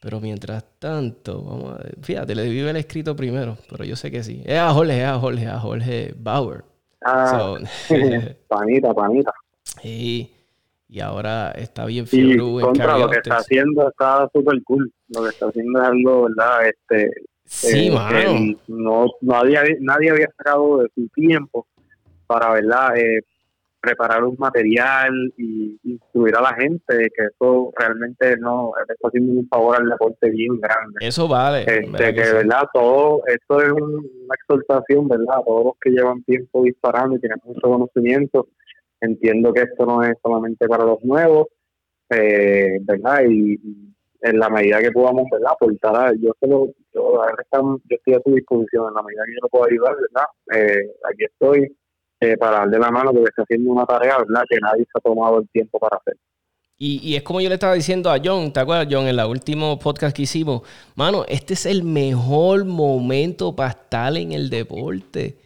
Pero 0.00 0.20
mientras 0.20 0.64
tanto, 0.78 1.42
vamos 1.42 1.74
a 1.74 1.82
ver. 1.82 1.96
Fíjate, 2.02 2.34
le 2.34 2.48
vive 2.48 2.70
el 2.70 2.76
escrito 2.76 3.16
primero, 3.16 3.56
pero 3.70 3.84
yo 3.84 3.96
sé 3.96 4.10
que 4.10 4.22
sí. 4.22 4.42
Es 4.44 4.58
a 4.58 4.72
Jorge, 4.72 5.00
es 5.00 5.08
a 5.08 5.18
Jorge, 5.18 5.46
a 5.46 5.58
Jorge 5.58 6.14
Bauer. 6.16 6.64
Ah, 7.04 7.56
panita, 8.48 8.94
panita. 8.94 9.32
Y, 9.82 10.30
y 10.88 11.00
ahora 11.00 11.50
está 11.50 11.84
bien 11.86 12.06
fiebre. 12.06 12.38
Contra 12.38 12.98
lo 12.98 13.10
que 13.10 13.18
está 13.18 13.38
haciendo 13.38 13.88
está 13.88 14.28
súper 14.32 14.62
cool. 14.62 14.90
Lo 15.08 15.24
que 15.24 15.30
está 15.30 15.46
haciendo 15.46 15.82
es 15.82 15.88
algo, 15.88 16.22
¿verdad? 16.28 16.68
Este, 16.68 17.10
sí, 17.44 17.90
eh, 18.12 18.56
no, 18.68 19.06
nadie, 19.20 19.76
nadie 19.80 20.10
había 20.10 20.28
sacado 20.36 20.78
de 20.78 20.88
su 20.94 21.08
tiempo 21.08 21.66
para, 22.26 22.52
¿verdad? 22.52 22.96
Eh, 22.96 23.22
preparar 23.86 24.24
un 24.24 24.34
material 24.38 25.12
y 25.36 25.78
instruir 25.84 26.34
a 26.34 26.42
la 26.42 26.54
gente, 26.54 27.08
que 27.16 27.26
eso 27.30 27.72
realmente 27.78 28.36
no 28.38 28.72
está 28.80 29.08
haciendo 29.08 29.32
un 29.40 29.48
favor 29.48 29.76
al 29.76 29.88
deporte 29.88 30.28
bien 30.30 30.58
grande. 30.60 30.98
Eso 31.00 31.28
vale. 31.28 31.60
Este, 31.60 32.14
que, 32.14 32.32
verdad, 32.32 32.64
todo 32.72 33.22
esto 33.28 33.62
es 33.62 33.70
una 33.70 34.34
exhortación, 34.34 35.06
¿verdad? 35.06 35.36
Todos 35.46 35.66
los 35.66 35.74
que 35.80 35.90
llevan 35.90 36.24
tiempo 36.24 36.64
disparando 36.64 37.16
y 37.16 37.20
tienen 37.20 37.38
mucho 37.44 37.60
conocimiento, 37.60 38.48
entiendo 39.00 39.52
que 39.52 39.62
esto 39.62 39.86
no 39.86 40.02
es 40.02 40.16
solamente 40.20 40.66
para 40.66 40.84
los 40.84 41.02
nuevos, 41.04 41.46
eh, 42.10 42.78
¿verdad? 42.82 43.20
Y, 43.28 43.60
en 44.22 44.38
la 44.40 44.48
medida 44.48 44.80
que 44.80 44.90
podamos, 44.90 45.26
¿verdad? 45.30 45.52
Aportar, 45.52 46.14
yo, 46.18 46.32
yo, 46.40 46.66
yo 46.92 47.22
estoy 47.88 48.14
a 48.14 48.20
su 48.24 48.34
disposición, 48.34 48.88
en 48.88 48.94
la 48.94 49.02
medida 49.02 49.22
que 49.24 49.34
yo 49.34 49.38
lo 49.42 49.48
puedo 49.48 49.66
ayudar, 49.66 49.94
¿verdad? 49.94 50.26
Eh, 50.52 50.90
aquí 51.04 51.24
estoy 51.24 51.76
eh, 52.20 52.36
para 52.36 52.58
darle 52.58 52.78
la 52.78 52.90
mano 52.90 53.12
porque 53.12 53.28
está 53.28 53.42
haciendo 53.42 53.72
una 53.72 53.84
tarea, 53.84 54.18
¿verdad? 54.18 54.44
Que 54.48 54.58
nadie 54.60 54.84
se 54.84 54.90
ha 54.94 55.00
tomado 55.00 55.38
el 55.40 55.48
tiempo 55.48 55.78
para 55.78 55.98
hacer. 55.98 56.16
Y, 56.78 57.00
y, 57.02 57.16
es 57.16 57.22
como 57.22 57.40
yo 57.40 57.48
le 57.48 57.54
estaba 57.54 57.72
diciendo 57.72 58.10
a 58.10 58.18
John, 58.22 58.52
¿te 58.52 58.60
acuerdas, 58.60 58.88
John? 58.90 59.06
En 59.06 59.18
el 59.18 59.26
último 59.26 59.78
podcast 59.78 60.14
que 60.14 60.22
hicimos, 60.22 60.62
mano, 60.94 61.24
este 61.26 61.54
es 61.54 61.64
el 61.64 61.82
mejor 61.82 62.66
momento 62.66 63.56
para 63.56 63.70
estar 63.70 64.14
en 64.16 64.32
el 64.32 64.50
deporte. 64.50 65.38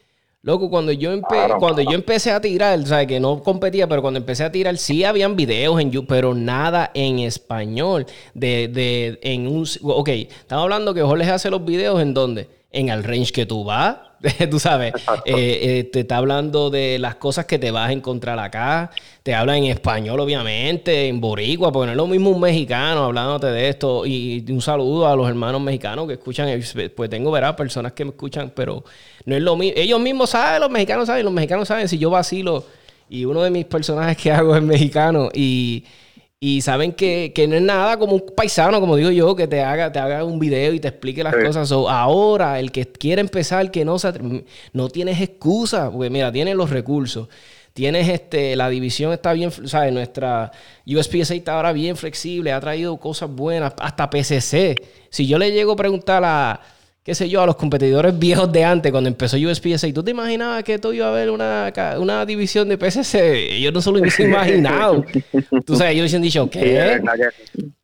Loco, 0.43 0.71
cuando 0.71 0.91
yo, 0.91 1.21
cuando 1.59 1.83
yo 1.83 1.93
empecé 1.93 2.33
a 2.33 2.41
tirar, 2.41 2.79
o 2.79 2.87
sea, 2.87 3.07
que 3.07 3.21
no 3.21 3.43
competía, 3.43 3.87
pero 3.87 4.01
cuando 4.01 4.19
empecé 4.19 4.43
a 4.43 4.51
tirar, 4.51 4.77
sí 4.79 5.05
habían 5.05 5.37
videos 5.37 5.79
en 5.81 5.91
YouTube, 5.91 6.09
pero 6.09 6.35
nada 6.35 6.91
en 6.95 7.19
español. 7.19 8.07
De, 8.33 8.69
de, 8.69 9.21
en 9.23 9.47
un, 9.47 9.67
ok, 9.83 10.09
estamos 10.09 10.63
hablando 10.63 10.95
que 10.95 11.03
Jorge 11.03 11.31
hace 11.31 11.51
los 11.51 11.65
videos 11.65 12.01
en 12.01 12.15
dónde? 12.15 12.49
En 12.71 12.89
el 12.89 13.05
range 13.05 13.33
que 13.33 13.45
tú 13.45 13.65
vas 13.65 13.99
tú 14.51 14.59
sabes, 14.59 14.93
eh, 15.25 15.59
eh, 15.63 15.85
te 15.85 16.01
está 16.01 16.19
hablando 16.19 16.69
de 16.69 16.99
las 16.99 17.15
cosas 17.15 17.47
que 17.47 17.59
te 17.59 17.71
vas 17.71 17.89
a 17.89 17.93
encontrar 17.93 18.39
acá, 18.39 18.91
te 19.23 19.35
habla 19.35 19.57
en 19.57 19.65
español 19.65 20.21
obviamente, 20.21 21.09
en 21.09 21.21
boricua, 21.21 21.73
porque 21.73 21.87
no 21.87 21.93
es 21.93 21.97
lo 21.97 22.07
mismo 22.07 22.31
un 22.31 22.41
mexicano 22.41 23.05
hablándote 23.05 23.47
de 23.47 23.69
esto. 23.71 24.05
Y 24.05 24.45
un 24.51 24.61
saludo 24.61 25.09
a 25.09 25.17
los 25.17 25.27
hermanos 25.27 25.61
mexicanos 25.63 26.07
que 26.07 26.15
escuchan, 26.15 26.49
pues 26.95 27.09
tengo, 27.09 27.31
verá, 27.31 27.57
personas 27.57 27.93
que 27.93 28.05
me 28.05 28.11
escuchan, 28.11 28.53
pero 28.55 28.85
no 29.25 29.35
es 29.35 29.43
lo 29.43 29.57
mismo, 29.57 29.81
ellos 29.81 30.01
mismos 30.01 30.31
saben, 30.31 30.61
los 30.61 30.71
mexicanos 30.71 31.07
saben, 31.07 31.25
los 31.25 31.33
mexicanos 31.33 31.67
saben 31.67 31.89
si 31.89 31.97
yo 31.97 32.11
vacilo. 32.11 32.65
Y 33.09 33.25
uno 33.25 33.43
de 33.43 33.51
mis 33.51 33.65
personajes 33.65 34.17
que 34.17 34.31
hago 34.31 34.55
es 34.55 34.63
mexicano. 34.63 35.31
Y 35.35 35.85
Y 36.43 36.63
saben 36.63 36.95
que, 36.95 37.35
no 37.47 37.55
es 37.55 37.61
nada 37.61 37.99
como 37.99 38.15
un 38.15 38.25
paisano, 38.35 38.81
como 38.81 38.97
digo 38.97 39.11
yo, 39.11 39.37
que 39.37 39.47
te 39.47 39.61
haga, 39.63 39.93
te 39.93 39.99
haga 39.99 40.25
un 40.25 40.39
video 40.39 40.73
y 40.73 40.81
te 40.81 40.89
explique 40.89 41.23
las 41.23 41.37
cosas. 41.37 41.71
ahora, 41.71 42.59
el 42.59 42.73
que 42.73 42.87
quiere 42.87 43.21
empezar, 43.21 43.71
que 43.71 43.85
no, 43.85 43.97
no 44.73 44.89
tienes 44.89 45.21
excusa, 45.21 45.91
porque 45.91 46.09
mira, 46.09 46.33
tienes 46.33 46.55
los 46.57 46.71
recursos. 46.71 47.29
Tienes 47.75 48.09
este, 48.09 48.57
la 48.57 48.71
división 48.71 49.13
está 49.13 49.35
bien, 49.35 49.53
¿sabes? 49.69 49.93
Nuestra 49.93 50.51
USPSA 50.87 51.35
está 51.35 51.57
ahora 51.57 51.73
bien 51.73 51.95
flexible, 51.95 52.53
ha 52.53 52.61
traído 52.61 52.97
cosas 52.97 53.31
buenas, 53.31 53.75
hasta 53.79 54.09
PCC. 54.09 54.77
Si 55.11 55.27
yo 55.27 55.39
le 55.39 55.53
llego 55.53 55.73
a 55.73 55.77
preguntar 55.77 56.23
a 56.25 56.59
qué 57.03 57.15
sé 57.15 57.29
yo, 57.29 57.43
a 57.43 57.47
los 57.47 57.57
competidores 57.57 58.19
viejos 58.19 58.53
de 58.53 58.65
antes, 58.65 58.93
cuando 58.93 59.09
empezó 59.09 59.37
USPSA, 59.37 59.93
tú 59.93 60.03
te 60.03 60.11
imaginabas 60.11 60.63
que 60.65 60.79
tú 60.79 60.93
iba 60.93 61.07
a 61.07 61.11
haber 61.11 61.31
una, 61.31 61.73
una 61.99 62.27
división 62.27 62.69
de 62.69 62.77
PCC. 62.77 63.59
Yo 63.61 63.73
no 63.73 63.81
se 63.81 63.91
lo 63.91 64.01
hubiese 64.01 64.23
imaginado. 64.29 65.05
tú 65.65 65.77
sabes, 65.77 65.93
ellos 65.93 66.03
hubiesen 66.03 66.23
dicho, 66.23 66.49
¿qué? 66.51 67.01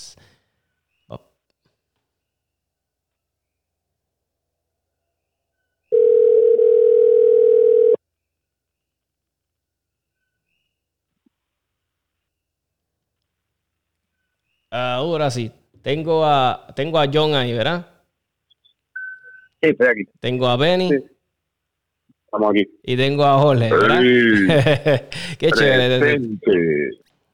Ahora 14.71 15.31
sí. 15.31 15.51
Tengo 15.83 16.25
a, 16.25 16.67
tengo 16.75 16.99
a 16.99 17.07
John 17.13 17.35
ahí, 17.35 17.53
¿verdad? 17.53 17.87
Sí, 19.63 19.71
estoy 19.71 19.87
aquí. 19.89 20.03
Tengo 20.21 20.47
a 20.47 20.57
Benny. 20.57 20.91
Estamos 22.25 22.51
aquí. 22.51 22.69
Y 22.83 22.97
tengo 22.97 23.25
a 23.25 23.39
Jorge, 23.39 23.71
¿verdad? 23.71 24.01
Qué 25.39 25.51
chévere. 25.51 26.21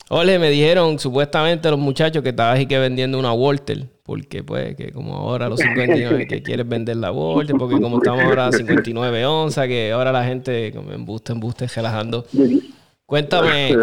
Jorge, 0.08 0.38
me 0.38 0.50
dijeron 0.50 0.98
supuestamente 0.98 1.70
los 1.70 1.80
muchachos 1.80 2.22
que 2.22 2.28
estabas 2.28 2.56
aquí 2.56 2.66
que 2.66 2.78
vendiendo 2.78 3.18
una 3.18 3.32
Walter. 3.32 3.88
Porque, 4.04 4.44
pues, 4.44 4.76
que 4.76 4.92
como 4.92 5.14
ahora 5.14 5.48
los 5.48 5.58
59 5.58 6.26
que 6.26 6.42
quieres 6.42 6.68
vender 6.68 6.96
la 6.96 7.10
Walter, 7.10 7.56
porque 7.56 7.80
como 7.80 7.96
estamos 7.96 8.22
ahora 8.22 8.48
a 8.48 8.52
59 8.52 9.24
onzas, 9.24 9.66
que 9.66 9.92
ahora 9.92 10.12
la 10.12 10.24
gente 10.24 10.70
como 10.72 10.92
embuste, 10.92 11.32
embuste, 11.32 11.66
relajando. 11.66 12.26
Cuéntame. 13.06 13.76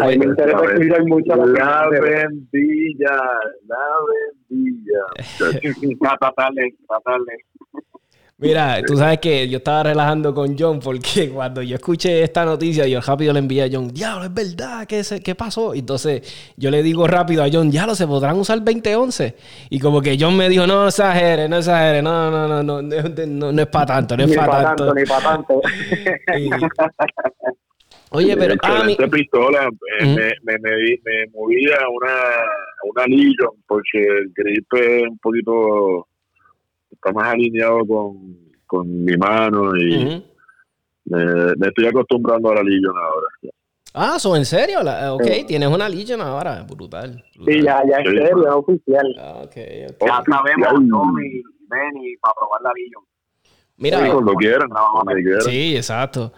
la 1.46 1.88
vendilla, 1.90 3.16
la 3.66 3.76
vendilla. 4.48 5.04
Mira, 8.38 8.80
tú 8.84 8.96
sabes 8.96 9.20
que 9.20 9.48
yo 9.48 9.58
estaba 9.58 9.84
relajando 9.84 10.34
con 10.34 10.58
John 10.58 10.80
porque 10.80 11.30
cuando 11.34 11.62
yo 11.62 11.76
escuché 11.76 12.24
esta 12.24 12.44
noticia, 12.44 12.88
yo 12.88 13.00
rápido 13.00 13.32
le 13.32 13.38
envié 13.38 13.62
a 13.62 13.68
John, 13.70 13.94
diablo, 13.94 14.24
es 14.24 14.34
verdad, 14.34 14.84
¿qué, 14.88 15.04
qué 15.22 15.36
pasó? 15.36 15.74
Entonces 15.74 16.52
yo 16.56 16.72
le 16.72 16.82
digo 16.82 17.06
rápido 17.06 17.44
a 17.44 17.48
John, 17.52 17.70
lo 17.72 17.94
¿se 17.94 18.08
podrán 18.08 18.36
usar 18.36 18.64
2011? 18.64 19.36
Y 19.70 19.78
como 19.78 20.02
que 20.02 20.16
John 20.18 20.36
me 20.36 20.48
dijo, 20.48 20.66
no 20.66 20.88
exagere, 20.88 21.48
no 21.48 21.58
exagere, 21.58 22.02
no, 22.02 22.32
no, 22.32 22.48
no, 22.48 22.64
no, 22.64 22.82
no, 22.82 23.52
no, 23.52 23.62
es 23.62 23.68
para 23.68 23.86
tanto, 23.86 24.16
no 24.16 24.24
es 24.24 24.36
para 24.36 24.64
tanto. 24.64 24.92
Ni 24.92 25.04
para 25.04 25.22
tanto. 25.22 25.60
Oye, 28.12 28.36
pero. 28.36 28.54
Ah, 28.62 28.84
mi... 28.84 28.96
pistola 28.96 29.68
eh, 30.00 30.34
me, 30.42 30.58
me, 30.58 30.58
me, 30.60 31.26
movía 31.32 31.78
una, 31.88 32.14
una 32.84 33.06
Legion 33.06 33.50
porque 33.66 33.98
el 33.98 34.32
grip 34.34 34.72
es 34.74 35.02
un 35.08 35.18
poquito. 35.18 36.06
Está 36.90 37.12
más 37.12 37.32
alineado 37.32 37.84
con, 37.86 38.36
con 38.66 39.04
mi 39.04 39.16
mano 39.16 39.76
y 39.76 40.22
me, 41.06 41.66
estoy 41.66 41.86
acostumbrando 41.86 42.50
a 42.50 42.56
la 42.56 42.62
Legion 42.62 42.94
ahora. 42.96 43.26
Ah, 43.94 44.18
¿son 44.18 44.36
en 44.36 44.46
serio? 44.46 44.80
ok, 44.80 45.46
tienes 45.46 45.68
una 45.68 45.88
Legion 45.88 46.20
ahora, 46.20 46.62
brutal. 46.62 47.22
Sí, 47.32 47.62
ya, 47.62 47.82
ya 47.88 47.98
en 47.98 48.04
serio, 48.04 48.46
es 48.46 48.54
oficial. 48.54 49.14
Ah, 49.18 49.42
ok, 49.44 49.54
Ya 49.54 50.22
sabemos, 50.26 50.88
Tommy, 50.90 51.42
Benny, 51.68 52.16
para 52.20 52.34
probar 52.34 52.62
la 52.62 52.72
Legion. 52.74 53.04
Mira, 53.76 53.98
sí, 53.98 54.10
cuando 54.12 54.34
quieran, 54.34 54.68
Sí, 55.40 55.76
exacto. 55.76 56.32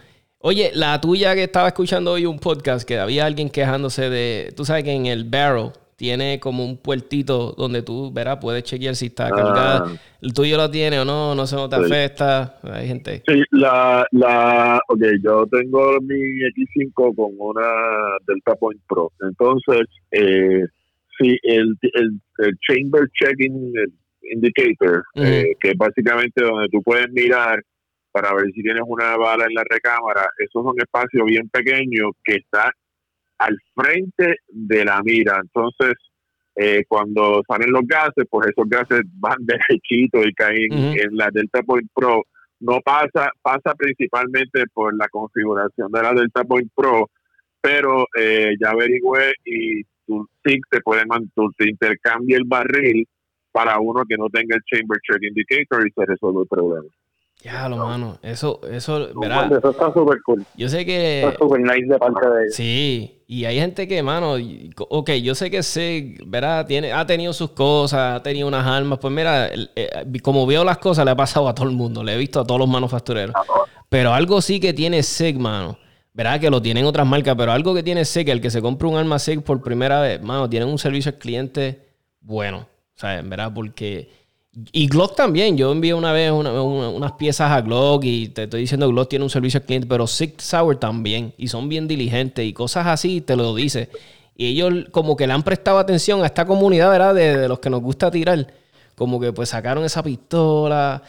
Oye, 0.47 0.72
la 0.74 1.01
tuya 1.01 1.34
que 1.34 1.45
estaba 1.45 1.68
escuchando 1.68 2.12
hoy 2.12 2.26
un 2.26 2.38
podcast 2.38 2.86
que 2.86 2.99
había 2.99 3.24
alguien 3.24 3.49
quejándose 3.49 4.11
de, 4.11 4.53
tú 4.55 4.66
sabes 4.66 4.84
que 4.84 4.92
en 4.92 5.07
el 5.07 5.24
Barrel 5.24 5.70
tiene 5.97 6.38
como 6.38 6.66
un 6.66 6.76
puertito 6.76 7.55
donde 7.57 7.80
tú, 7.80 8.12
verás, 8.12 8.36
puedes 8.42 8.62
chequear 8.62 8.95
si 8.95 9.07
está 9.07 9.30
cargada. 9.30 9.84
Ah. 9.86 9.97
¿El 10.20 10.34
tuyo 10.34 10.59
lo 10.59 10.70
tiene 10.70 11.01
o 11.01 11.07
no? 11.07 11.34
¿No 11.34 11.47
se 11.47 11.57
no 11.57 11.66
te 11.66 11.76
afecta? 11.76 12.59
Hay 12.62 12.86
gente. 12.86 13.22
Sí, 13.26 13.42
la, 13.53 14.07
la, 14.11 14.82
ok, 14.86 15.03
yo 15.22 15.47
tengo 15.47 15.99
mi 16.03 16.14
X5 16.14 17.16
con 17.16 17.32
una 17.38 17.66
Delta 18.26 18.55
Point 18.57 18.82
Pro. 18.86 19.12
Entonces, 19.22 19.86
eh, 20.11 20.66
sí, 21.18 21.38
el, 21.42 21.74
el, 21.80 22.59
Chamber 22.68 23.09
Checking 23.18 23.72
Indicator, 24.30 25.05
eh, 25.14 25.55
que 25.59 25.70
es 25.70 25.78
básicamente 25.78 26.45
donde 26.45 26.68
tú 26.68 26.82
puedes 26.82 27.11
mirar 27.12 27.62
para 28.14 28.32
ver 28.32 28.46
si 28.54 28.62
tienes 28.62 28.84
una 28.86 29.16
bala 29.16 29.44
en 29.44 29.54
la 29.54 29.64
recámara. 29.68 30.30
Eso 30.38 30.60
es 30.60 30.66
un 30.66 30.80
espacio 30.80 31.24
bien 31.24 31.48
pequeño 31.48 32.12
que 32.22 32.36
está 32.36 32.70
al 33.38 33.58
frente 33.74 34.36
de 34.46 34.84
la 34.84 35.02
mira. 35.02 35.40
Entonces, 35.42 35.94
eh, 36.54 36.84
cuando 36.86 37.42
salen 37.48 37.72
los 37.72 37.82
gases, 37.84 38.24
pues 38.30 38.46
esos 38.46 38.68
gases 38.68 39.00
van 39.18 39.38
derechitos 39.40 40.24
y 40.26 40.32
caen 40.32 40.72
en 40.72 41.16
la 41.16 41.28
Delta 41.32 41.64
Point 41.64 41.90
Pro. 41.92 42.22
No 42.60 42.78
pasa, 42.84 43.32
pasa 43.42 43.74
principalmente 43.76 44.62
por 44.72 44.96
la 44.96 45.08
configuración 45.08 45.90
de 45.90 46.02
la 46.02 46.12
Delta 46.12 46.44
Point 46.44 46.70
Pro, 46.72 47.10
pero 47.60 48.06
eh, 48.16 48.54
ya 48.62 48.70
averigüé 48.70 49.32
y 49.44 49.82
tu 50.06 50.24
SIG 50.44 50.60
te 50.70 50.80
puede 50.82 51.02
te 51.58 51.68
intercambia 51.68 52.36
el 52.36 52.44
barril 52.44 53.08
para 53.50 53.80
uno 53.80 54.04
que 54.08 54.16
no 54.16 54.28
tenga 54.28 54.54
el 54.54 54.62
Chamber 54.62 55.00
Check 55.02 55.20
Indicator 55.20 55.84
y 55.84 55.90
se 55.90 56.06
resuelve 56.06 56.42
el 56.42 56.48
problema. 56.48 56.88
Ya, 57.45 57.68
lo 57.68 57.76
mano. 57.76 58.16
Eso, 58.22 58.59
eso, 58.72 59.07
verá. 59.20 59.51
Eso 59.55 59.70
está 59.70 59.92
súper 59.92 60.22
cool. 60.22 60.47
Yo 60.57 60.66
sé 60.70 60.86
que. 60.86 61.24
Está 61.24 61.36
súper 61.36 61.61
nice 61.61 61.84
de 61.84 61.99
parte 61.99 62.26
de 62.26 62.42
ellos. 62.45 62.55
Sí. 62.55 63.22
Y 63.26 63.45
hay 63.45 63.59
gente 63.59 63.86
que, 63.86 64.03
mano, 64.03 64.36
ok, 64.88 65.11
yo 65.22 65.34
sé 65.34 65.51
que 65.51 65.62
sé, 65.62 66.16
verá, 66.26 66.64
tiene, 66.64 66.92
ha 66.92 67.05
tenido 67.05 67.34
sus 67.34 67.51
cosas, 67.51 68.16
ha 68.16 68.22
tenido 68.22 68.49
unas 68.49 68.66
armas. 68.66 68.99
Pues 68.99 69.12
mira, 69.12 69.51
eh, 69.53 70.20
como 70.22 70.47
veo 70.47 70.64
las 70.64 70.78
cosas, 70.78 71.05
le 71.05 71.11
ha 71.11 71.16
pasado 71.16 71.47
a 71.47 71.55
todo 71.55 71.68
el 71.68 71.76
mundo. 71.76 72.03
Le 72.03 72.14
he 72.14 72.16
visto 72.16 72.40
a 72.40 72.47
todos 72.47 72.59
los 72.59 72.68
manufactureros. 72.68 73.34
Pero 73.90 74.14
algo 74.14 74.40
sí 74.40 74.59
que 74.59 74.72
tiene 74.72 75.03
SIG, 75.03 75.38
mano. 75.38 75.76
Verá 76.14 76.38
que 76.38 76.49
lo 76.49 76.62
tienen 76.62 76.86
otras 76.86 77.07
marcas, 77.07 77.34
pero 77.36 77.53
algo 77.53 77.74
que 77.74 77.82
tiene 77.82 78.07
SIG, 78.07 78.30
el 78.30 78.40
que 78.40 78.49
se 78.51 78.62
compra 78.62 78.88
un 78.88 78.97
arma 78.97 79.18
SIG 79.18 79.42
por 79.42 79.61
primera 79.61 80.01
vez, 80.01 80.22
mano, 80.22 80.49
tienen 80.49 80.70
un 80.70 80.78
servicio 80.78 81.12
al 81.12 81.18
cliente 81.18 81.88
bueno. 82.22 82.66
¿Sabes? 82.95 83.28
¿Verdad? 83.28 83.53
Porque. 83.55 84.24
Y 84.72 84.86
Glock 84.86 85.16
también. 85.16 85.57
Yo 85.57 85.72
envié 85.72 85.94
una 85.94 86.12
vez 86.12 86.30
unas 86.30 87.12
piezas 87.12 87.50
a 87.50 87.61
Glock 87.61 88.05
y 88.05 88.28
te 88.28 88.44
estoy 88.44 88.62
diciendo 88.62 88.88
Glock 88.88 89.09
tiene 89.09 89.24
un 89.24 89.30
servicio 89.30 89.59
al 89.59 89.66
cliente, 89.66 89.88
pero 89.88 90.07
Sig 90.07 90.40
Sauer 90.40 90.78
también. 90.78 91.34
Y 91.36 91.48
son 91.48 91.68
bien 91.68 91.88
diligentes 91.88 92.44
y 92.44 92.52
cosas 92.52 92.86
así, 92.86 93.20
te 93.20 93.36
lo 93.36 93.55
dice. 93.55 93.88
Y 94.36 94.46
ellos 94.46 94.86
como 94.90 95.16
que 95.16 95.26
le 95.26 95.32
han 95.32 95.42
prestado 95.42 95.78
atención 95.78 96.22
a 96.22 96.26
esta 96.26 96.44
comunidad, 96.44 96.90
¿verdad? 96.90 97.14
De, 97.14 97.48
los 97.48 97.59
que 97.59 97.70
nos 97.70 97.80
gusta 97.82 98.11
tirar. 98.11 98.46
Como 98.94 99.20
que 99.20 99.32
pues 99.32 99.48
sacaron 99.48 99.84
esa 99.84 100.02
pistola 100.02 101.02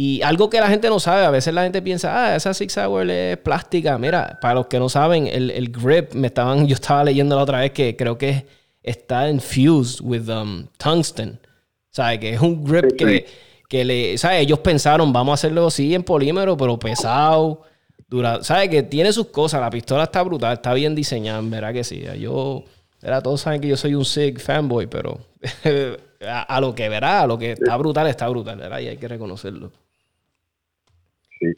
y 0.00 0.22
algo 0.22 0.48
que 0.48 0.60
la 0.60 0.68
gente 0.68 0.88
no 0.88 1.00
sabe, 1.00 1.24
a 1.24 1.30
veces 1.30 1.52
la 1.52 1.64
gente 1.64 1.82
piensa, 1.82 2.26
ah, 2.26 2.36
esa 2.36 2.54
Six 2.54 2.76
Hour 2.78 3.10
es 3.10 3.36
plástica. 3.38 3.98
Mira, 3.98 4.38
para 4.40 4.54
los 4.54 4.68
que 4.68 4.78
no 4.78 4.88
saben, 4.88 5.26
el, 5.26 5.72
grip, 5.72 6.14
me 6.14 6.28
estaban, 6.28 6.66
yo 6.68 6.74
estaba 6.74 7.02
leyendo 7.02 7.34
la 7.34 7.42
otra 7.42 7.58
vez 7.58 7.72
que 7.72 7.96
creo 7.96 8.16
que 8.16 8.46
está 8.80 9.28
infused 9.28 10.00
with 10.00 10.28
um, 10.28 10.68
tungsten. 10.76 11.40
¿Sabes? 11.98 12.20
Que 12.20 12.30
es 12.34 12.40
un 12.40 12.64
grip 12.64 12.96
que, 12.96 13.26
que 13.68 13.84
le, 13.84 14.16
¿sabes? 14.18 14.42
Ellos 14.42 14.60
pensaron, 14.60 15.12
vamos 15.12 15.32
a 15.32 15.34
hacerlo 15.34 15.66
así 15.66 15.96
en 15.96 16.04
polímero, 16.04 16.56
pero 16.56 16.78
pesado. 16.78 17.62
Dura, 18.08 18.40
¿Sabes? 18.44 18.68
Que 18.68 18.84
tiene 18.84 19.12
sus 19.12 19.26
cosas. 19.26 19.60
La 19.60 19.68
pistola 19.68 20.04
está 20.04 20.22
brutal, 20.22 20.52
está 20.52 20.74
bien 20.74 20.94
diseñada, 20.94 21.40
¿verdad 21.42 21.72
que 21.72 21.82
sí? 21.82 22.04
Yo, 22.20 22.62
¿verdad? 23.02 23.20
Todos 23.20 23.40
saben 23.40 23.60
que 23.60 23.66
yo 23.66 23.76
soy 23.76 23.96
un 23.96 24.04
SIG 24.04 24.38
fanboy, 24.38 24.86
pero 24.86 25.18
a, 26.20 26.60
lo 26.60 26.72
que 26.72 26.88
verá, 26.88 27.22
a 27.22 27.26
lo 27.26 27.36
que 27.36 27.52
está 27.52 27.76
brutal, 27.76 28.06
está 28.06 28.28
brutal, 28.28 28.58
¿verdad? 28.58 28.78
Y 28.78 28.86
hay 28.86 28.96
que 28.96 29.08
reconocerlo. 29.08 29.72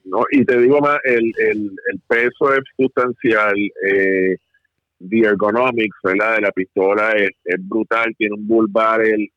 ¿no? 0.07 0.25
Y 0.31 0.43
te 0.47 0.59
digo 0.59 0.81
más, 0.81 1.01
el, 1.05 1.35
el, 1.37 1.71
el 1.93 2.01
peso 2.09 2.55
es 2.55 2.61
sustancial. 2.79 3.55
Eh, 3.87 4.37
the 5.07 5.21
ergonomics, 5.21 5.97
¿verdad? 6.03 6.37
De 6.37 6.41
la 6.41 6.53
pistola 6.53 7.13
es, 7.13 7.31
es 7.45 7.69
brutal, 7.69 8.15
tiene 8.17 8.37
un 8.37 8.49
bull 8.49 8.69
barrel 8.71 9.31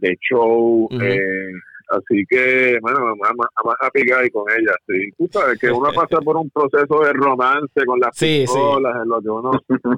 de 0.00 0.16
show. 0.20 0.88
eh, 1.00 1.52
así 1.90 2.24
que, 2.28 2.78
bueno, 2.80 2.98
vamos 3.00 3.46
a 3.80 3.90
picar 3.90 4.30
con 4.30 4.44
ella. 4.50 4.72
Sí. 4.86 5.10
Tú 5.18 5.28
sabes 5.30 5.58
que 5.58 5.70
uno 5.70 5.90
pasa 5.92 6.20
por 6.20 6.36
un 6.36 6.50
proceso 6.50 7.00
de 7.00 7.12
romance 7.12 7.84
con 7.86 7.98
las 8.00 8.18
pistolas, 8.18 8.96
en 9.02 9.08
lo 9.08 9.20
que 9.20 9.28
uno 9.28 9.50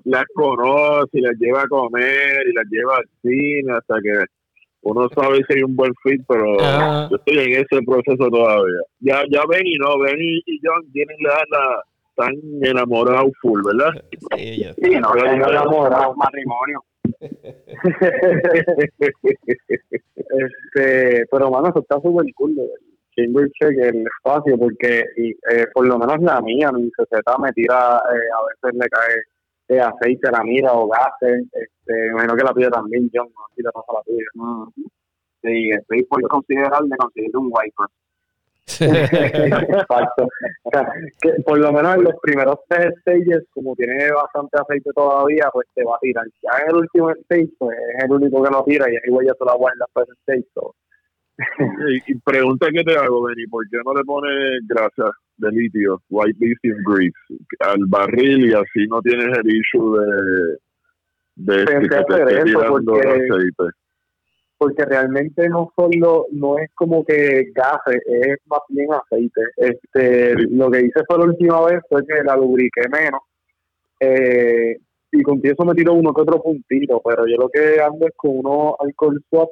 las 0.05 0.25
conoce 0.35 1.19
y 1.19 1.21
las 1.21 1.37
lleva 1.39 1.63
a 1.63 1.69
comer 1.69 2.47
y 2.49 2.55
las 2.55 2.67
lleva 2.71 2.97
al 2.97 3.09
cine 3.23 3.73
hasta 3.73 3.97
que 4.03 4.25
uno 4.83 5.09
sabe 5.15 5.39
si 5.47 5.55
hay 5.55 5.63
un 5.63 5.77
buen 5.77 5.93
fit, 6.03 6.21
pero 6.27 6.45
yo 7.09 7.17
estoy 7.17 7.39
en 7.39 7.53
ese 7.53 7.83
proceso 7.87 8.29
todavía. 8.29 8.81
Ya, 9.01 9.23
ya 9.31 9.43
ven 9.49 9.65
y 9.65 9.77
no, 9.77 9.99
ven 9.99 10.17
y, 10.19 10.61
John 10.63 10.83
tienen 10.93 11.17
la, 11.21 11.39
la 11.51 11.83
tan 12.17 12.35
enamorado 12.63 13.31
full, 13.41 13.63
¿verdad? 13.65 14.03
Sí, 14.37 14.65
sí 14.83 14.91
no, 14.99 15.15
enamorado, 15.17 16.15
matrimonio. 16.17 16.83
Este, 20.31 21.27
pero 21.31 21.51
bueno, 21.51 21.69
eso 21.69 21.81
está 21.81 22.01
súper 22.01 22.27
cool, 22.35 22.57
Chamber 23.17 23.51
Check, 23.53 23.79
el 23.79 24.07
espacio, 24.07 24.59
porque 24.59 25.05
y, 25.17 25.31
eh, 25.31 25.67
por 25.73 25.87
lo 25.87 25.99
menos 25.99 26.21
la 26.21 26.41
mía, 26.41 26.73
mi 26.73 26.91
CZ 26.91 27.21
me 27.41 27.53
tira, 27.53 27.97
eh, 27.97 28.29
a 28.33 28.41
veces 28.47 28.79
le 28.79 28.89
cae 28.89 29.17
de 29.69 29.81
aceite 29.81 30.29
a 30.29 30.33
la 30.33 30.43
mira 30.43 30.73
o 30.73 30.89
gases. 30.89 31.45
Este, 31.53 31.93
me 31.93 32.09
imagino 32.09 32.37
que 32.37 32.45
la 32.45 32.53
tuya 32.53 32.71
también, 32.71 33.11
John, 33.13 33.29
no 33.29 33.47
si 33.55 33.63
te 33.63 33.71
pasa 33.71 33.93
la 33.93 34.03
tuya. 34.03 34.27
Sí, 35.43 35.71
estoy 35.71 36.05
por 36.05 36.23
considerar 36.29 36.83
de 36.83 36.97
conseguir 36.97 37.37
un 37.37 37.47
wiper. 37.47 37.89
Exacto. 38.81 40.29
O 40.63 40.71
sea, 40.71 40.89
que 41.21 41.31
por 41.45 41.59
lo 41.59 41.73
menos 41.73 41.97
en 41.97 42.05
los 42.05 42.15
primeros 42.21 42.59
tres 42.69 42.93
stages, 43.01 43.45
como 43.53 43.75
tiene 43.75 44.11
bastante 44.13 44.59
aceite 44.61 44.91
todavía, 44.95 45.49
pues 45.53 45.67
te 45.75 45.85
va 45.85 45.97
a 45.97 46.01
tirar. 46.01 46.27
Ya 46.43 46.63
en 46.63 46.71
el 46.71 46.77
último 46.77 47.11
stage, 47.11 47.51
pues 47.59 47.77
es 47.97 48.05
el 48.05 48.13
único 48.13 48.43
que 48.43 48.51
no 48.51 48.65
tira 48.65 48.91
y 48.91 48.97
ahí 48.97 49.11
voy 49.11 49.29
a 49.29 49.45
la 49.45 49.55
guarda 49.55 49.87
para 49.93 50.07
el 50.09 50.17
stage. 50.19 50.47
y, 52.07 52.15
pregunta 52.21 52.69
que 52.73 52.85
te 52.85 52.97
hago, 52.97 53.25
Benny, 53.25 53.47
¿por 53.47 53.69
qué 53.69 53.79
no 53.85 53.95
le 53.95 54.05
pones 54.05 54.61
grasa 54.69 55.11
de 55.39 55.51
litio, 55.51 56.01
white 56.11 56.39
lithium 56.39 56.79
grease, 56.85 57.13
al 57.61 57.85
barril 57.87 58.51
y 58.51 58.53
así 58.53 58.87
no 58.89 59.01
tienes 59.01 59.37
el 59.39 59.51
issue 59.51 59.99
de, 61.37 61.55
de 61.55 61.65
que 61.65 61.89
te 61.89 62.01
esté 62.01 62.45
tirando 62.45 62.95
aceite? 62.95 63.82
Porque 64.63 64.85
realmente 64.85 65.49
no 65.49 65.73
solo, 65.75 66.27
no 66.31 66.57
es 66.57 66.71
como 66.75 67.05
que 67.05 67.51
gases, 67.53 68.01
es 68.07 68.39
más 68.47 68.61
bien 68.69 68.89
aceite. 68.93 69.41
Este, 69.57 70.35
Lo 70.51 70.71
que 70.71 70.83
hice 70.83 71.01
fue 71.05 71.19
la 71.19 71.25
última 71.25 71.65
vez 71.65 71.81
fue 71.89 72.07
que 72.07 72.23
la 72.23 72.37
lubriqué 72.37 72.83
menos. 72.89 73.23
Eh, 73.99 74.77
y 75.11 75.23
con 75.23 75.41
eso 75.43 75.65
me 75.65 75.75
tiro 75.75 75.95
uno 75.95 76.15
que 76.15 76.23
otro 76.23 76.41
puntito, 76.41 77.03
pero 77.05 77.27
yo 77.27 77.37
lo 77.39 77.49
que 77.49 77.81
ando 77.81 78.07
es 78.07 78.15
con 78.17 78.39
uno 78.39 78.77
alcohol 78.79 79.21
swap 79.29 79.49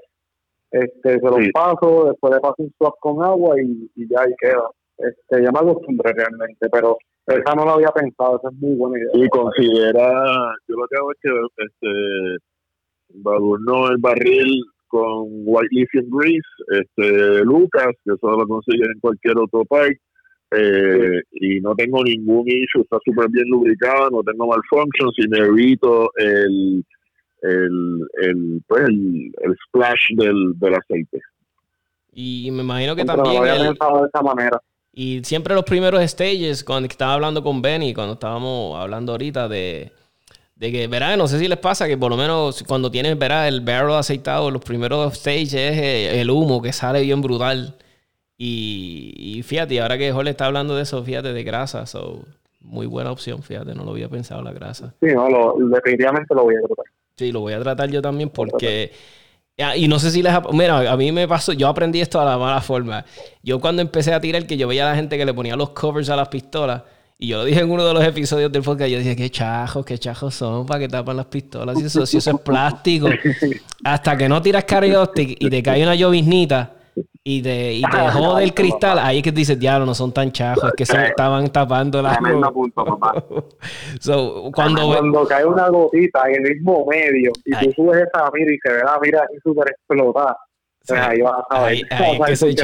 este, 0.71 1.19
se 1.19 1.27
los 1.27 1.41
paso, 1.53 2.05
después 2.07 2.35
le 2.35 2.41
paso 2.41 2.55
un 2.59 2.73
swap 2.79 2.95
con 3.01 3.25
agua 3.25 3.61
y, 3.61 3.91
y 3.97 4.09
ya 4.09 4.21
ahí 4.21 4.33
queda. 4.39 4.71
Este, 4.99 5.43
ya 5.43 5.51
me 5.51 5.59
acostumbré 5.59 6.13
realmente, 6.13 6.69
pero 6.71 6.97
esa 7.27 7.55
no 7.57 7.65
lo 7.65 7.73
había 7.73 7.89
pensado, 7.89 8.39
esa 8.39 8.49
es 8.49 8.55
muy 8.61 8.77
buena 8.77 8.99
idea. 8.99 9.25
Y 9.25 9.29
considera, 9.29 10.55
yo 10.69 10.77
lo 10.77 10.87
que 10.87 10.97
hago 10.97 11.13
es 11.13 11.19
que 11.21 11.31
este, 11.65 12.37
no 13.25 13.89
el 13.89 13.99
barril 13.99 14.63
con 14.91 15.29
White 15.47 15.69
Lithium 15.71 16.11
Grease, 16.11 16.49
este, 16.69 17.45
Lucas, 17.45 17.95
que 18.05 18.13
eso 18.13 18.31
lo 18.31 18.47
consigue 18.47 18.85
en 18.85 19.01
cualquier 19.01 19.39
otro 19.39 19.65
país, 19.65 19.97
eh, 20.51 21.23
y 21.31 21.61
no 21.61 21.75
tengo 21.77 22.03
ningún 22.03 22.47
issue, 22.49 22.83
está 22.83 22.99
súper 23.05 23.29
bien 23.31 23.49
lubricado, 23.49 24.11
no 24.11 24.23
tengo 24.25 24.49
malfunctions 24.49 25.15
y 25.19 25.29
me 25.29 25.39
evito 25.39 26.11
el 26.17 26.85
el, 27.43 28.07
el, 28.23 28.63
pues 28.67 28.83
el, 28.89 29.57
splash 29.67 30.15
del, 30.17 30.59
del, 30.59 30.75
aceite. 30.75 31.21
Y 32.13 32.51
me 32.51 32.63
imagino 32.63 32.95
que 32.95 33.05
también... 33.05 33.43
de 33.43 33.71
esa 33.71 34.23
manera. 34.23 34.61
Y 34.93 35.23
siempre 35.25 35.55
los 35.55 35.65
primeros 35.65 36.03
stages, 36.03 36.65
cuando 36.65 36.89
estaba 36.89 37.15
hablando 37.15 37.43
con 37.43 37.63
Benny, 37.63 37.95
cuando 37.95 38.15
estábamos 38.15 38.79
hablando 38.79 39.13
ahorita 39.13 39.49
de, 39.49 39.93
de 40.61 40.71
que, 40.71 40.87
verá, 40.89 41.17
no 41.17 41.27
sé 41.27 41.39
si 41.39 41.49
les 41.49 41.57
pasa 41.57 41.89
que 41.89 41.97
por 41.97 42.11
lo 42.11 42.19
menos 42.19 42.63
cuando 42.69 42.91
tienes, 42.91 43.19
verá, 43.19 43.49
el 43.49 43.63
barrel 43.63 43.95
aceitado, 43.95 44.51
los 44.51 44.63
primeros 44.63 45.15
stages 45.15 45.55
es 45.55 45.79
eh, 45.79 46.21
el 46.21 46.29
humo 46.29 46.61
que 46.61 46.71
sale 46.71 47.01
bien 47.01 47.23
brutal. 47.23 47.77
Y, 48.37 49.15
y 49.17 49.43
fíjate, 49.43 49.81
ahora 49.81 49.97
que 49.97 50.13
Jorge 50.13 50.29
está 50.29 50.45
hablando 50.45 50.77
de 50.77 50.83
eso, 50.83 51.03
fíjate, 51.03 51.33
de 51.33 51.43
grasa, 51.45 51.87
so, 51.87 52.21
muy 52.61 52.85
buena 52.85 53.11
opción, 53.11 53.43
fíjate, 53.43 53.75
no 53.75 53.85
lo 53.85 53.93
había 53.93 54.11
pensado 54.11 54.43
la 54.43 54.53
grasa. 54.53 54.93
Sí, 55.01 55.07
no, 55.15 55.31
lo, 55.31 55.55
definitivamente 55.59 56.35
lo 56.35 56.43
voy 56.45 56.57
a 56.57 56.61
tratar. 56.61 56.85
Sí, 57.17 57.33
lo 57.33 57.41
voy 57.41 57.55
a 57.55 57.61
tratar 57.61 57.89
yo 57.89 58.03
también 58.03 58.29
porque... 58.29 58.93
Y 59.77 59.89
no 59.89 59.99
sé 59.99 60.11
si 60.11 60.23
les... 60.23 60.33
Mira, 60.53 60.91
a 60.91 60.97
mí 60.99 61.11
me 61.11 61.27
pasó... 61.27 61.55
Yo 61.55 61.69
aprendí 61.69 62.03
esto 62.03 62.21
a 62.21 62.25
la 62.27 62.37
mala 62.37 62.61
forma. 62.61 63.07
Yo 63.43 63.61
cuando 63.61 63.81
empecé 63.81 64.13
a 64.13 64.21
tirar, 64.21 64.47
que 64.47 64.59
yo 64.59 64.69
veía 64.69 64.87
a 64.87 64.91
la 64.91 64.97
gente 64.97 65.17
que 65.17 65.25
le 65.25 65.33
ponía 65.33 65.57
los 65.57 65.71
covers 65.71 66.11
a 66.11 66.17
las 66.17 66.29
pistolas, 66.29 66.83
y 67.23 67.29
yo 67.29 67.37
lo 67.37 67.45
dije 67.45 67.61
en 67.61 67.71
uno 67.71 67.85
de 67.85 67.93
los 67.93 68.03
episodios 68.03 68.51
del 68.51 68.63
podcast, 68.63 68.91
yo 68.91 68.99
dije, 68.99 69.15
qué 69.15 69.29
chajos, 69.29 69.85
qué 69.85 69.99
chajos 69.99 70.35
son 70.35 70.65
para 70.65 70.81
que 70.81 70.89
tapan 70.89 71.19
las 71.19 71.27
pistolas. 71.27 71.79
Y 71.79 71.85
eso, 71.85 72.07
si 72.07 72.17
eso 72.17 72.31
es 72.31 72.41
plástico. 72.45 73.09
Hasta 73.85 74.17
que 74.17 74.27
no 74.27 74.41
tiras 74.41 74.65
carioptic 74.65 75.37
y 75.39 75.51
te 75.51 75.63
cae 75.63 75.83
una 75.83 75.95
lloviznita 75.95 76.73
y 77.23 77.43
te, 77.43 77.75
y 77.75 77.83
te 77.83 78.09
jode 78.11 78.43
el 78.43 78.55
cristal, 78.55 78.99
ahí 78.99 79.19
es 79.19 79.23
que 79.23 79.33
dices, 79.33 79.59
diablo, 79.59 79.85
no 79.85 79.95
son 79.95 80.13
tan 80.13 80.33
chajos, 80.33 80.65
es 80.65 80.73
que 80.75 80.87
se 80.87 81.09
estaban 81.09 81.51
tapando 81.51 82.01
la... 82.01 82.19
punto, 82.55 82.87
papá. 82.87 83.23
so, 84.01 84.51
cuando, 84.55 84.87
cuando 84.87 85.27
cae 85.27 85.45
una 85.45 85.69
gotita 85.69 86.23
en 86.27 86.47
el 86.47 86.55
mismo 86.55 86.87
medio 86.87 87.33
y 87.45 87.53
tú 87.53 87.73
subes 87.77 88.03
esa 88.03 88.31
mira 88.33 88.51
y 88.51 88.59
se 88.59 88.73
ve 88.73 88.83
la 88.83 88.99
mira 88.99 89.21
así 89.25 89.39
súper 89.43 89.71
explotada, 89.71 90.39
pues 90.87 90.99
ahí 90.99 91.21
vas 91.21 91.45
a 91.51 91.65
ver. 91.65 91.87
Ahí, 91.91 92.19
que 92.27 92.37
se. 92.37 92.55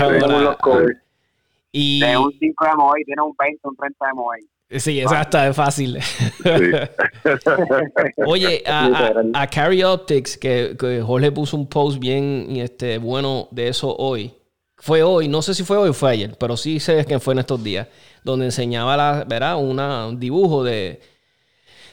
Y... 1.73 2.01
De 2.01 2.17
un 2.17 2.33
5 2.33 2.65
de 2.65 2.75
MOI 2.77 3.05
tiene 3.05 3.23
un 3.23 3.35
20, 3.39 3.61
un 3.65 3.77
30 3.77 4.07
de 4.07 4.13
MOI. 4.15 4.49
Sí, 4.69 5.01
exacto, 5.01 5.39
es 5.39 5.55
fácil. 5.55 5.97
Oye, 8.27 8.65
a, 8.67 9.13
a, 9.35 9.47
Carry 9.47 9.85
Optics, 9.85 10.37
que, 10.37 10.77
que, 10.79 11.01
Jorge 11.01 11.31
puso 11.31 11.57
un 11.57 11.69
post 11.69 12.01
bien 12.01 12.49
este, 12.57 12.99
bueno 12.99 13.47
de 13.53 13.69
eso 13.69 13.95
hoy. 13.97 14.35
Fue 14.79 15.03
hoy, 15.03 15.29
no 15.29 15.41
sé 15.41 15.55
si 15.55 15.63
fue 15.63 15.77
hoy 15.77 15.91
o 15.91 15.95
fue 15.95 16.11
ayer, 16.11 16.37
pero 16.39 16.57
sí 16.57 16.81
sé 16.81 17.05
que 17.07 17.21
fue 17.21 17.35
en 17.35 17.39
estos 17.39 17.63
días, 17.63 17.87
donde 18.25 18.47
enseñaba 18.47 18.97
la, 18.97 19.25
¿verdad? 19.27 19.57
Una, 19.57 20.09
un 20.09 20.19
dibujo 20.19 20.65
de, 20.65 21.01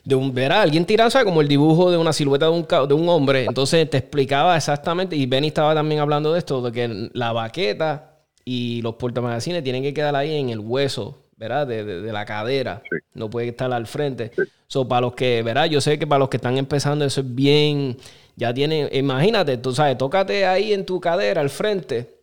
de 0.03 0.15
un, 0.15 0.33
verá, 0.33 0.63
alguien 0.63 0.85
tirando, 0.85 1.23
como 1.23 1.41
el 1.41 1.47
dibujo 1.47 1.91
de 1.91 1.97
una 1.97 2.11
silueta 2.11 2.47
de 2.47 2.51
un, 2.51 2.67
de 2.87 2.93
un 2.93 3.07
hombre. 3.07 3.45
Entonces 3.45 3.87
te 3.89 3.97
explicaba 3.97 4.57
exactamente, 4.57 5.15
y 5.15 5.27
Benny 5.27 5.47
estaba 5.47 5.75
también 5.75 6.01
hablando 6.01 6.33
de 6.33 6.39
esto, 6.39 6.61
de 6.61 6.71
que 6.71 7.09
la 7.13 7.31
baqueta 7.31 8.12
y 8.45 8.81
los 8.81 8.95
portamagazines 8.95 9.63
tienen 9.63 9.83
que 9.83 9.93
quedar 9.93 10.15
ahí 10.15 10.35
en 10.35 10.49
el 10.49 10.59
hueso 10.59 11.23
¿verdad? 11.35 11.67
De, 11.67 11.83
de, 11.83 12.11
la 12.13 12.25
cadera. 12.25 12.81
No 13.13 13.29
puede 13.29 13.49
estar 13.49 13.71
al 13.73 13.85
frente. 13.85 14.31
So, 14.67 14.87
para 14.87 15.01
los 15.01 15.13
que, 15.13 15.43
¿verdad? 15.43 15.65
Yo 15.65 15.81
sé 15.81 15.99
que 15.99 16.07
para 16.07 16.19
los 16.19 16.29
que 16.29 16.37
están 16.37 16.57
empezando 16.57 17.03
eso 17.03 17.21
es 17.21 17.35
bien, 17.35 17.97
ya 18.35 18.53
tienen, 18.53 18.89
imagínate, 18.93 19.57
tú 19.57 19.73
sabes, 19.73 19.97
tócate 19.97 20.45
ahí 20.45 20.73
en 20.73 20.85
tu 20.85 20.99
cadera 20.99 21.41
al 21.41 21.49
frente 21.49 22.21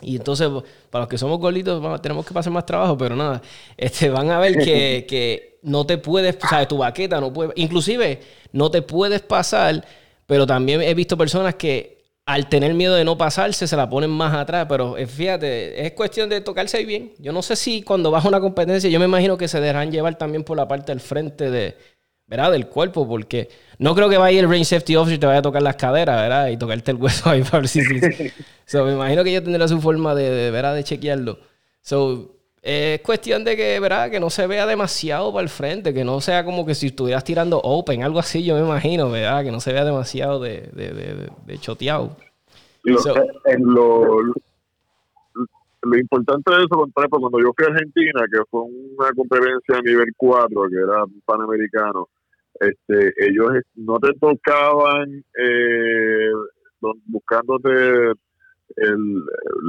Y 0.00 0.16
entonces, 0.16 0.48
para 0.90 1.02
los 1.02 1.08
que 1.08 1.18
somos 1.18 1.38
gorditos, 1.38 2.02
tenemos 2.02 2.26
que 2.26 2.34
pasar 2.34 2.52
más 2.52 2.66
trabajo, 2.66 2.98
pero 2.98 3.16
nada, 3.16 3.40
este, 3.76 4.10
van 4.10 4.30
a 4.30 4.38
ver 4.38 4.58
que, 4.58 5.06
que 5.08 5.58
no 5.62 5.86
te 5.86 5.98
puedes, 5.98 6.36
o 6.42 6.48
sea, 6.48 6.66
tu 6.66 6.78
baqueta 6.78 7.20
no 7.20 7.32
puede, 7.32 7.52
inclusive 7.56 8.20
no 8.52 8.70
te 8.70 8.82
puedes 8.82 9.22
pasar, 9.22 9.84
pero 10.26 10.46
también 10.46 10.82
he 10.82 10.94
visto 10.94 11.16
personas 11.16 11.54
que 11.54 11.97
al 12.28 12.46
tener 12.50 12.74
miedo 12.74 12.94
de 12.94 13.06
no 13.06 13.16
pasarse 13.16 13.66
se 13.66 13.74
la 13.74 13.88
ponen 13.88 14.10
más 14.10 14.34
atrás, 14.34 14.66
pero 14.68 14.98
eh, 14.98 15.06
fíjate, 15.06 15.86
es 15.86 15.92
cuestión 15.92 16.28
de 16.28 16.42
tocarse 16.42 16.84
bien. 16.84 17.14
Yo 17.18 17.32
no 17.32 17.40
sé 17.40 17.56
si 17.56 17.80
cuando 17.80 18.10
vas 18.10 18.22
a 18.22 18.28
una 18.28 18.38
competencia, 18.38 18.90
yo 18.90 18.98
me 18.98 19.06
imagino 19.06 19.38
que 19.38 19.48
se 19.48 19.58
dejarán 19.58 19.90
llevar 19.90 20.18
también 20.18 20.44
por 20.44 20.54
la 20.58 20.68
parte 20.68 20.92
del 20.92 21.00
frente 21.00 21.50
de, 21.50 21.74
¿verdad? 22.26 22.52
Del 22.52 22.66
cuerpo, 22.66 23.08
porque 23.08 23.48
no 23.78 23.94
creo 23.94 24.10
que 24.10 24.18
vaya 24.18 24.38
el 24.40 24.46
range 24.46 24.66
safety 24.66 24.96
officer 24.96 25.16
y 25.16 25.20
te 25.20 25.26
vaya 25.26 25.38
a 25.38 25.42
tocar 25.42 25.62
las 25.62 25.76
caderas, 25.76 26.20
¿verdad? 26.20 26.48
Y 26.48 26.58
tocarte 26.58 26.90
el 26.90 26.98
hueso 26.98 27.30
ahí 27.30 27.42
para 27.44 27.60
ver 27.60 27.68
si... 27.68 27.80
so, 28.66 28.84
me 28.84 28.92
imagino 28.92 29.24
que 29.24 29.32
yo 29.32 29.42
tendrá 29.42 29.66
su 29.66 29.80
forma 29.80 30.14
de, 30.14 30.28
de, 30.28 30.50
¿verdad? 30.50 30.74
De 30.74 30.84
chequearlo. 30.84 31.38
So, 31.80 32.37
es 32.62 33.00
cuestión 33.00 33.44
de 33.44 33.56
que, 33.56 33.78
¿verdad? 33.80 34.10
Que 34.10 34.20
no 34.20 34.30
se 34.30 34.46
vea 34.46 34.66
demasiado 34.66 35.32
para 35.32 35.42
el 35.42 35.48
frente, 35.48 35.94
que 35.94 36.04
no 36.04 36.20
sea 36.20 36.44
como 36.44 36.66
que 36.66 36.74
si 36.74 36.86
estuvieras 36.88 37.24
tirando 37.24 37.60
open, 37.62 38.02
algo 38.02 38.18
así, 38.18 38.44
yo 38.44 38.54
me 38.54 38.60
imagino, 38.60 39.10
¿verdad? 39.10 39.44
Que 39.44 39.52
no 39.52 39.60
se 39.60 39.72
vea 39.72 39.84
demasiado 39.84 40.40
de, 40.40 40.68
de, 40.72 40.92
de, 40.92 41.30
de 41.46 41.58
choteado. 41.58 42.16
en 42.84 43.62
lo, 43.62 44.22
lo 45.82 45.98
importante 45.98 46.50
de 46.50 46.58
eso, 46.58 46.68
contrario, 46.68 47.10
cuando 47.10 47.40
yo 47.40 47.52
fui 47.56 47.66
a 47.66 47.70
Argentina, 47.70 48.24
que 48.30 48.40
fue 48.50 48.62
una 48.62 49.10
conferencia 49.12 49.76
a 49.76 49.82
nivel 49.82 50.08
4, 50.16 50.62
que 50.68 50.76
era 50.76 51.04
panamericano, 51.24 52.08
este, 52.60 53.12
ellos 53.18 53.52
no 53.76 53.98
te 53.98 54.12
tocaban 54.14 55.24
eh, 55.38 56.30
buscándote 57.06 58.12
el, 58.80 59.24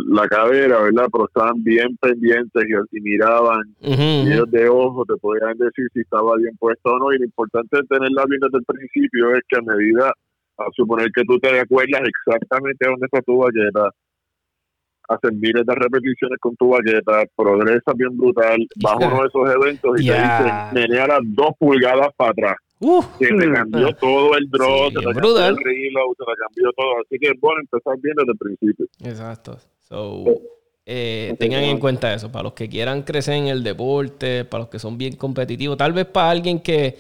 la 0.08 0.28
cadera, 0.28 0.82
¿verdad? 0.82 1.08
Pero 1.12 1.26
estaban 1.28 1.64
bien 1.64 1.98
pendientes 1.98 2.64
y, 2.92 3.02
miraban, 3.02 3.62
y 3.82 4.32
ellos 4.32 4.50
de 4.52 4.70
ojo 4.70 5.04
te 5.06 5.16
podían 5.18 5.58
decir 5.58 5.88
si 5.94 6.02
estaba 6.02 6.36
bien 6.38 6.56
puesto 6.58 6.92
o 6.92 7.00
no. 7.00 7.14
Y 7.14 7.20
lo 7.20 7.26
importante 7.26 7.78
de 7.78 7.84
tenerla 7.84 8.24
bien 8.28 8.40
desde 8.42 8.58
el 8.58 8.66
principio 8.66 9.36
es 9.36 9.42
que 9.48 9.58
a 9.58 9.62
medida, 9.62 10.12
a 10.58 10.66
suponer 10.76 11.10
que 11.14 11.24
tú 11.24 11.38
te 11.40 11.60
acuerdas 11.60 12.02
exactamente 12.06 12.88
dónde 12.88 13.06
está 13.06 13.22
tu 13.22 13.38
baqueta, 13.38 13.90
hacen 15.10 15.40
miles 15.40 15.66
de 15.66 15.76
repeticiones 15.76 16.38
con 16.40 16.56
tu 16.56 16.70
baqueta, 16.70 17.24
progresas 17.36 17.96
bien 17.96 18.16
brutal, 18.16 18.66
vas 18.82 18.94
a 18.94 19.08
uno 19.08 19.22
de 19.22 19.28
esos 19.28 19.56
eventos 19.56 20.02
y 20.02 20.08
te 20.08 20.14
dicen, 20.14 20.52
menear 20.74 21.20
dos 21.24 21.52
pulgadas 21.58 22.10
para 22.16 22.32
atrás. 22.32 22.56
Uh, 22.82 23.04
que 23.20 23.28
te 23.28 23.52
cambió 23.52 23.94
todo 23.96 24.38
el 24.38 24.50
draw, 24.50 24.88
sí, 24.88 24.96
te 24.96 25.04
cambió 25.04 25.48
el 25.48 25.58
reload, 25.58 26.14
te 26.18 26.26
cambió 26.26 26.72
todo. 26.78 27.02
Así 27.06 27.20
que 27.20 27.28
es 27.28 27.40
bueno 27.40 27.60
empezar 27.60 27.98
bien 28.02 28.16
desde 28.16 28.32
el 28.32 28.38
principio. 28.38 28.86
Exacto. 29.04 29.58
So, 29.90 30.24
eh, 30.86 31.36
tengan 31.38 31.64
en 31.64 31.78
cuenta 31.78 32.14
eso. 32.14 32.32
Para 32.32 32.44
los 32.44 32.54
que 32.54 32.70
quieran 32.70 33.04
crecer 33.04 33.36
en 33.36 33.48
el 33.48 33.64
deporte, 33.64 34.46
para 34.46 34.62
los 34.62 34.70
que 34.70 34.80
son 34.80 34.98
bien 34.98 35.16
competitivos, 35.18 35.78
tal 35.78 35.94
vez 35.94 36.06
para 36.06 36.30
alguien 36.30 36.60
que 36.60 36.98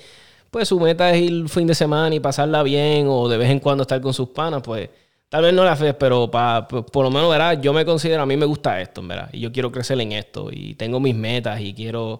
pues 0.51 0.67
su 0.67 0.79
meta 0.79 1.11
es 1.11 1.21
ir 1.21 1.31
el 1.31 1.49
fin 1.49 1.67
de 1.67 1.75
semana 1.75 2.13
y 2.13 2.19
pasarla 2.19 2.63
bien 2.63 3.05
o 3.07 3.29
de 3.29 3.37
vez 3.37 3.49
en 3.49 3.59
cuando 3.59 3.83
estar 3.83 4.01
con 4.01 4.13
sus 4.13 4.29
panas, 4.29 4.61
pues 4.63 4.89
tal 5.29 5.43
vez 5.43 5.53
no 5.53 5.63
la 5.63 5.75
fe, 5.75 5.93
pero 5.93 6.29
para, 6.29 6.67
por, 6.67 7.03
lo 7.03 7.11
menos, 7.11 7.29
¿verdad? 7.29 7.61
Yo 7.61 7.71
me 7.71 7.85
considero, 7.85 8.23
a 8.23 8.25
mí 8.25 8.35
me 8.35 8.45
gusta 8.45 8.81
esto, 8.81 9.01
¿verdad? 9.05 9.29
Y 9.31 9.39
yo 9.41 9.51
quiero 9.51 9.71
crecer 9.71 9.99
en 10.01 10.11
esto 10.11 10.49
y 10.51 10.73
tengo 10.75 10.99
mis 10.99 11.15
metas 11.15 11.61
y 11.61 11.73
quiero 11.73 12.19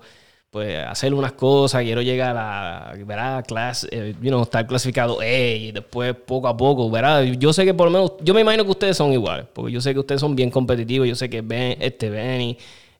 pues 0.50 0.84
hacer 0.86 1.14
unas 1.14 1.34
cosas, 1.34 1.84
quiero 1.84 2.02
llegar 2.02 2.36
a, 2.38 2.94
¿verdad? 3.06 3.46
Class, 3.46 3.88
eh, 3.92 4.16
estar 4.42 4.66
clasificado 4.66 5.20
A 5.20 5.28
y 5.28 5.72
después 5.72 6.16
poco 6.16 6.48
a 6.48 6.58
poco, 6.58 6.90
¿verdad? 6.90 7.24
Yo 7.24 7.54
sé 7.54 7.66
que 7.66 7.74
por 7.74 7.88
lo 7.88 7.92
menos, 7.92 8.14
yo 8.22 8.34
me 8.34 8.42
imagino 8.42 8.66
que 8.66 8.72
ustedes 8.72 8.98
son 8.98 9.14
iguales, 9.14 9.46
porque 9.54 9.72
yo 9.72 9.80
sé 9.80 9.94
que 9.94 10.00
ustedes 10.00 10.22
son 10.22 10.36
bien 10.36 10.50
competitivos, 10.50 11.08
yo 11.08 11.16
sé 11.16 11.30
que 11.30 11.42
Ben, 11.42 11.78
este 11.80 12.10
Benny, 12.10 12.58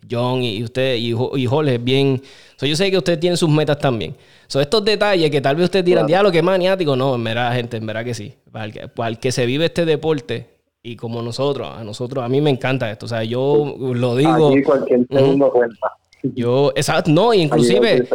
John 0.10 0.44
y, 0.44 0.64
usted 0.64 0.96
y, 0.96 1.10
y 1.10 1.46
Jorge 1.46 1.76
es 1.76 1.84
bien, 1.84 2.22
yo 2.62 2.76
sé 2.76 2.92
que 2.92 2.98
ustedes 2.98 3.20
tienen 3.20 3.38
sus 3.38 3.50
metas 3.50 3.80
también. 3.80 4.16
Son 4.48 4.62
estos 4.62 4.86
detalles 4.86 5.30
que 5.32 5.42
tal 5.42 5.56
vez 5.56 5.66
ustedes 5.66 5.86
dirán, 5.86 6.06
diablo, 6.06 6.32
que 6.32 6.42
maniático, 6.42 6.96
no, 6.96 7.16
en 7.16 7.24
verdad, 7.24 7.54
gente, 7.54 7.78
en 7.78 7.86
verdad 7.86 8.06
que 8.06 8.14
sí. 8.14 8.34
Para 8.52 8.66
el 8.66 8.74
que, 8.74 8.88
para 8.88 9.10
el 9.10 9.20
que 9.20 9.32
se 9.32 9.46
vive 9.46 9.66
este 9.66 9.86
deporte, 9.86 10.60
y 10.82 10.96
como 10.96 11.22
nosotros, 11.22 11.70
a 11.76 11.84
nosotros, 11.84 12.24
a 12.24 12.30
mí 12.30 12.40
me 12.42 12.50
encanta 12.50 12.90
esto. 12.90 13.06
O 13.06 13.10
sea, 13.10 13.24
yo 13.24 13.76
lo 13.78 14.16
digo. 14.16 14.50
Aquí 14.50 14.64
cualquier 14.64 15.06
segundo 15.10 15.52
cuenta. 15.52 15.92
Yo, 16.22 16.72
exacto, 16.76 17.10
no, 17.12 17.34
inclusive, 17.34 18.08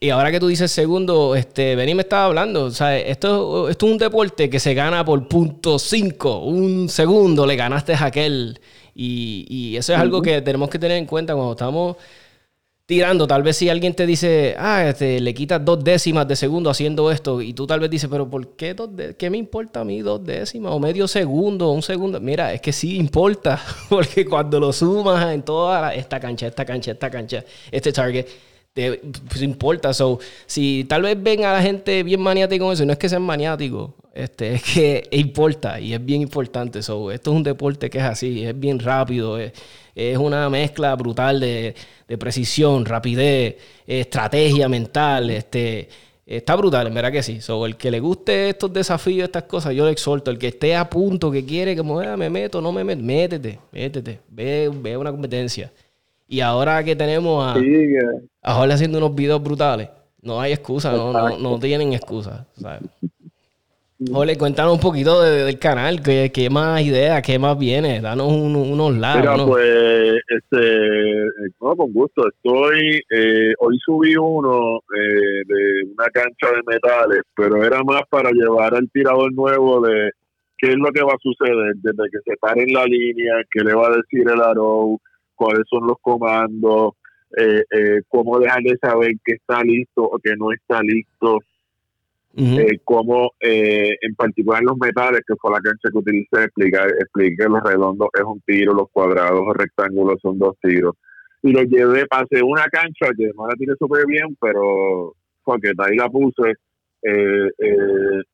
y 0.00 0.10
ahora 0.10 0.32
que 0.32 0.40
tú 0.40 0.48
dices 0.48 0.70
segundo, 0.70 1.36
este, 1.36 1.76
Benny 1.76 1.94
me 1.94 2.02
estaba 2.02 2.24
hablando, 2.24 2.64
o 2.64 2.70
sea, 2.70 2.98
esto, 2.98 3.68
esto 3.68 3.86
es 3.86 3.92
un 3.92 3.98
deporte 3.98 4.50
que 4.50 4.58
se 4.58 4.74
gana 4.74 5.04
por 5.04 5.28
punto 5.28 5.78
cinco, 5.78 6.38
un 6.38 6.88
segundo 6.88 7.46
le 7.46 7.54
ganaste 7.54 7.94
a 7.94 8.06
aquel, 8.06 8.58
y, 8.94 9.46
y 9.48 9.76
eso 9.76 9.92
es 9.92 9.98
algo 10.00 10.20
que 10.22 10.42
tenemos 10.42 10.68
que 10.70 10.78
tener 10.78 10.96
en 10.96 11.06
cuenta 11.06 11.34
cuando 11.34 11.52
estamos 11.52 11.96
tirando. 12.90 13.28
Tal 13.28 13.44
vez 13.44 13.56
si 13.56 13.68
alguien 13.68 13.94
te 13.94 14.04
dice, 14.04 14.56
ah, 14.58 14.88
este, 14.88 15.20
le 15.20 15.32
quitas 15.32 15.64
dos 15.64 15.82
décimas 15.84 16.26
de 16.26 16.34
segundo 16.34 16.70
haciendo 16.70 17.12
esto, 17.12 17.40
y 17.40 17.52
tú 17.54 17.64
tal 17.64 17.78
vez 17.78 17.88
dices, 17.88 18.10
pero 18.10 18.28
¿por 18.28 18.48
qué, 18.56 18.74
dos 18.74 18.90
qué 19.16 19.30
me 19.30 19.38
importa 19.38 19.82
a 19.82 19.84
mí 19.84 20.00
dos 20.00 20.24
décimas 20.24 20.72
o 20.72 20.80
medio 20.80 21.06
segundo, 21.06 21.70
un 21.70 21.82
segundo? 21.82 22.20
Mira, 22.20 22.52
es 22.52 22.60
que 22.60 22.72
sí 22.72 22.96
importa, 22.96 23.62
porque 23.88 24.26
cuando 24.26 24.58
lo 24.58 24.72
sumas 24.72 25.32
en 25.32 25.42
toda 25.42 25.94
esta 25.94 26.18
cancha, 26.18 26.48
esta 26.48 26.64
cancha, 26.64 26.90
esta 26.90 27.08
cancha, 27.08 27.44
este 27.70 27.92
target, 27.92 28.26
te 28.72 29.00
pues, 29.28 29.42
importa. 29.42 29.92
So, 29.94 30.18
si 30.46 30.84
tal 30.88 31.02
vez 31.02 31.20
ven 31.20 31.44
a 31.44 31.52
la 31.52 31.62
gente 31.62 32.02
bien 32.02 32.20
maniática 32.20 32.64
con 32.64 32.72
eso, 32.72 32.84
no 32.84 32.92
es 32.92 32.98
que 32.98 33.08
sean 33.08 33.22
maniáticos, 33.22 33.92
este, 34.14 34.54
es 34.54 34.62
que 34.62 35.08
importa 35.12 35.80
y 35.80 35.94
es 35.94 36.04
bien 36.04 36.22
importante. 36.22 36.82
So, 36.82 37.10
esto 37.10 37.30
es 37.30 37.36
un 37.36 37.42
deporte 37.42 37.90
que 37.90 37.98
es 37.98 38.04
así, 38.04 38.44
es 38.44 38.58
bien 38.58 38.78
rápido, 38.78 39.38
es, 39.38 39.52
es 39.94 40.16
una 40.18 40.48
mezcla 40.48 40.94
brutal 40.94 41.40
de, 41.40 41.74
precisión, 42.18 42.84
rapidez, 42.84 43.56
estrategia 43.86 44.68
mental. 44.68 45.30
Este, 45.30 45.88
está 46.26 46.54
brutal, 46.56 46.86
en 46.86 46.94
verdad 46.94 47.12
que 47.12 47.22
sí. 47.22 47.40
So, 47.40 47.66
el 47.66 47.76
que 47.76 47.90
le 47.90 48.00
guste 48.00 48.50
estos 48.50 48.72
desafíos, 48.72 49.24
estas 49.24 49.44
cosas, 49.44 49.74
yo 49.74 49.84
le 49.84 49.92
exhorto. 49.92 50.30
El 50.30 50.38
que 50.38 50.48
esté 50.48 50.76
a 50.76 50.88
punto, 50.88 51.30
que 51.30 51.44
quiere, 51.44 51.76
como 51.76 52.00
ah, 52.00 52.16
me 52.16 52.30
meto, 52.30 52.60
no 52.60 52.72
me 52.72 52.84
meto, 52.84 53.02
métete, 53.02 53.58
métete, 53.72 54.20
ve, 54.28 54.70
ve 54.72 54.96
una 54.96 55.10
competencia. 55.10 55.72
Y 56.30 56.42
ahora 56.42 56.84
que 56.84 56.94
tenemos 56.94 57.44
a, 57.44 57.56
a 58.42 58.54
Jorge 58.54 58.72
haciendo 58.72 58.98
unos 58.98 59.16
videos 59.16 59.42
brutales, 59.42 59.88
no 60.22 60.40
hay 60.40 60.52
excusa, 60.52 60.92
no, 60.92 61.12
no, 61.12 61.36
no, 61.36 61.58
tienen 61.58 61.92
excusa. 61.92 62.46
¿sabes? 62.54 62.82
Ole, 64.14 64.38
cuéntanos 64.38 64.74
un 64.74 64.80
poquito 64.80 65.20
del 65.20 65.58
canal, 65.58 66.00
¿qué, 66.00 66.30
qué 66.32 66.48
más 66.48 66.82
ideas, 66.82 67.20
qué 67.22 67.36
más 67.40 67.58
viene, 67.58 68.00
danos 68.00 68.28
unos 68.28 68.96
lados. 68.96 69.20
Mira, 69.22 69.44
pues, 69.44 70.20
este, 70.28 71.26
no, 71.60 71.74
con 71.74 71.92
gusto, 71.92 72.22
estoy, 72.28 73.02
eh, 73.10 73.52
hoy 73.58 73.78
subí 73.84 74.14
uno 74.16 74.76
eh, 74.78 75.42
de 75.44 75.92
una 75.92 76.06
cancha 76.12 76.46
de 76.46 76.62
metales, 76.64 77.22
pero 77.34 77.64
era 77.64 77.82
más 77.82 78.02
para 78.08 78.30
llevar 78.30 78.72
al 78.72 78.88
tirador 78.92 79.32
nuevo 79.32 79.80
de 79.80 80.12
qué 80.58 80.68
es 80.68 80.76
lo 80.76 80.92
que 80.92 81.02
va 81.02 81.12
a 81.12 81.20
suceder 81.20 81.74
desde 81.82 82.08
que 82.10 82.18
se 82.24 82.36
pare 82.36 82.62
en 82.62 82.72
la 82.72 82.84
línea, 82.84 83.34
qué 83.50 83.64
le 83.64 83.74
va 83.74 83.88
a 83.88 83.96
decir 83.96 84.22
el 84.32 84.40
arrow, 84.40 84.96
cuáles 85.40 85.64
son 85.70 85.86
los 85.86 85.96
comandos, 86.02 86.92
eh, 87.38 87.62
eh, 87.70 88.02
cómo 88.08 88.38
dejarle 88.38 88.76
saber 88.76 89.12
que 89.24 89.36
está 89.36 89.62
listo 89.62 90.02
o 90.02 90.18
que 90.18 90.36
no 90.36 90.52
está 90.52 90.82
listo 90.82 91.38
eh, 92.36 92.78
como 92.84 93.32
eh, 93.40 93.96
en 94.02 94.14
particular 94.14 94.62
los 94.62 94.76
metales, 94.76 95.22
que 95.26 95.34
fue 95.36 95.50
la 95.50 95.60
cancha 95.60 95.88
que 95.90 95.98
utilicé, 95.98 96.44
explicar, 96.44 96.88
expliqué 96.88 97.36
que 97.36 97.48
los 97.48 97.62
redondos 97.62 98.08
es 98.14 98.24
un 98.24 98.40
tiro, 98.42 98.74
los 98.74 98.88
cuadrados 98.92 99.40
o 99.40 99.52
rectángulos 99.54 100.20
son 100.20 100.38
dos 100.38 100.54
tiros. 100.60 100.94
Y 101.42 101.52
lo 101.52 101.62
llevé, 101.62 102.06
pasé 102.06 102.42
una 102.42 102.66
cancha 102.66 103.06
que 103.16 103.30
no 103.34 103.48
la 103.48 103.54
tiré 103.54 103.72
súper 103.78 104.04
bien, 104.06 104.36
pero 104.38 105.14
porque 105.42 105.72
ahí 105.78 105.96
la 105.96 106.10
puse. 106.10 106.54
Eh, 107.02 107.50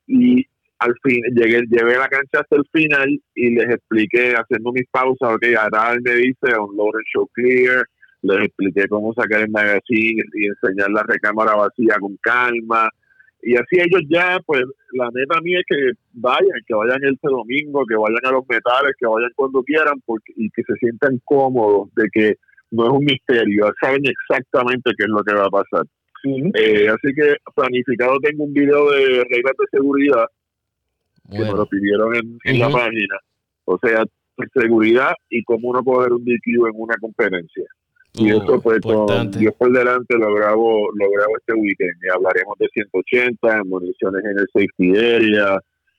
y 0.09 0.45
al 0.79 0.95
fin 1.03 1.21
llegué, 1.35 1.63
llevé 1.71 1.97
la 1.97 2.09
cancha 2.09 2.41
hasta 2.41 2.57
el 2.57 2.65
final 2.73 3.09
y 3.35 3.51
les 3.51 3.69
expliqué 3.71 4.35
haciendo 4.35 4.73
mis 4.73 4.87
pausas, 4.91 5.35
ok, 5.35 5.45
ahora 5.59 5.99
me 6.03 6.15
dice 6.15 6.59
un 6.59 6.77
load 6.77 6.95
and 6.95 7.07
show 7.13 7.29
clear, 7.33 7.85
les 8.23 8.47
expliqué 8.47 8.89
cómo 8.89 9.15
sacar 9.15 9.43
el 9.43 9.51
magazine 9.51 10.23
y 10.35 10.47
enseñar 10.47 10.91
la 10.91 11.03
recámara 11.03 11.55
vacía 11.55 11.97
con 12.01 12.17
calma, 12.23 12.89
y 13.43 13.55
así 13.55 13.79
ellos 13.79 14.03
ya, 14.09 14.41
pues 14.45 14.65
la 14.93 15.09
neta 15.15 15.41
mía 15.41 15.59
es 15.61 15.65
que 15.69 15.93
vayan, 16.15 16.61
que 16.67 16.75
vayan 16.75 17.05
este 17.05 17.29
domingo, 17.29 17.85
que 17.87 17.95
vayan 17.95 18.25
a 18.25 18.33
los 18.33 18.45
metales, 18.49 18.93
que 18.99 19.07
vayan 19.07 19.31
cuando 19.37 19.63
quieran 19.63 20.01
porque, 20.05 20.33
y 20.37 20.51
que 20.51 20.63
se 20.67 20.75
sientan 20.81 21.21
cómodos 21.25 21.89
de 21.95 22.09
que 22.13 22.35
no 22.73 22.87
es 22.87 22.91
un 22.91 23.05
misterio, 23.05 23.73
saben 23.81 24.03
exactamente 24.05 24.91
qué 24.99 25.05
es 25.05 25.11
lo 25.11 25.23
que 25.23 25.35
va 25.35 25.47
a 25.47 25.51
pasar. 25.51 25.85
Eh, 26.25 26.89
así 26.89 27.15
que 27.15 27.37
planificado 27.55 28.19
tengo 28.19 28.45
un 28.45 28.53
video 28.53 28.91
de 28.91 29.23
reglas 29.31 29.55
de 29.59 29.79
seguridad 29.79 30.27
que 31.31 31.39
me 31.39 31.53
lo 31.53 31.67
pidieron 31.67 32.15
en, 32.45 32.59
la 32.59 32.69
página. 32.71 33.19
O 33.65 33.79
sea, 33.79 34.05
seguridad 34.55 35.13
y 35.31 35.43
cómo 35.45 35.71
uno 35.71 35.83
coger 35.83 36.13
un 36.13 36.25
DQ 36.25 36.69
en 36.69 36.73
una 36.75 36.95
conferencia. 37.01 37.65
Y 38.15 38.33
uh, 38.33 38.43
eso 38.43 38.61
pues 38.61 38.81
con 38.81 39.31
Dios 39.31 39.55
por 39.59 39.73
delante 39.73 40.17
lo 40.17 40.33
grabo, 40.35 40.91
lo 40.95 41.11
grabo 41.11 41.37
este 41.39 41.55
weekend. 41.55 41.97
Y 42.03 42.09
hablaremos 42.09 42.57
de 42.59 42.69
180, 42.73 43.65
municiones 43.65 44.25
en 44.25 44.39
el 44.39 44.47
safety 44.53 44.99
area, 44.99 45.59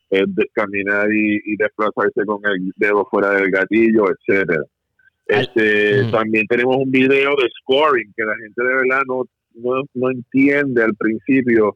de 0.09 0.49
caminar 0.53 1.11
y, 1.11 1.55
desplazarse 1.57 2.25
con 2.25 2.39
el 2.45 2.71
dedo 2.77 3.05
fuera 3.11 3.31
del 3.31 3.51
gatillo, 3.51 4.05
etcétera. 4.09 4.63
Este, 5.27 6.09
También 6.09 6.47
tenemos 6.47 6.77
un 6.77 6.89
video 6.89 7.31
de 7.31 7.49
scoring 7.59 8.13
que 8.15 8.23
la 8.23 8.35
gente 8.37 8.63
de 8.63 8.73
verdad 8.73 9.01
no, 9.07 9.25
no, 9.55 9.83
no 9.93 10.11
entiende 10.11 10.83
al 10.83 10.95
principio 10.95 11.75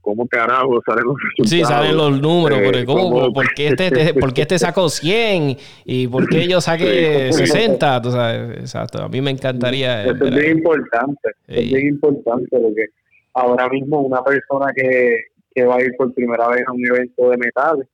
cómo 0.00 0.26
carajo 0.26 0.80
salen 0.84 1.04
los 1.04 1.16
resultados. 1.22 1.50
Sí, 1.50 1.64
salen 1.64 1.96
los 1.96 2.20
números, 2.20 2.58
eh, 2.60 2.84
¿cómo, 2.84 3.32
¿por, 3.32 3.52
qué 3.54 3.68
este, 3.68 4.14
¿por 4.14 4.32
qué 4.32 4.42
este 4.42 4.58
sacó 4.58 4.88
100? 4.88 5.56
¿Y 5.84 6.08
por 6.08 6.28
qué 6.28 6.46
yo 6.48 6.60
saqué 6.60 7.32
60? 7.32 8.02
Tú 8.02 8.10
sabes, 8.10 8.58
exacto, 8.58 9.02
a 9.02 9.08
mí 9.08 9.20
me 9.20 9.30
encantaría. 9.30 10.04
Eso 10.04 10.24
es 10.24 10.34
bien 10.34 10.58
importante, 10.58 11.30
es 11.46 11.72
bien 11.72 11.86
importante 11.88 12.48
porque 12.50 12.86
ahora 13.34 13.68
mismo 13.68 14.00
una 14.00 14.22
persona 14.22 14.72
que, 14.74 15.16
que 15.54 15.64
va 15.64 15.76
a 15.76 15.82
ir 15.82 15.92
por 15.96 16.12
primera 16.14 16.48
vez 16.48 16.62
a 16.66 16.72
un 16.72 16.86
evento 16.86 17.30
de 17.30 17.36
metal, 17.36 17.88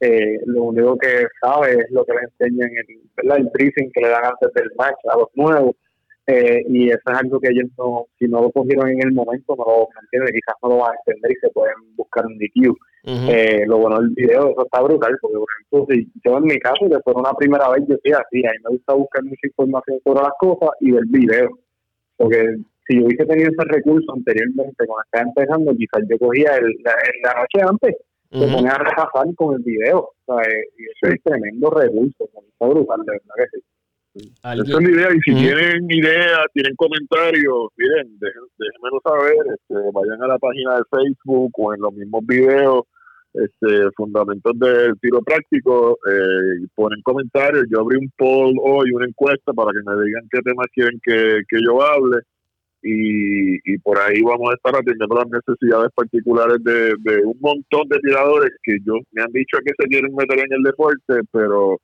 eh, 0.00 0.38
lo 0.46 0.64
único 0.64 0.96
que 0.96 1.26
sabe 1.42 1.72
es 1.72 1.90
lo 1.90 2.04
que 2.04 2.14
le 2.14 2.20
enseñan 2.20 2.70
en 2.70 3.32
el 3.32 3.50
briefing 3.52 3.90
que 3.92 4.00
le 4.00 4.08
dan 4.08 4.24
antes 4.24 4.52
del 4.54 4.70
match 4.76 4.96
a 5.12 5.18
los 5.18 5.28
nuevos 5.34 5.76
eh, 6.30 6.62
y 6.68 6.88
eso 6.90 7.00
es 7.06 7.18
algo 7.18 7.40
que 7.40 7.48
ellos 7.48 7.68
no, 7.76 8.06
si 8.16 8.26
no 8.26 8.40
lo 8.42 8.52
cogieron 8.52 8.88
en 8.88 9.02
el 9.02 9.12
momento, 9.12 9.56
no 9.56 9.64
lo 9.64 9.88
entienden, 10.00 10.32
quizás 10.32 10.54
no 10.62 10.68
lo 10.68 10.76
van 10.76 10.92
a 10.92 10.98
entender 11.04 11.32
y 11.32 11.40
se 11.40 11.50
pueden 11.50 11.74
buscar 11.96 12.24
un 12.24 12.38
DQ. 12.38 12.76
eh, 13.28 13.64
lo 13.66 13.78
bueno 13.78 13.98
del 13.98 14.10
video, 14.10 14.50
eso 14.50 14.64
está 14.64 14.80
brutal, 14.82 15.18
porque 15.20 15.38
por 15.38 15.48
ejemplo, 15.50 15.86
si 15.90 16.12
yo 16.24 16.38
en 16.38 16.44
mi 16.44 16.58
caso, 16.58 16.86
después 16.88 17.16
de 17.16 17.20
una 17.20 17.32
primera 17.34 17.68
vez, 17.70 17.82
yo 17.88 17.96
sí 18.04 18.12
así, 18.12 18.46
a 18.46 18.52
mí 18.52 18.58
me 18.62 18.76
gusta 18.76 18.94
buscar 18.94 19.24
mucha 19.24 19.46
información 19.46 19.98
sobre 20.04 20.22
las 20.22 20.32
cosas 20.38 20.70
y 20.80 20.92
ver 20.92 21.04
video. 21.08 21.48
Porque 22.16 22.56
si 22.86 23.00
yo 23.00 23.06
hubiese 23.06 23.26
tenido 23.26 23.50
ese 23.50 23.64
recurso 23.64 24.12
anteriormente, 24.12 24.86
cuando 24.86 25.02
estaba 25.06 25.24
empezando, 25.24 25.74
quizás 25.74 26.02
yo 26.08 26.18
cogía 26.18 26.56
el, 26.56 26.76
la, 26.84 27.40
noche 27.40 27.58
antes, 27.66 27.96
se 28.30 28.54
ponía 28.54 28.70
a 28.70 28.78
repasar 28.78 29.34
con 29.34 29.56
el 29.56 29.62
video. 29.64 29.98
O 29.98 30.14
sea, 30.26 30.44
eh, 30.46 30.62
y 30.78 30.84
eso 30.84 31.12
es 31.12 31.22
tremendo 31.24 31.70
recurso, 31.70 32.24
está 32.24 32.66
brutal, 32.66 33.00
de 33.04 33.12
verdad 33.18 33.34
que 33.36 33.58
sí. 33.58 33.64
Esa 34.14 34.54
es 34.54 34.68
la 34.68 34.90
idea. 34.90 35.08
Y 35.14 35.20
si 35.20 35.34
tienen 35.34 35.90
ideas, 35.90 36.46
tienen 36.52 36.74
comentarios, 36.76 37.68
miren, 37.76 38.18
déjenmelo 38.18 39.00
saber. 39.04 39.36
Este, 39.54 39.74
vayan 39.92 40.22
a 40.22 40.28
la 40.28 40.38
página 40.38 40.76
de 40.76 40.82
Facebook 40.90 41.52
o 41.54 41.74
en 41.74 41.80
los 41.80 41.92
mismos 41.94 42.26
videos, 42.26 42.82
este, 43.34 43.90
Fundamentos 43.96 44.58
del 44.58 44.98
Tiro 45.00 45.22
Práctico, 45.22 45.98
eh, 46.10 46.66
ponen 46.74 47.00
comentarios. 47.02 47.66
Yo 47.70 47.80
abrí 47.80 47.96
un 47.98 48.10
poll 48.16 48.56
hoy, 48.60 48.90
una 48.92 49.06
encuesta 49.06 49.52
para 49.52 49.70
que 49.70 49.88
me 49.88 50.04
digan 50.04 50.28
qué 50.30 50.40
temas 50.42 50.66
quieren 50.74 50.98
que, 51.02 51.42
que 51.48 51.58
yo 51.64 51.80
hable. 51.80 52.18
Y, 52.82 53.56
y, 53.70 53.78
por 53.78 53.98
ahí 53.98 54.22
vamos 54.22 54.50
a 54.50 54.54
estar 54.54 54.74
atendiendo 54.74 55.14
las 55.14 55.28
necesidades 55.28 55.90
particulares 55.94 56.56
de, 56.64 56.94
de 56.98 57.22
un 57.26 57.38
montón 57.38 57.86
de 57.90 57.98
tiradores 57.98 58.52
que 58.62 58.78
yo 58.86 58.94
me 59.12 59.20
han 59.22 59.30
dicho 59.32 59.58
que 59.62 59.74
se 59.78 59.86
quieren 59.86 60.14
meter 60.14 60.38
en 60.38 60.50
el 60.50 60.62
deporte, 60.62 61.20
pero 61.30 61.78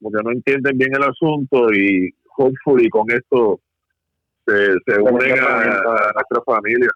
porque 0.00 0.22
no 0.24 0.30
entienden 0.30 0.78
bien 0.78 0.94
el 0.94 1.02
asunto 1.02 1.72
y 1.72 2.14
hopefully 2.36 2.88
con 2.88 3.10
esto 3.10 3.60
se, 4.46 4.72
se 4.86 5.00
unen 5.00 5.38
a, 5.38 6.12
nuestra 6.14 6.42
familia. 6.46 6.88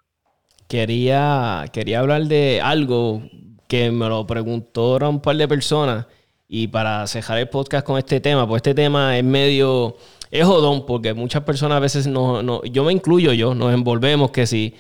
Quería, 0.69 1.65
quería 1.73 2.01
hablar 2.01 2.23
de 2.25 2.61
algo 2.63 3.23
que 3.69 3.91
me 3.91 4.09
lo 4.09 4.27
preguntaron 4.27 5.17
un 5.17 5.23
par 5.23 5.37
de 5.37 5.49
personas 5.49 6.07
y 6.49 6.69
para 6.69 7.07
cejar 7.07 7.39
el 7.39 7.49
podcast 7.49 7.87
con 7.87 7.99
este 7.99 8.21
tema, 8.21 8.47
pues 8.47 8.61
este 8.61 8.75
tema 8.75 9.17
es 9.17 9.25
medio, 9.25 9.97
es 10.31 10.45
jodón 10.45 10.87
porque 10.87 11.15
muchas 11.15 11.43
personas 11.45 11.77
a 11.77 11.81
veces 11.81 12.07
no, 12.07 12.43
no 12.43 12.63
yo 12.65 12.85
me 12.85 12.93
incluyo 12.93 13.33
yo, 13.33 13.55
nos 13.55 13.73
envolvemos 13.73 14.31
que 14.31 14.47
si, 14.47 14.75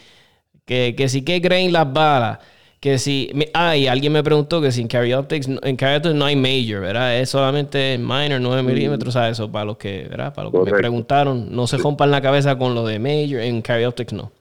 que, 0.64 0.94
que 0.96 1.08
si 1.08 1.24
que 1.24 1.40
creen 1.40 1.72
las 1.72 1.92
balas 1.92 2.38
que 2.82 2.98
si. 2.98 3.30
Ah, 3.54 3.76
y 3.76 3.86
alguien 3.86 4.12
me 4.12 4.24
preguntó 4.24 4.60
que 4.60 4.72
si 4.72 4.80
en 4.80 4.88
Carry 4.88 5.12
Optics, 5.12 5.46
en 5.46 5.76
Carry 5.76 5.98
Optics 5.98 6.16
no 6.16 6.24
hay 6.24 6.34
major, 6.34 6.80
¿verdad? 6.80 7.16
Es 7.16 7.30
solamente 7.30 7.96
minor, 7.96 8.40
9 8.40 8.64
milímetros, 8.64 9.14
¿sabes? 9.14 9.38
Eso 9.38 9.52
para 9.52 9.66
los 9.66 9.76
que, 9.76 10.08
¿verdad? 10.10 10.34
Para 10.34 10.50
los 10.50 10.64
que 10.64 10.72
me 10.72 10.78
preguntaron, 10.78 11.54
no 11.54 11.68
se 11.68 11.76
rompan 11.76 12.10
la 12.10 12.20
cabeza 12.20 12.58
con 12.58 12.74
lo 12.74 12.84
de 12.84 12.98
major, 12.98 13.40
en 13.40 13.62
Carry 13.62 13.84
Optics 13.84 14.12
no. 14.12 14.32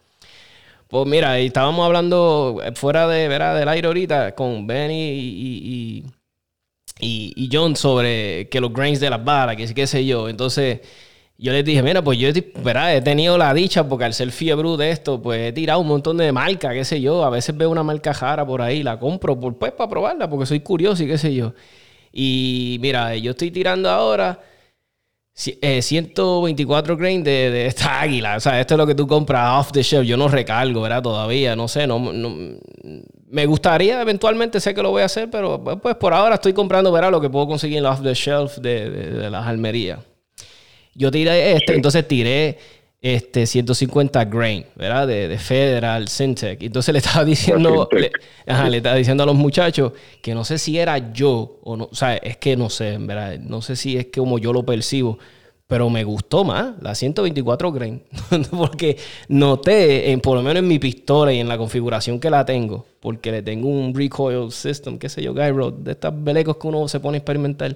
Pues 0.87 1.05
mira, 1.05 1.37
estábamos 1.37 1.85
hablando 1.85 2.59
fuera 2.73 3.07
de, 3.07 3.27
¿verdad? 3.27 3.59
Del 3.59 3.69
aire 3.69 3.85
ahorita 3.85 4.33
con 4.33 4.65
Benny 4.65 5.11
y, 5.11 6.03
y, 6.99 7.33
y, 7.37 7.49
John 7.51 7.75
sobre 7.75 8.49
que 8.49 8.59
los 8.59 8.73
grains 8.73 8.99
de 8.99 9.11
las 9.11 9.23
balas, 9.23 9.55
que 9.55 9.67
sí, 9.67 9.75
qué 9.75 9.85
sé 9.85 10.03
yo. 10.03 10.27
Entonces 10.27 10.79
yo 11.41 11.51
les 11.51 11.65
dije, 11.65 11.81
mira, 11.81 12.03
pues 12.03 12.19
yo 12.19 12.29
he 12.29 13.01
tenido 13.01 13.35
la 13.35 13.51
dicha, 13.55 13.89
porque 13.89 14.05
al 14.05 14.13
ser 14.13 14.31
fiebre 14.31 14.77
de 14.77 14.91
esto, 14.91 15.19
pues 15.19 15.49
he 15.49 15.51
tirado 15.51 15.79
un 15.79 15.87
montón 15.87 16.17
de 16.17 16.31
marcas, 16.31 16.73
qué 16.73 16.85
sé 16.85 17.01
yo. 17.01 17.23
A 17.23 17.31
veces 17.31 17.57
veo 17.57 17.71
una 17.71 17.81
marca 17.81 18.13
jara 18.13 18.45
por 18.45 18.61
ahí, 18.61 18.83
la 18.83 18.99
compro 18.99 19.39
por, 19.39 19.57
pues 19.57 19.71
para 19.71 19.89
probarla, 19.89 20.29
porque 20.29 20.45
soy 20.45 20.59
curioso 20.59 21.03
y 21.03 21.07
qué 21.07 21.17
sé 21.17 21.33
yo. 21.33 21.53
Y 22.13 22.77
mira, 22.79 23.15
yo 23.15 23.31
estoy 23.31 23.49
tirando 23.49 23.89
ahora 23.89 24.39
124 25.33 26.93
eh, 26.93 26.97
grain 26.97 27.23
de, 27.23 27.65
esta 27.65 28.01
águila. 28.01 28.37
O 28.37 28.39
sea, 28.39 28.59
esto 28.59 28.75
es 28.75 28.77
lo 28.77 28.85
que 28.85 28.93
tú 28.93 29.07
compras 29.07 29.59
off 29.59 29.71
the 29.71 29.81
shelf. 29.81 30.05
Yo 30.05 30.17
no 30.17 30.27
recargo, 30.27 30.81
¿verdad? 30.81 31.01
Todavía, 31.01 31.55
no 31.55 31.67
sé, 31.67 31.87
no, 31.87 31.99
me 31.99 33.45
gustaría 33.47 33.99
eventualmente, 33.99 34.59
sé 34.59 34.75
que 34.75 34.83
lo 34.83 34.91
voy 34.91 35.01
a 35.01 35.05
hacer, 35.05 35.31
pero 35.31 35.59
pues 35.81 35.95
por 35.95 36.13
ahora 36.13 36.35
estoy 36.35 36.53
comprando, 36.53 36.91
¿verdad? 36.91 37.09
Lo 37.09 37.19
que 37.19 37.31
puedo 37.31 37.47
conseguir 37.47 37.79
en 37.79 37.87
off 37.87 38.03
the 38.03 38.13
shelf 38.13 38.57
de, 38.57 38.91
de 38.91 39.29
las 39.31 39.47
almerías. 39.47 40.10
Yo 40.93 41.11
tiré 41.11 41.53
este, 41.53 41.73
entonces 41.75 42.07
tiré 42.07 42.57
este 43.01 43.47
150 43.47 44.25
grain, 44.25 44.65
¿verdad? 44.75 45.07
De, 45.07 45.27
de 45.27 45.39
Federal, 45.39 46.07
Syntec. 46.07 46.61
Entonces 46.61 46.93
le 46.93 46.99
estaba 46.99 47.25
diciendo, 47.25 47.89
le, 47.91 48.11
ajá, 48.45 48.69
le 48.69 48.77
estaba 48.77 48.95
diciendo 48.95 49.23
a 49.23 49.25
los 49.25 49.35
muchachos 49.35 49.93
que 50.21 50.35
no 50.35 50.43
sé 50.43 50.59
si 50.59 50.77
era 50.77 51.11
yo 51.11 51.59
o 51.63 51.75
no, 51.75 51.89
o 51.91 51.95
sea, 51.95 52.15
es 52.17 52.37
que 52.37 52.55
no 52.55 52.69
sé, 52.69 52.97
¿verdad? 52.99 53.39
No 53.39 53.61
sé 53.61 53.75
si 53.75 53.97
es 53.97 54.07
como 54.13 54.37
yo 54.37 54.53
lo 54.53 54.63
percibo, 54.63 55.17
pero 55.65 55.89
me 55.89 56.03
gustó 56.03 56.43
más 56.43 56.73
la 56.81 56.93
124 56.93 57.71
grain, 57.71 58.03
porque 58.51 58.97
noté, 59.29 60.11
en, 60.11 60.19
por 60.19 60.35
lo 60.35 60.43
menos 60.43 60.61
en 60.61 60.67
mi 60.67 60.77
pistola 60.77 61.33
y 61.33 61.39
en 61.39 61.47
la 61.47 61.57
configuración 61.57 62.19
que 62.19 62.29
la 62.29 62.45
tengo, 62.45 62.85
porque 62.99 63.31
le 63.31 63.41
tengo 63.41 63.69
un 63.69 63.95
recoil 63.95 64.51
system, 64.51 64.99
qué 64.99 65.09
sé 65.09 65.23
yo, 65.23 65.33
gyro, 65.33 65.71
de 65.71 65.93
estas 65.93 66.13
belecos 66.23 66.57
que 66.57 66.67
uno 66.67 66.87
se 66.87 66.99
pone 66.99 67.15
a 67.15 67.19
experimentar, 67.19 67.75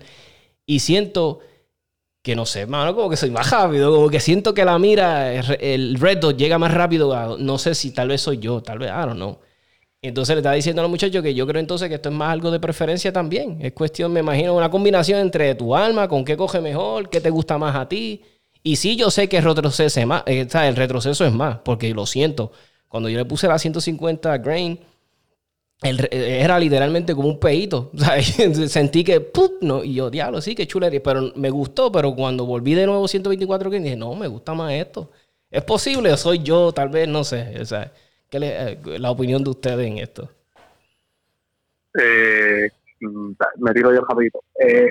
y 0.67 0.79
siento 0.79 1.39
que 2.25 2.35
no 2.35 2.47
sé, 2.47 2.65
mano, 2.65 2.95
como 2.95 3.07
que 3.07 3.17
soy 3.17 3.29
más 3.29 3.51
rápido, 3.51 3.93
como 3.93 4.09
que 4.09 4.19
siento 4.19 4.55
que 4.55 4.65
la 4.65 4.79
mira, 4.79 5.31
el 5.31 5.93
red 5.99 6.17
dot 6.17 6.35
llega 6.35 6.57
más 6.57 6.73
rápido, 6.73 7.37
no 7.37 7.59
sé 7.59 7.75
si 7.75 7.91
tal 7.91 8.07
vez 8.07 8.21
soy 8.21 8.39
yo, 8.39 8.63
tal 8.63 8.79
vez, 8.79 8.89
I 8.89 9.05
don't 9.05 9.13
know. 9.13 9.37
Entonces 10.01 10.35
le 10.35 10.39
estaba 10.39 10.55
diciendo 10.55 10.81
a 10.81 10.83
los 10.83 10.89
muchachos 10.89 11.21
que 11.21 11.35
yo 11.35 11.45
creo 11.45 11.59
entonces 11.59 11.87
que 11.87 11.95
esto 11.95 12.09
es 12.09 12.15
más 12.15 12.31
algo 12.31 12.49
de 12.49 12.59
preferencia 12.59 13.13
también. 13.13 13.59
Es 13.61 13.73
cuestión, 13.73 14.11
me 14.11 14.21
imagino, 14.21 14.55
una 14.55 14.71
combinación 14.71 15.19
entre 15.19 15.53
tu 15.53 15.75
alma, 15.75 16.07
con 16.07 16.25
qué 16.25 16.35
coge 16.35 16.61
mejor, 16.61 17.09
qué 17.09 17.21
te 17.21 17.29
gusta 17.29 17.59
más 17.59 17.75
a 17.75 17.87
ti. 17.87 18.23
Y 18.63 18.77
sí, 18.77 18.95
yo 18.95 19.11
sé 19.11 19.29
que 19.29 19.37
es 19.37 20.07
más, 20.07 20.23
eh, 20.25 20.47
el 20.51 20.75
retroceso 20.75 21.25
es 21.27 21.31
más, 21.31 21.59
porque 21.63 21.93
lo 21.93 22.07
siento. 22.07 22.51
Cuando 22.87 23.07
yo 23.07 23.19
le 23.19 23.25
puse 23.25 23.47
la 23.47 23.59
150 23.59 24.35
grain, 24.39 24.79
era 25.81 26.59
literalmente 26.59 27.13
como 27.13 27.27
un 27.27 27.39
peito. 27.39 27.91
Sentí 28.67 29.03
que. 29.03 29.31
No, 29.61 29.83
y 29.83 29.95
yo, 29.95 30.09
diablo, 30.09 30.41
sí, 30.41 30.55
qué 30.55 30.65
chulería. 30.65 31.01
Pero 31.03 31.31
me 31.35 31.49
gustó, 31.49 31.91
pero 31.91 32.15
cuando 32.15 32.45
volví 32.45 32.73
de 32.73 32.85
nuevo 32.85 33.07
124 33.07 33.69
que 33.69 33.79
dije, 33.79 33.95
no, 33.95 34.15
me 34.15 34.27
gusta 34.27 34.53
más 34.53 34.73
esto. 34.73 35.11
¿Es 35.49 35.63
posible? 35.63 36.15
¿Soy 36.17 36.39
yo? 36.39 36.71
Tal 36.71 36.89
vez, 36.89 37.07
no 37.07 37.23
sé. 37.23 37.65
Sea, 37.65 37.91
¿qué 38.29 38.39
le, 38.39 38.71
eh, 38.71 38.79
la 38.99 39.11
opinión 39.11 39.43
de 39.43 39.49
ustedes 39.51 39.87
en 39.87 39.97
esto? 39.99 40.29
Eh, 42.01 42.69
mm, 43.01 43.31
me 43.57 43.73
tiro 43.73 43.93
yo 43.93 44.01
rapidito. 44.01 44.39
Eh, 44.59 44.89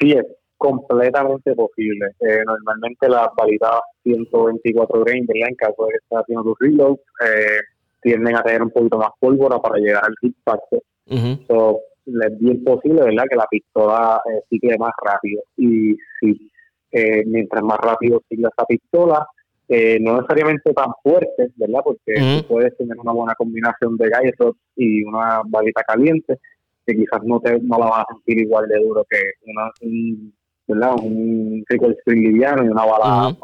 sí, 0.00 0.12
es 0.12 0.26
completamente 0.56 1.54
posible. 1.54 2.06
Eh, 2.20 2.42
normalmente 2.46 3.08
la 3.08 3.30
validad 3.36 3.80
124 4.04 5.04
grain, 5.04 5.26
En 5.28 5.54
caso 5.56 5.86
de 5.86 5.90
que 5.90 5.96
estés 5.96 6.18
haciendo 6.18 6.44
tu 6.44 6.54
reload, 6.60 6.96
eh, 7.26 7.60
tienden 8.02 8.36
a 8.36 8.42
tener 8.42 8.62
un 8.62 8.70
poquito 8.70 8.98
más 8.98 9.10
pólvora 9.18 9.58
para 9.58 9.78
llegar 9.78 10.04
al 10.04 10.14
hit 10.20 10.36
factor. 10.44 10.82
Uh 11.06 11.76
es 12.04 12.38
bien 12.40 12.64
posible, 12.64 13.02
¿verdad?, 13.02 13.24
que 13.30 13.36
la 13.36 13.46
pistola 13.46 14.20
eh, 14.26 14.42
cicle 14.48 14.76
más 14.78 14.92
rápido. 15.02 15.42
Y 15.56 15.96
si 16.20 16.50
eh, 16.90 17.22
mientras 17.26 17.62
más 17.62 17.78
rápido 17.78 18.20
sigue 18.28 18.42
esa 18.42 18.66
pistola, 18.66 19.26
eh, 19.68 19.98
no 20.00 20.16
necesariamente 20.16 20.72
tan 20.72 20.92
fuerte, 21.02 21.50
¿verdad?, 21.56 21.80
porque 21.84 22.44
puedes 22.48 22.76
tener 22.76 22.98
una 22.98 23.12
buena 23.12 23.34
combinación 23.34 23.96
de 23.96 24.08
galletos 24.08 24.56
y 24.76 25.04
una 25.04 25.42
balita 25.46 25.82
caliente, 25.84 26.38
que 26.86 26.96
quizás 26.96 27.22
no, 27.22 27.40
te, 27.40 27.58
no 27.60 27.78
la 27.78 27.86
vas 27.86 28.00
a 28.00 28.14
sentir 28.14 28.40
igual 28.40 28.66
de 28.68 28.80
duro 28.80 29.06
que 29.08 29.18
una, 29.46 29.70
un, 29.82 30.34
¿verdad? 30.66 30.96
un 31.02 31.64
recoil 31.68 31.96
liviano 32.06 32.64
y 32.64 32.68
una 32.68 32.84
bala 32.84 33.06
más, 33.06 33.36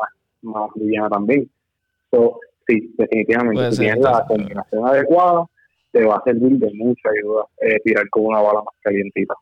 más 0.43 0.71
liviana 0.75 1.09
también. 1.09 1.49
So, 2.11 2.41
sí, 2.69 2.95
definitivamente. 2.97 3.73
Si 3.73 3.79
tienes 3.79 4.01
la 4.01 4.25
combinación 4.27 4.87
adecuada, 4.87 5.47
te 5.93 6.05
va 6.05 6.16
a 6.16 6.23
servir 6.25 6.59
de 6.59 6.71
mucha 6.75 7.09
ayuda 7.11 7.45
eh, 7.62 7.79
tirar 7.85 8.09
con 8.11 8.27
una 8.27 8.41
bala 8.41 8.61
más 8.61 8.75
calientita. 8.83 9.35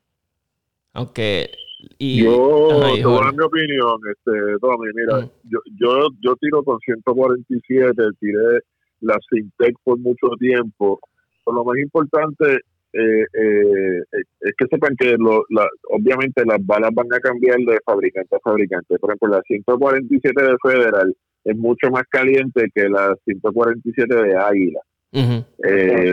Aunque. 0.94 1.50
Y, 1.98 2.24
yo, 2.24 2.68
te 2.94 3.04
voy 3.04 3.18
a 3.18 3.24
dar 3.24 3.34
mi 3.34 3.44
opinión, 3.44 4.00
este, 4.10 4.58
Tommy, 4.60 4.88
mira, 4.94 5.28
yo, 5.44 5.58
yo, 5.78 6.08
yo 6.20 6.34
tiro 6.36 6.64
con 6.64 6.80
147, 6.80 8.02
tiré 8.18 8.60
la 9.00 9.18
Sintec 9.28 9.76
por 9.84 9.98
mucho 9.98 10.28
tiempo. 10.38 10.98
Pero 11.44 11.58
lo 11.58 11.64
más 11.64 11.76
importante 11.78 12.60
eh, 12.92 13.26
eh, 13.32 14.02
es 14.40 14.54
que 14.56 14.66
sepan 14.70 14.96
que 14.96 15.16
lo, 15.18 15.44
obviamente 15.90 16.44
las 16.46 16.64
balas 16.64 16.90
van 16.94 17.12
a 17.12 17.20
cambiar 17.20 17.58
de 17.58 17.78
fabricante 17.84 18.36
a 18.36 18.40
fabricante. 18.40 18.98
Por 18.98 19.10
ejemplo, 19.10 19.28
la 19.28 19.42
147 19.42 20.42
de 20.42 20.56
Federal 20.62 21.16
es 21.46 21.56
mucho 21.56 21.90
más 21.90 22.02
caliente 22.10 22.68
que 22.74 22.88
la 22.88 23.14
147 23.24 24.14
de 24.14 24.36
Águila. 24.36 24.80
Eh, 25.12 26.12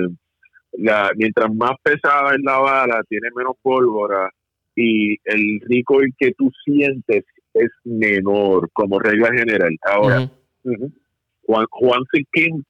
la, 0.73 1.11
mientras 1.15 1.53
más 1.55 1.71
pesada 1.81 2.35
es 2.35 2.41
la 2.43 2.59
bala, 2.59 3.01
tiene 3.09 3.29
menos 3.35 3.55
pólvora 3.61 4.29
y 4.75 5.13
el 5.25 5.59
recoil 5.67 6.13
que 6.17 6.33
tú 6.37 6.51
sientes 6.63 7.25
es 7.53 7.69
menor 7.83 8.69
como 8.73 8.99
regla 8.99 9.31
general. 9.33 9.75
Ahora, 9.81 10.29
Juan, 11.45 11.65
Juan 11.71 12.03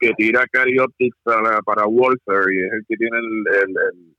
que 0.00 0.12
tira 0.16 0.46
Carioptics 0.50 1.18
para, 1.22 1.60
para 1.60 1.86
Walter 1.86 2.44
y 2.50 2.60
es 2.60 2.72
el 2.72 2.84
que 2.88 2.96
tiene 2.96 3.18
el, 3.18 4.14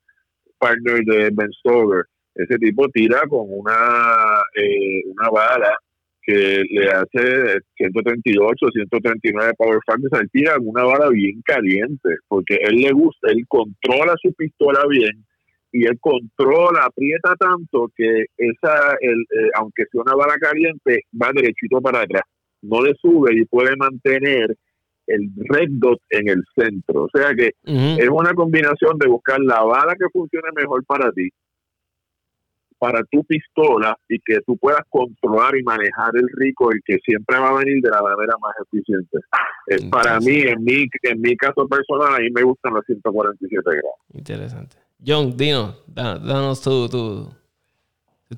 partner 0.60 1.04
de 1.04 1.30
Ben 1.34 1.52
Stover, 1.60 2.06
ese 2.36 2.58
tipo 2.58 2.88
tira 2.90 3.22
con 3.28 3.46
una, 3.50 4.42
eh, 4.56 5.04
una 5.06 5.30
bala 5.30 5.78
que 6.26 6.64
le 6.70 6.90
hace 6.90 7.60
138, 7.78 8.68
139 8.74 9.54
power 9.58 9.80
factors 9.86 10.14
al 10.14 10.30
tira 10.32 10.56
una 10.60 10.84
bala 10.84 11.10
bien 11.10 11.42
caliente, 11.46 12.18
porque 12.28 12.56
él 12.62 12.78
le 12.78 12.92
gusta, 12.92 13.32
él 13.32 13.44
controla 13.48 14.16
su 14.22 14.34
pistola 14.34 14.82
bien 14.90 15.24
y 15.72 15.86
él 15.86 15.98
controla, 16.00 16.86
aprieta 16.86 17.36
tanto 17.36 17.92
que 17.96 18.26
esa, 18.38 18.96
el, 19.02 19.20
eh, 19.22 19.50
aunque 19.56 19.84
sea 19.92 20.02
una 20.02 20.16
bala 20.16 20.36
caliente, 20.40 21.04
va 21.22 21.32
derechito 21.34 21.82
para 21.82 22.02
atrás 22.02 22.24
no 22.66 22.82
le 22.82 22.94
sube 22.96 23.34
y 23.34 23.46
puede 23.46 23.76
mantener 23.78 24.56
el 25.08 25.30
red 25.50 25.70
dot 25.70 26.00
en 26.10 26.30
el 26.30 26.44
centro. 26.56 27.04
O 27.04 27.10
sea 27.14 27.34
que 27.36 27.52
es 27.64 28.10
una 28.10 28.34
combinación 28.34 28.98
de 28.98 29.08
buscar 29.08 29.40
la 29.40 29.62
bala 29.64 29.96
que 29.96 30.10
funcione 30.12 30.50
mejor 30.56 30.84
para 30.86 31.12
ti, 31.12 31.30
para 32.78 33.04
tu 33.06 33.24
pistola 33.24 33.98
y 34.10 34.20
que 34.20 34.42
tú 34.46 34.58
puedas 34.58 34.82
controlar 34.90 35.56
y 35.58 35.64
manejar 35.64 36.12
el 36.16 36.28
rico 36.34 36.70
y 36.76 36.80
que 36.86 37.00
siempre 37.06 37.40
va 37.40 37.50
a 37.50 37.54
venir 37.60 37.82
de 37.82 37.90
la 37.90 38.02
manera 38.02 38.36
más 38.42 38.54
eficiente. 38.66 39.20
Eh, 39.68 39.90
para 39.90 40.20
mí, 40.20 40.42
en 40.42 40.64
mi, 40.64 40.86
en 41.04 41.22
mi 41.22 41.36
caso 41.36 41.68
personal, 41.68 42.16
a 42.16 42.20
mí 42.20 42.30
me 42.32 42.44
gustan 42.44 42.74
los 42.74 42.86
147 42.86 43.62
grados. 43.64 44.00
Interesante. 44.14 44.78
John, 45.06 45.36
Dino, 45.36 45.76
danos 45.88 46.62
tu, 46.62 46.88
tu, 46.88 47.30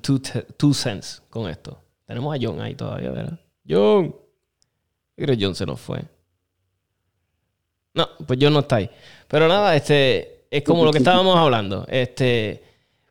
tu, 0.00 0.20
tu 0.56 0.74
cents 0.74 1.22
con 1.28 1.48
esto. 1.48 1.78
Tenemos 2.06 2.34
a 2.34 2.38
John 2.40 2.60
ahí 2.60 2.74
todavía, 2.74 3.10
¿verdad? 3.10 3.38
John. 3.68 4.14
Yo 5.16 5.24
creo 5.24 5.36
que 5.36 5.44
John 5.44 5.54
se 5.54 5.66
nos 5.66 5.80
fue. 5.80 6.00
No, 7.94 8.08
pues 8.26 8.38
John 8.40 8.52
no 8.52 8.60
está 8.60 8.76
ahí. 8.76 8.90
Pero 9.26 9.48
nada, 9.48 9.74
este, 9.74 10.46
es 10.50 10.62
como 10.62 10.84
lo 10.84 10.92
que 10.92 10.98
estábamos 10.98 11.36
hablando. 11.36 11.84
Este, 11.88 12.62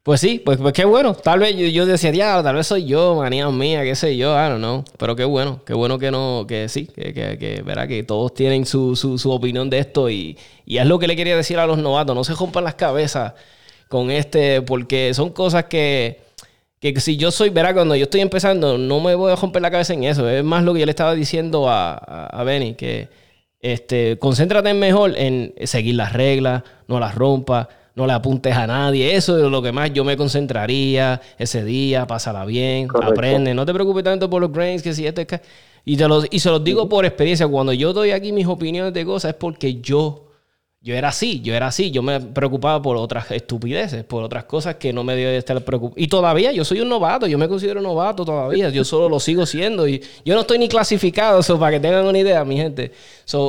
pues 0.07 0.21
sí, 0.21 0.39
pues, 0.39 0.57
pues 0.57 0.71
qué 0.71 0.85
bueno. 0.85 1.13
Tal 1.15 1.39
vez 1.39 1.53
yo, 1.57 1.85
decía, 1.85 2.11
ya, 2.11 2.41
tal 2.41 2.55
vez 2.55 2.65
soy 2.65 2.85
yo, 2.85 3.15
manía 3.15 3.49
mía, 3.49 3.83
qué 3.83 3.93
sé 3.93 4.15
yo, 4.15 4.31
I 4.35 4.47
don't 4.47 4.59
know. 4.59 4.85
Pero 4.97 5.17
qué 5.17 5.25
bueno, 5.25 5.59
qué 5.65 5.73
bueno 5.73 5.99
que 5.99 6.11
no, 6.11 6.45
que 6.47 6.69
sí, 6.69 6.85
que, 6.85 7.13
que, 7.13 7.37
que 7.37 7.61
verá 7.61 7.89
que 7.89 8.03
todos 8.03 8.33
tienen 8.33 8.65
su, 8.65 8.95
su, 8.95 9.17
su 9.17 9.29
opinión 9.29 9.69
de 9.69 9.79
esto 9.79 10.09
y, 10.09 10.37
y, 10.65 10.77
es 10.77 10.85
lo 10.85 10.97
que 10.97 11.07
le 11.07 11.17
quería 11.17 11.35
decir 11.35 11.59
a 11.59 11.67
los 11.67 11.77
novatos. 11.77 12.15
No 12.15 12.23
se 12.23 12.35
rompan 12.35 12.63
las 12.63 12.75
cabezas 12.75 13.33
con 13.89 14.09
este, 14.09 14.61
porque 14.61 15.13
son 15.13 15.31
cosas 15.31 15.65
que 15.65 16.21
que 16.79 16.97
si 17.01 17.17
yo 17.17 17.29
soy, 17.29 17.49
verá, 17.49 17.73
cuando 17.73 17.93
yo 17.93 18.03
estoy 18.03 18.21
empezando, 18.21 18.77
no 18.77 19.01
me 19.01 19.13
voy 19.13 19.33
a 19.33 19.35
romper 19.35 19.61
la 19.61 19.71
cabeza 19.71 19.93
en 19.93 20.05
eso. 20.05 20.29
Es 20.29 20.41
más 20.41 20.63
lo 20.63 20.73
que 20.73 20.79
yo 20.79 20.85
le 20.85 20.91
estaba 20.91 21.15
diciendo 21.15 21.69
a, 21.69 21.95
a, 21.95 22.43
Benny, 22.45 22.75
que 22.75 23.09
este, 23.59 24.17
concéntrate 24.19 24.73
mejor 24.73 25.17
en 25.17 25.53
seguir 25.65 25.95
las 25.95 26.13
reglas, 26.13 26.63
no 26.87 26.97
las 27.01 27.13
rompas, 27.13 27.67
no 27.97 28.05
le 28.05 28.13
apuntes 28.13 28.55
a 28.55 28.67
nadie. 28.67 29.15
Eso 29.15 29.43
es 29.43 29.51
lo 29.51 29.59
que 29.59 29.71
más 29.71 29.91
yo 29.91 30.05
me 30.05 30.15
concentraría 30.15 31.19
ese 31.39 31.65
día, 31.65 32.05
pásala 32.05 32.45
bien, 32.45 32.87
aprende. 33.01 33.55
No 33.55 33.65
te 33.65 33.73
preocupes 33.73 34.03
tanto 34.03 34.29
por 34.29 34.39
los 34.39 34.51
brains, 34.51 34.83
que 34.83 34.93
si 34.93 35.07
este 35.07 35.25
Y, 35.83 35.97
te 35.97 36.07
los, 36.07 36.27
y 36.29 36.39
se 36.39 36.51
los 36.51 36.63
digo 36.63 36.87
por 36.87 37.05
experiencia, 37.05 37.47
cuando 37.47 37.73
yo 37.73 37.93
doy 37.93 38.11
aquí 38.11 38.31
mis 38.31 38.45
opiniones 38.45 38.93
de 38.93 39.03
cosas 39.03 39.31
es 39.31 39.35
porque 39.35 39.81
yo 39.81 40.25
yo 40.79 40.93
era 40.93 41.09
así, 41.09 41.41
yo 41.41 41.55
era 41.55 41.67
así, 41.67 41.89
yo 41.89 42.03
me 42.03 42.19
preocupaba 42.21 42.81
por 42.81 42.97
otras 42.97 43.31
estupideces, 43.31 44.03
por 44.03 44.23
otras 44.23 44.45
cosas 44.45 44.75
que 44.75 44.93
no 44.93 45.03
me 45.03 45.15
dio 45.15 45.27
de 45.27 45.37
estar 45.37 45.59
preocupado. 45.65 45.99
Y 46.01 46.07
todavía 46.07 46.51
yo 46.51 46.63
soy 46.63 46.81
un 46.81 46.87
novato, 46.87 47.25
yo 47.25 47.37
me 47.39 47.49
considero 47.49 47.81
novato 47.81 48.23
todavía, 48.23 48.69
yo 48.69 48.85
solo 48.85 49.09
lo 49.09 49.19
sigo 49.19 49.45
siendo 49.47 49.87
y 49.87 50.01
yo 50.23 50.35
no 50.35 50.41
estoy 50.41 50.59
ni 50.59 50.69
clasificado, 50.69 51.39
eso 51.39 51.59
para 51.59 51.71
que 51.71 51.79
tengan 51.79 52.05
una 52.05 52.19
idea, 52.19 52.45
mi 52.45 52.57
gente. 52.57 52.91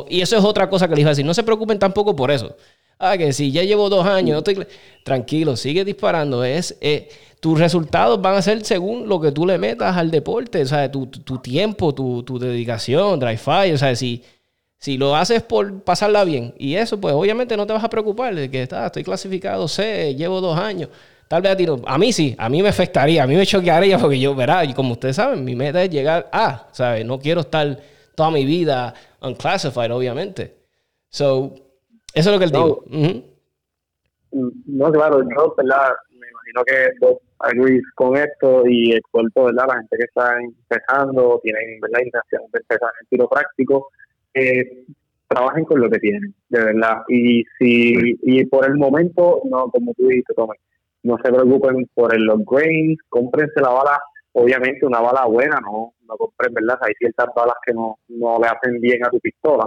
y 0.08 0.20
eso 0.22 0.36
es 0.38 0.42
otra 0.42 0.70
cosa 0.70 0.88
que 0.88 0.94
les 0.94 1.02
iba 1.02 1.10
a 1.10 1.12
decir, 1.12 1.26
no 1.26 1.34
se 1.34 1.42
preocupen 1.42 1.78
tampoco 1.78 2.16
por 2.16 2.30
eso. 2.30 2.56
Ah, 2.98 3.16
que 3.16 3.32
si 3.32 3.52
ya 3.52 3.62
llevo 3.62 3.88
dos 3.88 4.06
años, 4.06 4.38
estoy... 4.38 4.66
tranquilo, 5.04 5.56
sigue 5.56 5.84
disparando, 5.84 6.44
es... 6.44 6.76
Eh, 6.80 7.08
tus 7.40 7.56
resultados 7.56 8.20
van 8.20 8.34
a 8.34 8.42
ser 8.42 8.64
según 8.64 9.08
lo 9.08 9.20
que 9.20 9.30
tú 9.30 9.46
le 9.46 9.58
metas 9.58 9.96
al 9.96 10.10
deporte, 10.10 10.60
o 10.60 10.66
sea, 10.66 10.90
tu, 10.90 11.06
tu 11.06 11.38
tiempo, 11.38 11.94
tu, 11.94 12.24
tu 12.24 12.36
dedicación, 12.36 13.20
drive 13.20 13.36
fire, 13.36 13.74
o 13.74 13.78
sea, 13.78 13.94
si 13.94 14.24
si 14.78 14.96
lo 14.96 15.16
haces 15.16 15.42
por 15.42 15.82
pasarla 15.82 16.24
bien 16.24 16.54
y 16.56 16.76
eso, 16.76 17.00
pues 17.00 17.12
obviamente 17.14 17.56
no 17.56 17.66
te 17.66 17.72
vas 17.72 17.82
a 17.82 17.90
preocupar 17.90 18.34
de 18.34 18.50
que 18.50 18.62
está, 18.62 18.86
estoy 18.86 19.02
clasificado 19.02 19.66
sé, 19.66 20.14
llevo 20.14 20.40
dos 20.40 20.58
años. 20.58 20.88
Tal 21.26 21.42
vez 21.42 21.52
a 21.52 21.56
ti 21.56 21.66
no. 21.66 21.82
A 21.84 21.98
mí 21.98 22.12
sí, 22.12 22.34
a 22.38 22.48
mí 22.48 22.62
me 22.62 22.70
afectaría, 22.70 23.24
a 23.24 23.26
mí 23.26 23.34
me 23.34 23.44
choquearía 23.44 23.98
porque 24.00 24.18
yo, 24.18 24.34
verá, 24.34 24.64
y 24.64 24.72
como 24.72 24.92
ustedes 24.92 25.16
saben, 25.16 25.44
mi 25.44 25.54
meta 25.54 25.82
es 25.82 25.90
llegar 25.90 26.28
a, 26.32 26.68
¿sabes? 26.72 27.04
No 27.04 27.18
quiero 27.18 27.42
estar 27.42 27.78
toda 28.14 28.30
mi 28.30 28.44
vida 28.44 28.94
unclassified, 29.20 29.92
obviamente. 29.92 30.56
So, 31.10 31.54
eso 32.14 32.30
es 32.30 32.32
lo 32.34 32.38
que 32.38 32.44
él 32.44 32.50
digo. 32.50 32.84
No, 34.66 34.92
claro, 34.92 35.22
yo, 35.22 35.54
¿verdad? 35.56 35.94
Me 36.10 36.26
imagino 36.28 36.64
que 36.64 36.90
vos 37.00 37.18
agree 37.38 37.80
con 37.94 38.16
esto 38.16 38.66
y 38.66 38.92
expuesto, 38.92 39.44
¿verdad? 39.44 39.66
La 39.68 39.78
gente 39.78 39.96
que 39.96 40.04
está 40.04 40.38
empezando, 40.40 41.40
tienen, 41.42 41.80
¿verdad? 41.80 42.00
Intención 42.04 42.42
de 42.52 42.58
empezar 42.60 42.90
en 43.00 43.06
tiro 43.08 43.28
práctico 43.28 43.88
eh, 44.34 44.84
trabajen 45.28 45.64
con 45.64 45.80
lo 45.80 45.90
que 45.90 45.98
tienen, 45.98 46.34
de 46.48 46.64
verdad. 46.64 47.02
Y 47.08 47.44
si 47.58 48.18
y 48.22 48.44
por 48.46 48.66
el 48.66 48.74
momento, 48.76 49.42
no, 49.44 49.68
como 49.70 49.94
tú 49.94 50.08
dijiste, 50.08 50.34
Tomé, 50.34 50.56
no 51.02 51.16
se 51.22 51.32
preocupen 51.32 51.88
por 51.94 52.14
el, 52.14 52.22
los 52.24 52.40
grains, 52.44 52.98
cómprense 53.08 53.60
la 53.60 53.70
bala, 53.70 54.00
obviamente 54.32 54.86
una 54.86 55.00
bala 55.00 55.26
buena, 55.26 55.60
no, 55.60 55.94
no 56.06 56.16
compren, 56.16 56.54
¿verdad? 56.54 56.78
Hay 56.80 56.94
ciertas 56.98 57.28
balas 57.34 57.56
que 57.64 57.72
no, 57.72 57.98
no 58.08 58.38
le 58.38 58.48
hacen 58.48 58.80
bien 58.80 59.04
a 59.04 59.10
tu 59.10 59.20
pistola. 59.20 59.66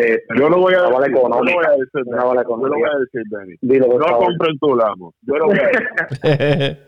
Eh, 0.00 0.22
yo 0.34 0.48
lo 0.48 0.58
voy 0.58 0.74
a, 0.74 0.82
decir, 0.82 1.14
yo 1.14 1.28
lo 1.28 1.36
voy 1.36 1.64
a 1.66 1.70
decir, 1.72 2.02
una 2.06 2.24
bala 2.24 2.42
yo 2.42 2.56
lo 2.56 2.74
voy 2.74 2.88
a 2.88 2.98
decir, 2.98 3.22
Dani. 3.28 3.54
no 3.60 4.18
compren 4.18 4.58
tu 4.58 4.74
lamo. 4.74 5.12
Yo 5.22 5.34
lo 5.36 5.46
voy 5.46 5.58
a 5.58 5.66
decir. 5.66 6.78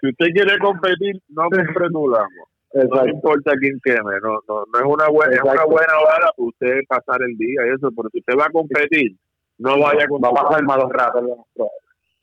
si 0.00 0.08
usted 0.08 0.26
quiere 0.34 0.58
competir, 0.58 1.20
no 1.28 1.44
compre 1.44 1.88
tu 1.90 2.08
lamo. 2.08 2.48
No 2.74 3.06
importa 3.06 3.52
quién 3.60 3.78
queme, 3.84 4.14
no, 4.22 4.40
no, 4.48 4.64
no 4.72 4.78
es 4.78 4.84
una 4.84 5.08
buena, 5.08 5.34
es 5.34 5.42
una 5.42 5.64
buena 5.64 5.92
bala 5.94 6.32
para 6.32 6.32
usted 6.38 6.80
pasar 6.88 7.22
el 7.22 7.36
día 7.36 7.66
y 7.66 7.74
eso, 7.74 7.90
porque 7.94 8.10
si 8.12 8.18
usted 8.20 8.34
va 8.38 8.46
a 8.46 8.50
competir, 8.50 9.14
no 9.58 9.78
vaya 9.78 10.04
a, 10.04 10.18
va 10.18 10.28
a 10.28 10.42
pasar 10.42 10.62
malos 10.64 10.90
ratos. 10.90 11.22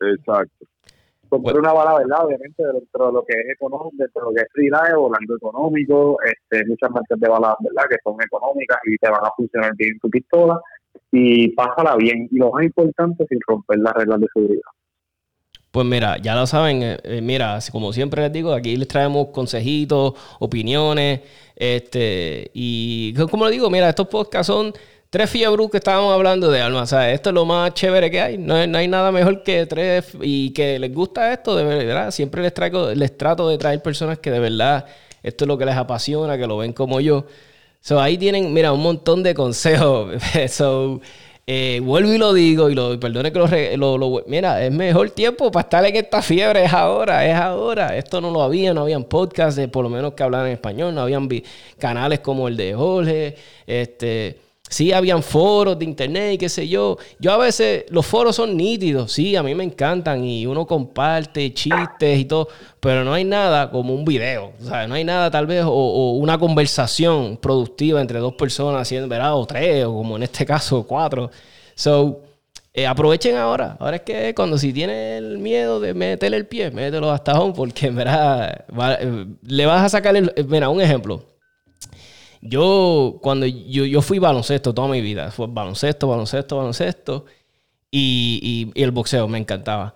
Exacto. 0.01 0.65
Comprar 1.29 1.59
una 1.59 1.73
bala, 1.73 1.99
¿verdad? 1.99 2.25
Obviamente, 2.25 2.63
dentro 2.63 3.07
de 3.07 3.13
lo 3.13 3.23
que 3.23 3.33
es 3.33 3.49
económico, 3.49 3.91
dentro 3.97 4.21
de 4.21 4.27
lo 4.27 4.33
que 4.33 4.41
es 4.41 4.47
freelance, 4.51 4.95
volando 4.95 5.35
económico, 5.35 6.17
este, 6.23 6.65
muchas 6.67 6.91
marcas 6.91 7.19
de 7.19 7.29
balas, 7.29 7.55
¿verdad? 7.59 7.83
Que 7.89 7.97
son 8.03 8.15
económicas 8.21 8.79
y 8.85 8.97
te 8.97 9.09
van 9.09 9.23
a 9.23 9.31
funcionar 9.35 9.71
bien 9.75 9.93
en 9.93 9.99
tu 9.99 10.09
pistola 10.09 10.59
y 11.11 11.49
pásala 11.49 11.95
bien. 11.95 12.27
Y 12.31 12.37
lo 12.37 12.51
más 12.51 12.63
importante, 12.63 13.25
sin 13.27 13.39
romper 13.47 13.79
las 13.79 13.93
reglas 13.93 14.19
de 14.21 14.27
seguridad. 14.33 14.71
Pues 15.71 15.85
mira, 15.85 16.17
ya 16.17 16.33
lo 16.33 16.47
saben, 16.47 16.81
eh, 16.81 16.97
eh, 17.03 17.21
mira, 17.21 17.59
como 17.71 17.93
siempre 17.93 18.23
les 18.23 18.33
digo, 18.33 18.53
aquí 18.53 18.75
les 18.75 18.87
traemos 18.87 19.27
consejitos, 19.27 20.13
opiniones, 20.39 21.21
este, 21.55 22.49
y 22.55 23.13
como 23.29 23.45
les 23.45 23.53
digo, 23.53 23.69
mira, 23.69 23.87
estos 23.87 24.07
podcasts 24.07 24.47
son 24.47 24.73
tres 25.09 25.29
fiebros 25.29 25.69
que 25.71 25.77
estábamos 25.77 26.13
hablando 26.13 26.51
de 26.51 26.61
alma, 26.61 26.83
o 26.83 26.85
sea, 26.85 27.11
esto 27.11 27.29
es 27.29 27.33
lo 27.33 27.45
más 27.45 27.73
chévere 27.73 28.11
que 28.11 28.21
hay, 28.21 28.37
no, 28.37 28.55
hay 28.55 28.87
nada 28.87 29.11
mejor 29.11 29.43
que 29.43 29.65
tres, 29.65 30.15
y 30.21 30.51
que 30.51 30.77
les 30.77 30.93
gusta 30.93 31.33
esto, 31.33 31.55
de 31.55 31.63
verdad, 31.63 32.11
siempre 32.11 32.41
les 32.43 32.53
traigo, 32.53 32.91
les 32.93 33.17
trato 33.17 33.49
de 33.49 33.57
traer 33.57 33.81
personas 33.81 34.19
que 34.19 34.29
de 34.31 34.39
verdad, 34.39 34.85
esto 35.23 35.45
es 35.45 35.47
lo 35.47 35.57
que 35.57 35.65
les 35.65 35.75
apasiona, 35.75 36.37
que 36.37 36.47
lo 36.47 36.57
ven 36.57 36.73
como 36.73 36.99
yo. 37.01 37.25
So, 37.81 37.99
ahí 37.99 38.17
tienen, 38.17 38.53
mira, 38.53 38.73
un 38.73 38.81
montón 38.81 39.23
de 39.23 39.33
consejos. 39.33 40.21
so, 40.49 41.01
eh, 41.47 41.79
vuelvo 41.83 42.13
y 42.13 42.17
lo 42.17 42.33
digo, 42.33 42.69
y 42.69 42.75
lo 42.75 42.99
perdone 42.99 43.31
que 43.31 43.77
lo, 43.77 43.97
lo, 43.97 44.23
Mira, 44.27 44.63
es 44.63 44.71
mejor 44.71 45.09
tiempo 45.11 45.51
para 45.51 45.63
estar 45.63 45.85
en 45.85 45.95
esta 45.95 46.21
fiebre, 46.21 46.65
es 46.65 46.73
ahora, 46.73 47.25
es 47.25 47.35
ahora. 47.35 47.97
Esto 47.97 48.21
no 48.21 48.31
lo 48.31 48.43
había, 48.43 48.73
no 48.73 48.81
habían 48.81 49.05
podcasts, 49.05 49.59
por 49.69 49.83
lo 49.83 49.89
menos 49.89 50.13
que 50.13 50.23
hablaran 50.23 50.47
en 50.47 50.53
español, 50.53 50.93
no 50.93 51.01
habían 51.01 51.27
canales 51.77 52.19
como 52.19 52.47
el 52.47 52.57
de 52.57 52.73
Jorge, 52.75 53.35
este 53.65 54.48
Sí, 54.69 54.93
habían 54.93 55.23
foros 55.23 55.79
de 55.79 55.85
internet 55.85 56.33
y 56.35 56.37
qué 56.37 56.47
sé 56.47 56.67
yo. 56.67 56.97
Yo 57.19 57.31
a 57.31 57.37
veces, 57.37 57.85
los 57.89 58.05
foros 58.05 58.35
son 58.35 58.55
nítidos, 58.55 59.11
sí, 59.11 59.35
a 59.35 59.41
mí 59.41 59.55
me 59.55 59.63
encantan 59.63 60.23
y 60.23 60.45
uno 60.45 60.67
comparte 60.67 61.51
chistes 61.53 62.19
y 62.19 62.25
todo, 62.25 62.47
pero 62.79 63.03
no 63.03 63.13
hay 63.13 63.25
nada 63.25 63.71
como 63.71 63.95
un 63.95 64.05
video, 64.05 64.53
o 64.61 64.65
sea, 64.65 64.87
no 64.87 64.93
hay 64.93 65.03
nada 65.03 65.31
tal 65.31 65.47
vez, 65.47 65.63
o, 65.65 66.11
una 66.13 66.37
conversación 66.37 67.37
productiva 67.37 67.99
entre 67.99 68.19
dos 68.19 68.35
personas, 68.35 68.89
¿verdad? 68.91 69.35
O 69.35 69.45
tres, 69.47 69.85
o 69.85 69.93
como 69.93 70.17
en 70.17 70.23
este 70.23 70.45
caso, 70.45 70.85
cuatro. 70.85 71.31
So, 71.73 72.21
eh, 72.73 72.85
aprovechen 72.85 73.35
ahora. 73.37 73.75
Ahora 73.79 73.97
es 73.97 74.03
que 74.03 74.35
cuando 74.35 74.57
si 74.57 74.71
tienes 74.71 75.17
el 75.17 75.39
miedo 75.39 75.79
de 75.79 75.93
meterle 75.93 76.37
el 76.37 76.45
pie, 76.47 76.69
mételo 76.71 77.11
hasta 77.11 77.39
home 77.39 77.53
porque 77.55 77.89
verdad 77.89 78.65
eh, 79.01 79.25
le 79.41 79.65
vas 79.65 79.83
a 79.83 79.89
sacar 79.89 80.15
el... 80.15 80.31
Mira, 80.47 80.69
un 80.69 80.81
ejemplo. 80.81 81.25
Yo, 82.41 83.19
cuando 83.21 83.45
yo, 83.45 83.85
yo 83.85 84.01
fui 84.01 84.19
baloncesto 84.19 84.73
toda 84.73 84.87
mi 84.87 85.01
vida, 85.01 85.31
fue 85.31 85.47
baloncesto, 85.49 86.07
baloncesto, 86.07 86.57
baloncesto 86.57 87.25
y, 87.91 88.71
y, 88.75 88.81
el 88.81 88.91
boxeo, 88.91 89.27
me 89.27 89.37
encantaba. 89.37 89.95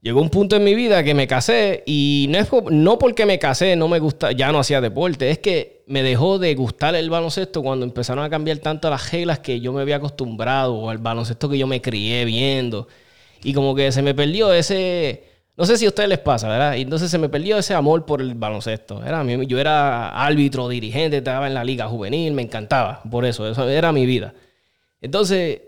Llegó 0.00 0.20
un 0.20 0.30
punto 0.30 0.56
en 0.56 0.64
mi 0.64 0.74
vida 0.74 1.04
que 1.04 1.14
me 1.14 1.28
casé 1.28 1.84
y 1.86 2.26
no 2.28 2.38
es 2.38 2.48
no 2.70 2.98
porque 2.98 3.24
me 3.24 3.38
casé, 3.38 3.76
no 3.76 3.88
me 3.88 4.00
gusta, 4.00 4.32
ya 4.32 4.50
no 4.50 4.58
hacía 4.58 4.80
deporte, 4.80 5.30
es 5.30 5.38
que 5.38 5.84
me 5.86 6.02
dejó 6.02 6.38
de 6.38 6.54
gustar 6.56 6.94
el 6.96 7.08
baloncesto 7.08 7.62
cuando 7.62 7.84
empezaron 7.84 8.24
a 8.24 8.30
cambiar 8.30 8.58
tanto 8.58 8.90
las 8.90 9.12
reglas 9.12 9.38
que 9.38 9.60
yo 9.60 9.72
me 9.72 9.80
había 9.82 9.96
acostumbrado 9.96 10.74
o 10.74 10.90
al 10.90 10.98
baloncesto 10.98 11.48
que 11.48 11.58
yo 11.58 11.66
me 11.66 11.80
crié 11.80 12.24
viendo. 12.24 12.88
Y 13.44 13.54
como 13.54 13.74
que 13.74 13.92
se 13.92 14.02
me 14.02 14.14
perdió 14.14 14.52
ese, 14.52 15.31
no 15.56 15.66
sé 15.66 15.76
si 15.76 15.84
a 15.84 15.88
ustedes 15.88 16.08
les 16.08 16.18
pasa, 16.18 16.48
¿verdad? 16.48 16.76
Y 16.76 16.82
entonces 16.82 17.10
se 17.10 17.18
me 17.18 17.28
perdió 17.28 17.58
ese 17.58 17.74
amor 17.74 18.06
por 18.06 18.22
el 18.22 18.34
baloncesto. 18.34 19.04
Era, 19.04 19.22
yo 19.24 19.58
era 19.58 20.08
árbitro, 20.08 20.68
dirigente, 20.68 21.18
estaba 21.18 21.46
en 21.46 21.54
la 21.54 21.62
liga 21.62 21.88
juvenil, 21.88 22.32
me 22.32 22.42
encantaba 22.42 23.02
por 23.10 23.26
eso, 23.26 23.46
era 23.68 23.92
mi 23.92 24.06
vida. 24.06 24.34
Entonces, 25.00 25.60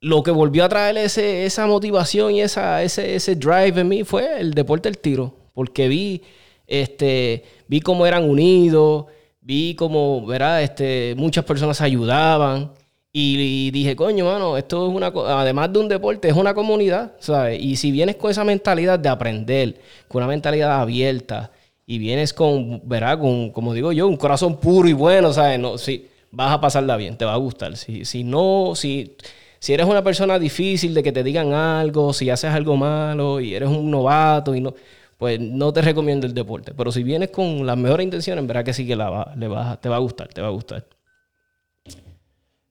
lo 0.00 0.22
que 0.22 0.30
volvió 0.32 0.64
a 0.64 0.68
traer 0.68 0.96
ese, 0.98 1.44
esa 1.44 1.66
motivación 1.66 2.34
y 2.34 2.42
esa, 2.42 2.82
ese, 2.82 3.14
ese 3.14 3.36
drive 3.36 3.80
en 3.80 3.88
mí 3.88 4.04
fue 4.04 4.40
el 4.40 4.54
deporte 4.54 4.88
del 4.88 4.98
tiro, 4.98 5.34
porque 5.54 5.88
vi, 5.88 6.22
este, 6.66 7.44
vi 7.68 7.80
cómo 7.80 8.06
eran 8.06 8.28
unidos, 8.28 9.06
vi 9.40 9.74
cómo, 9.76 10.26
¿verdad? 10.26 10.62
Este, 10.62 11.14
muchas 11.16 11.44
personas 11.44 11.80
ayudaban. 11.80 12.72
Y, 13.12 13.70
dije, 13.70 13.96
coño, 13.96 14.26
mano, 14.26 14.56
esto 14.56 14.86
es 14.86 14.94
una, 14.94 15.06
además 15.06 15.72
de 15.72 15.78
un 15.80 15.88
deporte, 15.88 16.28
es 16.28 16.34
una 16.34 16.54
comunidad, 16.54 17.14
¿sabes? 17.18 17.60
Y 17.60 17.76
si 17.76 17.90
vienes 17.90 18.16
con 18.16 18.30
esa 18.30 18.44
mentalidad 18.44 18.98
de 18.98 19.08
aprender, 19.08 19.80
con 20.06 20.22
una 20.22 20.28
mentalidad 20.28 20.80
abierta, 20.80 21.50
y 21.86 21.98
vienes 21.98 22.34
con, 22.34 22.82
¿verdad? 22.84 23.18
Con, 23.18 23.50
como 23.50 23.74
digo 23.74 23.92
yo, 23.92 24.06
un 24.06 24.16
corazón 24.16 24.58
puro 24.58 24.88
y 24.88 24.92
bueno, 24.92 25.32
¿sabes? 25.32 25.58
No, 25.58 25.78
si, 25.78 26.06
vas 26.30 26.52
a 26.52 26.60
pasarla 26.60 26.96
bien, 26.96 27.16
te 27.16 27.24
va 27.24 27.32
a 27.32 27.38
gustar. 27.38 27.76
Si, 27.76 28.04
si 28.04 28.24
no, 28.24 28.74
si 28.74 29.16
si 29.60 29.72
eres 29.74 29.86
una 29.86 30.02
persona 30.04 30.38
difícil 30.38 30.94
de 30.94 31.02
que 31.02 31.12
te 31.12 31.22
digan 31.24 31.52
algo, 31.52 32.12
si 32.12 32.30
haces 32.30 32.50
algo 32.50 32.76
malo 32.76 33.40
y 33.40 33.54
eres 33.54 33.68
un 33.68 33.90
novato 33.90 34.54
y 34.54 34.60
no, 34.60 34.74
pues 35.16 35.40
no 35.40 35.72
te 35.72 35.82
recomiendo 35.82 36.26
el 36.26 36.34
deporte. 36.34 36.72
Pero 36.76 36.92
si 36.92 37.02
vienes 37.02 37.30
con 37.30 37.66
las 37.66 37.76
mejores 37.76 38.04
intenciones, 38.04 38.46
verás 38.46 38.64
que 38.64 38.72
sí 38.72 38.86
que 38.86 38.96
le 38.96 39.04
va, 39.04 39.78
te 39.80 39.88
va 39.88 39.96
a 39.96 39.98
gustar, 39.98 40.28
te 40.28 40.40
va 40.40 40.48
a 40.48 40.50
gustar. 40.50 40.84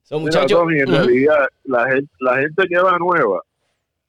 Son 0.08 0.22
muchachos. 0.22 0.64
en 0.72 0.88
realidad, 0.88 1.48
la 1.66 1.86
gente, 1.90 2.10
la 2.20 2.38
gente 2.38 2.64
que 2.70 2.80
va 2.80 2.98
nueva, 2.98 3.42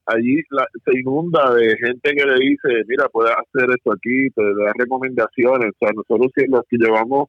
allí 0.07 0.41
se 0.85 1.01
inunda 1.01 1.53
de 1.55 1.77
gente 1.77 2.15
que 2.15 2.25
le 2.25 2.35
dice, 2.39 2.85
mira, 2.87 3.09
puedes 3.09 3.33
hacer 3.33 3.69
esto 3.71 3.93
aquí, 3.93 4.31
te 4.31 4.43
da 4.43 4.73
recomendaciones. 4.79 5.71
O 5.71 5.77
sea, 5.81 5.91
nosotros 5.93 6.31
los 6.49 6.63
que 6.71 6.77
llevamos 6.77 7.29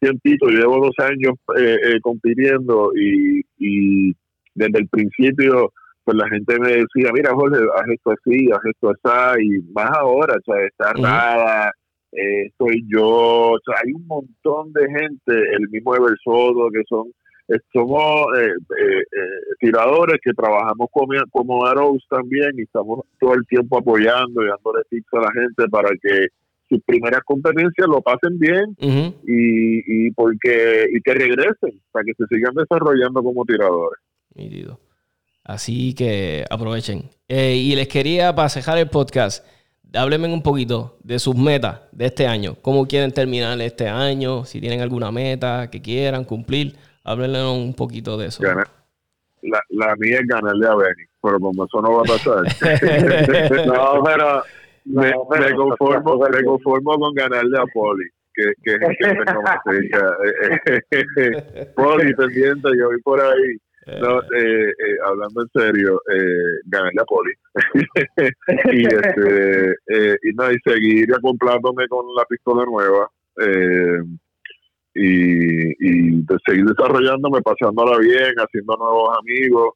tiempito, 0.00 0.48
llevo 0.48 0.78
dos 0.78 0.94
años 0.98 1.34
eh, 1.56 1.76
eh, 1.80 2.00
compitiendo 2.00 2.90
y, 2.96 3.40
y 3.58 4.12
desde 4.52 4.80
el 4.80 4.88
principio, 4.88 5.72
pues 6.02 6.16
la 6.16 6.28
gente 6.28 6.58
me 6.58 6.68
decía, 6.68 7.12
mira 7.12 7.34
Jorge, 7.34 7.58
haz 7.76 7.88
esto 7.88 8.10
así, 8.10 8.50
haz 8.50 8.64
esto 8.64 8.90
así, 8.90 9.44
y 9.44 9.72
más 9.72 9.90
ahora, 9.96 10.34
o 10.34 10.52
sea, 10.52 10.64
está 10.66 10.92
nada, 11.00 11.70
eh, 12.10 12.50
soy 12.58 12.84
yo, 12.88 13.52
o 13.52 13.58
sea, 13.64 13.76
hay 13.84 13.92
un 13.92 14.06
montón 14.06 14.72
de 14.72 14.86
gente, 14.88 15.32
el 15.56 15.68
mismo 15.70 15.94
Eversodo, 15.94 16.68
que 16.70 16.82
son, 16.88 17.12
somos 17.72 18.26
eh, 18.38 18.52
tiradores 19.58 20.18
que 20.22 20.32
trabajamos 20.32 20.88
como, 20.90 21.12
como 21.30 21.64
Arrows 21.64 22.04
también 22.08 22.52
y 22.58 22.62
estamos 22.62 23.00
todo 23.18 23.34
el 23.34 23.46
tiempo 23.46 23.78
apoyando 23.78 24.42
y 24.42 24.48
dándole 24.48 24.84
tips 24.90 25.14
a 25.14 25.20
la 25.20 25.32
gente 25.32 25.68
para 25.68 25.88
que 26.02 26.28
sus 26.68 26.82
primeras 26.84 27.22
competencias 27.24 27.88
lo 27.88 28.02
pasen 28.02 28.38
bien 28.38 28.76
y, 28.78 30.06
y 30.06 30.10
porque 30.10 30.84
y 30.92 31.00
que 31.00 31.14
regresen 31.14 31.80
para 31.90 32.04
que 32.04 32.12
se 32.14 32.26
sigan 32.26 32.54
desarrollando 32.54 33.22
como 33.22 33.44
tiradores. 33.44 34.00
Así 35.48 35.94
que 35.94 36.44
aprovechen. 36.50 37.08
Eh, 37.26 37.56
y 37.56 37.74
les 37.74 37.88
quería, 37.88 38.34
para 38.34 38.50
cerrar 38.50 38.76
el 38.76 38.88
podcast, 38.88 39.46
háblenme 39.94 40.30
un 40.30 40.42
poquito 40.42 40.98
de 41.02 41.18
sus 41.18 41.34
metas 41.34 41.80
de 41.92 42.04
este 42.04 42.26
año. 42.26 42.56
¿Cómo 42.60 42.86
quieren 42.86 43.12
terminar 43.12 43.58
este 43.62 43.88
año? 43.88 44.44
Si 44.44 44.60
tienen 44.60 44.82
alguna 44.82 45.10
meta 45.10 45.70
que 45.70 45.80
quieran 45.80 46.24
cumplir, 46.24 46.76
háblenle 47.10 47.44
un 47.44 47.74
poquito 47.74 48.16
de 48.16 48.26
eso. 48.26 48.42
La, 48.42 49.60
la 49.70 49.96
mía 49.96 50.18
es 50.20 50.26
ganarle 50.26 50.66
a 50.66 50.74
Benny, 50.74 51.04
pero 51.22 51.38
como 51.38 51.64
eso 51.64 51.80
no 51.80 51.92
va 51.92 52.00
a 52.00 52.04
pasar. 52.04 52.42
no, 53.66 54.02
pero 54.04 54.42
me, 54.84 55.12
conformo, 55.54 56.18
me 56.18 56.44
conformo 56.44 56.98
con 56.98 57.14
ganarle 57.14 57.58
a 57.58 57.64
Poli. 57.72 58.04
Que, 58.34 58.52
que, 58.62 58.78
que, 58.78 58.86
Poli, 61.74 62.14
pendiente, 62.14 62.68
yo 62.78 62.86
voy 62.86 63.00
por 63.02 63.20
ahí 63.20 63.58
no, 63.96 64.20
eh, 64.20 64.68
eh, 64.68 64.96
hablando 65.04 65.42
en 65.42 65.48
serio, 65.48 66.02
eh, 66.12 66.60
gané 66.66 66.90
la 66.92 67.04
poli. 67.04 67.32
y, 68.72 68.86
este, 68.86 69.70
eh, 69.86 70.16
y, 70.22 70.32
no, 70.34 70.50
y 70.50 70.58
seguir 70.64 71.08
acomplándome 71.14 71.88
con 71.88 72.04
la 72.14 72.24
pistola 72.26 72.64
nueva. 72.66 73.10
Eh, 73.40 74.02
y, 74.98 75.70
y 75.70 76.26
seguir 76.46 76.64
desarrollándome, 76.64 77.40
pasándola 77.42 77.98
bien, 77.98 78.34
haciendo 78.36 78.76
nuevos 78.76 79.16
amigos 79.18 79.74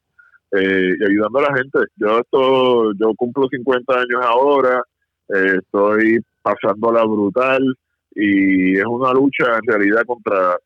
y 0.51 1.03
ayudando 1.03 1.39
a 1.39 1.49
la 1.49 1.57
gente. 1.57 1.79
Yo 1.95 2.19
esto, 2.19 2.93
yo 2.93 3.13
cumplo 3.15 3.47
50 3.49 3.93
años 3.93 4.21
ahora, 4.21 4.83
estoy 5.27 6.19
pasándola 6.41 7.03
brutal 7.05 7.63
y 8.11 8.77
es 8.77 8.85
una 8.85 9.13
lucha 9.13 9.57
en 9.57 9.67
realidad 9.67 10.03
contra 10.05 10.57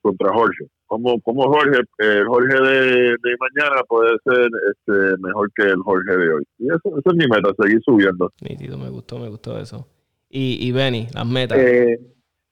contra 0.00 0.32
Jorge 0.32 0.68
como, 0.86 1.20
como 1.20 1.42
Jorge, 1.44 1.80
el 1.98 2.26
Jorge 2.26 2.54
de, 2.54 3.16
mañana 3.38 3.82
puede 3.88 4.16
ser 4.24 4.48
este, 4.70 5.16
mejor 5.20 5.50
que 5.54 5.64
el 5.64 5.80
Jorge 5.80 6.16
de 6.16 6.34
hoy. 6.34 6.44
Y 6.58 6.66
eso, 6.66 6.98
es 7.04 7.14
mi 7.14 7.26
meta, 7.26 7.50
seguir 7.58 7.80
subiendo. 7.84 8.32
me 8.40 8.90
gustó, 8.90 9.18
me 9.18 9.28
gustó 9.28 9.58
eso. 9.58 9.88
Y, 10.28 10.58
y 10.66 10.72
Benny, 10.72 11.08
las 11.12 11.26
metas. 11.26 11.58
Eh, 11.58 11.98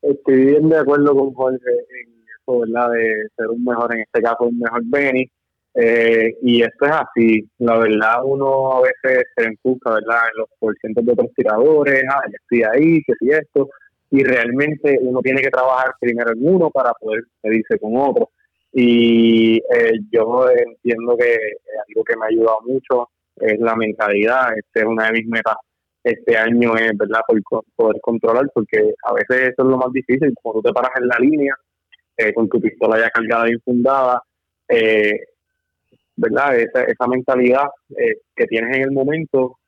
estoy 0.02 0.44
bien 0.46 0.68
de 0.68 0.78
acuerdo 0.78 1.14
con 1.14 1.32
Jorge 1.34 1.70
en 1.70 2.24
eso, 2.24 2.60
¿verdad? 2.60 2.90
De 2.92 3.28
ser 3.36 3.48
un 3.48 3.64
mejor, 3.64 3.94
en 3.94 4.00
este 4.02 4.22
caso, 4.22 4.44
un 4.44 4.58
mejor 4.58 4.82
Benny. 4.84 5.26
Eh, 5.74 6.36
y 6.42 6.62
esto 6.62 6.84
es 6.84 6.92
así, 6.92 7.48
la 7.58 7.78
verdad 7.78 8.16
uno 8.24 8.74
a 8.74 8.82
veces 8.82 9.24
se 9.34 9.44
enfoca, 9.44 9.94
¿verdad? 9.94 10.28
En 10.30 10.40
los 10.40 10.48
porcientos 10.58 11.02
de 11.02 11.12
otros 11.12 11.30
tiradores, 11.34 12.04
ah, 12.10 12.20
ya 12.26 12.36
estoy 12.42 12.62
ahí, 12.62 13.02
que 13.04 13.14
si 13.18 13.30
esto, 13.30 13.70
y 14.10 14.22
realmente 14.22 14.98
uno 15.00 15.20
tiene 15.22 15.40
que 15.40 15.48
trabajar 15.48 15.94
primero 15.98 16.32
en 16.32 16.46
uno 16.46 16.70
para 16.70 16.92
poder 16.92 17.22
medirse 17.42 17.78
con 17.78 17.96
otro. 17.96 18.28
Y 18.72 19.56
eh, 19.56 19.92
yo 20.10 20.46
entiendo 20.50 21.16
que 21.16 21.36
algo 21.88 22.04
que 22.04 22.16
me 22.16 22.24
ha 22.26 22.28
ayudado 22.28 22.58
mucho 22.66 23.08
es 23.36 23.58
la 23.58 23.74
mentalidad. 23.74 24.56
Esta 24.56 24.80
es 24.80 24.86
una 24.86 25.06
de 25.06 25.12
mis 25.12 25.26
metas 25.26 25.56
este 26.04 26.36
año, 26.36 26.76
es 26.76 26.96
verdad, 26.96 27.20
poder, 27.76 28.00
controlar, 28.00 28.50
porque 28.54 28.94
a 29.04 29.12
veces 29.12 29.50
eso 29.50 29.62
es 29.62 29.68
lo 29.68 29.76
más 29.76 29.92
difícil. 29.92 30.34
Cuando 30.42 30.60
tú 30.60 30.68
te 30.68 30.72
paras 30.74 30.92
en 31.00 31.08
la 31.08 31.16
línea 31.18 31.54
eh, 32.16 32.32
con 32.34 32.48
tu 32.48 32.60
pistola 32.60 32.98
ya 32.98 33.10
cargada 33.10 33.46
e 33.46 33.52
infundada, 33.52 34.22
eh, 34.68 35.20
¿verdad? 36.16 36.56
Esa, 36.58 36.84
esa 36.84 37.06
mentalidad 37.06 37.66
que 38.36 38.46
tienes 38.46 38.76
en 38.76 38.82
el 38.82 38.92
momento, 38.92 39.58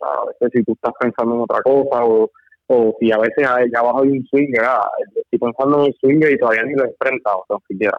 a 0.00 0.26
veces 0.26 0.50
si 0.52 0.62
tú 0.64 0.72
estás 0.72 0.92
pensando 1.00 1.34
en 1.34 1.40
otra 1.40 1.62
cosa 1.62 2.04
o 2.04 2.30
o 2.68 2.94
si 3.00 3.10
a 3.10 3.18
veces 3.18 3.46
allá 3.46 3.78
abajo 3.78 4.02
hay 4.02 4.10
un 4.10 4.26
swinger, 4.26 4.62
ah, 4.62 4.88
estoy 5.14 5.38
pensando 5.38 5.80
en 5.80 5.86
el 5.86 5.94
swinger 6.00 6.32
y 6.32 6.38
todavía 6.38 6.64
ni 6.64 6.74
lo 6.74 6.84
he 6.84 6.88
enfrentado, 6.88 7.44
o 7.48 7.62
siquiera. 7.66 7.98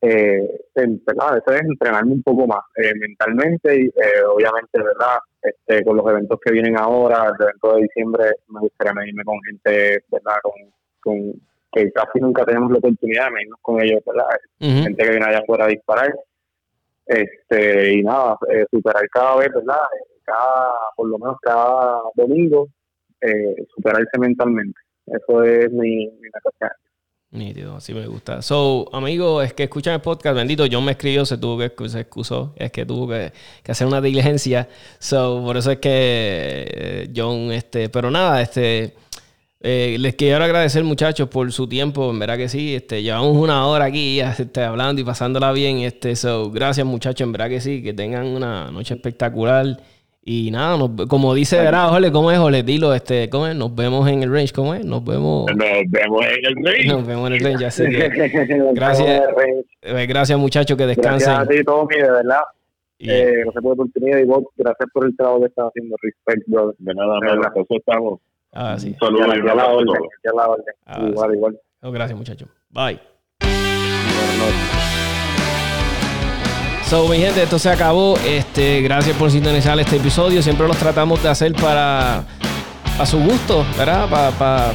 Eh, 0.00 0.60
¿verdad? 0.74 1.38
Eso 1.38 1.54
es 1.56 1.62
entrenarme 1.62 2.12
un 2.12 2.22
poco 2.22 2.46
más 2.46 2.62
eh, 2.76 2.92
mentalmente 2.94 3.74
y 3.74 3.86
eh, 3.86 4.22
obviamente, 4.30 4.80
¿verdad? 4.80 5.18
Este, 5.42 5.84
con 5.84 5.96
los 5.96 6.06
eventos 6.08 6.38
que 6.40 6.52
vienen 6.52 6.78
ahora, 6.78 7.26
el 7.26 7.42
evento 7.42 7.74
de 7.74 7.82
diciembre, 7.82 8.24
me 8.48 8.60
gustaría 8.60 8.92
medirme 8.92 9.24
con 9.24 9.40
gente, 9.42 10.04
¿verdad? 10.10 10.36
Con, 10.42 10.52
con 11.00 11.32
que 11.72 11.92
casi 11.92 12.20
nunca 12.20 12.44
tenemos 12.44 12.70
la 12.70 12.78
oportunidad 12.78 13.26
de 13.26 13.30
medirnos 13.32 13.58
con 13.62 13.80
ellos, 13.80 14.02
¿verdad? 14.06 14.26
Gente 14.58 15.02
que 15.02 15.10
viene 15.10 15.26
allá 15.26 15.38
afuera 15.38 15.64
a 15.64 15.68
disparar. 15.68 16.14
Este, 17.06 17.92
y 17.94 18.02
nada, 18.02 18.36
eh, 18.50 18.66
superar 18.70 19.08
cada 19.10 19.36
vez, 19.36 19.48
¿verdad? 19.54 19.82
Cada, 20.24 20.72
por 20.96 21.08
lo 21.08 21.18
menos 21.18 21.36
cada 21.40 22.00
domingo, 22.14 22.68
eh, 23.20 23.54
superarse 23.74 24.18
mentalmente. 24.18 24.78
Eso 25.06 25.42
es 25.44 25.70
mi, 25.70 26.08
mi 26.20 26.30
Nítido, 27.30 27.76
así 27.76 27.92
me 27.92 28.06
gusta. 28.06 28.40
So, 28.40 28.88
amigo, 28.92 29.42
es 29.42 29.52
que 29.52 29.64
escuchan 29.64 29.94
el 29.94 30.00
podcast, 30.00 30.36
bendito, 30.36 30.64
John 30.70 30.84
me 30.84 30.92
escribió, 30.92 31.26
se 31.26 31.36
tuvo 31.36 31.58
que, 31.58 31.88
se 31.88 32.00
excusó, 32.00 32.54
es 32.56 32.70
que 32.70 32.86
tuvo 32.86 33.08
que, 33.08 33.32
hacer 33.68 33.86
una 33.86 34.00
diligencia. 34.00 34.68
So, 34.98 35.42
por 35.44 35.56
eso 35.56 35.70
es 35.72 35.78
que 35.78 35.90
eh, 35.92 37.12
John, 37.14 37.52
este, 37.52 37.88
pero 37.88 38.10
nada, 38.10 38.40
este, 38.40 38.94
Eh, 39.68 39.96
les 39.98 40.14
quiero 40.14 40.44
agradecer, 40.44 40.84
muchachos, 40.84 41.28
por 41.28 41.50
su 41.50 41.66
tiempo. 41.66 42.10
En 42.10 42.18
verdad 42.20 42.36
que 42.36 42.48
sí. 42.48 42.74
Este, 42.76 43.02
llevamos 43.02 43.36
una 43.36 43.66
hora 43.66 43.86
aquí 43.86 44.20
este, 44.20 44.62
hablando 44.62 45.00
y 45.00 45.04
pasándola 45.04 45.50
bien. 45.52 45.78
Este, 45.78 46.14
so, 46.14 46.50
gracias, 46.50 46.86
muchachos. 46.86 47.26
En 47.26 47.32
verdad 47.32 47.48
que 47.48 47.60
sí. 47.60 47.82
Que 47.82 47.92
tengan 47.92 48.26
una 48.26 48.70
noche 48.70 48.94
espectacular. 48.94 49.82
Y 50.28 50.50
nada, 50.50 50.76
como 51.08 51.34
dice, 51.34 51.56
¿verdad? 51.56 51.88
Jole, 51.90 52.10
¿cómo 52.10 52.32
es, 52.32 52.38
Jole? 52.38 52.64
Dilo, 52.64 52.92
este, 52.92 53.30
¿cómo 53.30 53.46
es? 53.46 53.54
Nos 53.54 53.72
vemos 53.76 54.08
en 54.08 54.24
el 54.24 54.32
range, 54.32 54.52
¿cómo 54.52 54.74
es? 54.74 54.84
Nos 54.84 55.04
vemos... 55.04 55.46
Nos 55.46 55.56
vemos 55.56 56.26
en 56.26 56.44
el 56.44 56.64
range. 56.64 56.88
Nos 56.88 57.06
vemos 57.06 57.30
en 57.30 57.36
el 57.36 57.44
range, 57.44 57.64
así 57.66 57.84
que... 57.84 58.08
gracias, 58.74 59.22
eh, 59.82 60.06
gracias 60.06 60.36
muchachos, 60.36 60.76
que 60.76 60.84
descansen. 60.84 61.32
Gracias 61.32 61.38
a 61.38 61.46
ti, 61.46 61.62
Tommy, 61.62 61.94
de 61.94 62.10
verdad. 62.10 62.40
Eh, 62.98 63.34
gracias 63.44 63.54
por 63.54 63.64
la 63.66 63.72
oportunidad 63.74 64.18
y 64.18 64.24
vos, 64.24 64.44
gracias 64.56 64.90
por 64.92 65.06
el 65.06 65.16
trabajo 65.16 65.42
que 65.42 65.46
estás 65.46 65.66
haciendo. 65.68 65.94
Respect, 66.02 66.42
brother. 66.48 66.74
De 66.76 66.94
nada, 66.94 67.14
de 67.20 67.26
nada. 67.26 67.36
Nosotros 67.36 67.78
estamos... 67.78 68.20
Ah, 68.50 68.76
sí. 68.80 68.96
Saludos. 68.98 69.28
Ya, 69.28 69.54
la 69.54 69.66
orden, 69.68 70.02
ya 70.24 70.32
la 70.34 70.48
orden. 70.48 70.74
Ah, 70.86 71.06
igual, 71.08 71.30
sí. 71.30 71.36
igual. 71.36 71.60
Oh, 71.82 71.92
gracias, 71.92 72.18
muchachos. 72.18 72.48
Bye. 72.70 72.98
So, 76.88 77.08
mi 77.08 77.18
gente, 77.18 77.42
esto 77.42 77.58
se 77.58 77.68
acabó. 77.68 78.16
Este, 78.24 78.80
gracias 78.80 79.16
por 79.16 79.28
sintonizar 79.30 79.78
este 79.80 79.96
episodio. 79.96 80.40
Siempre 80.40 80.68
los 80.68 80.76
tratamos 80.76 81.20
de 81.20 81.28
hacer 81.28 81.52
para, 81.54 82.22
a 82.98 83.06
su 83.06 83.18
gusto, 83.18 83.66
¿verdad? 83.76 84.08
Para 84.08 84.72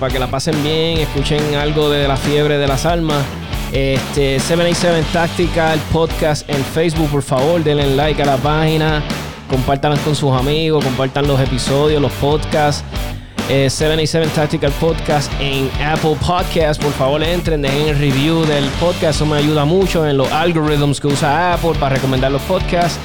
para 0.00 0.12
que 0.12 0.18
la 0.18 0.28
pasen 0.28 0.62
bien, 0.62 0.98
escuchen 0.98 1.54
algo 1.54 1.90
de 1.90 2.08
la 2.08 2.16
fiebre 2.16 2.56
de 2.56 2.66
las 2.66 2.86
almas. 2.86 3.22
Este, 3.70 4.40
787 4.40 5.06
Tactical 5.12 5.78
Podcast 5.92 6.48
en 6.48 6.64
Facebook, 6.64 7.10
por 7.10 7.22
favor, 7.22 7.62
denle 7.62 7.96
like 7.96 8.22
a 8.22 8.26
la 8.26 8.36
página, 8.38 9.02
compártanlas 9.50 10.00
con 10.00 10.14
sus 10.14 10.32
amigos, 10.32 10.82
compartan 10.82 11.26
los 11.26 11.38
episodios, 11.38 12.00
los 12.00 12.12
podcasts. 12.12 12.82
787 13.48 14.24
eh, 14.24 14.30
Tactical 14.34 14.72
Podcast 14.72 15.32
en 15.40 15.70
Apple 15.82 16.16
Podcast. 16.24 16.82
Por 16.82 16.92
favor, 16.92 17.22
entren, 17.22 17.62
dejen 17.62 17.88
el 17.88 17.98
review 17.98 18.44
del 18.44 18.64
podcast. 18.80 19.16
Eso 19.16 19.26
me 19.26 19.36
ayuda 19.36 19.64
mucho 19.64 20.06
en 20.06 20.16
los 20.16 20.30
algoritmos 20.32 21.00
que 21.00 21.08
usa 21.08 21.54
Apple 21.54 21.72
para 21.78 21.96
recomendar 21.96 22.30
los 22.30 22.42
podcasts. 22.42 22.98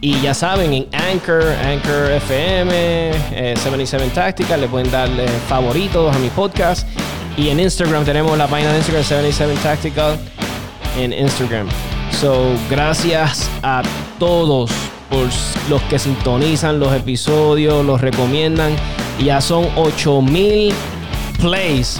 Y 0.00 0.20
ya 0.20 0.32
saben, 0.32 0.72
en 0.72 0.86
Anchor, 0.92 1.42
Anchor 1.42 2.12
FM, 2.12 3.12
77 3.56 4.04
eh, 4.04 4.10
Tactical, 4.14 4.60
le 4.60 4.68
pueden 4.68 4.90
dar 4.90 5.08
favoritos 5.48 6.14
a 6.14 6.18
mi 6.18 6.28
podcast. 6.28 6.86
Y 7.36 7.48
en 7.48 7.60
Instagram 7.60 8.04
tenemos 8.04 8.36
la 8.38 8.46
página 8.46 8.72
de 8.72 8.78
Instagram 8.78 9.04
77 9.04 9.60
Tactical 9.62 10.18
en 10.96 11.12
Instagram. 11.12 11.68
So, 12.12 12.52
gracias 12.70 13.50
a 13.62 13.82
todos 14.18 14.70
por 15.08 15.28
los 15.68 15.82
que 15.82 15.98
sintonizan 15.98 16.78
los 16.78 16.94
episodios, 16.94 17.84
los 17.84 18.00
recomiendan. 18.00 18.72
Ya 19.22 19.40
son 19.40 19.66
8000 19.76 20.72
plays. 21.40 21.98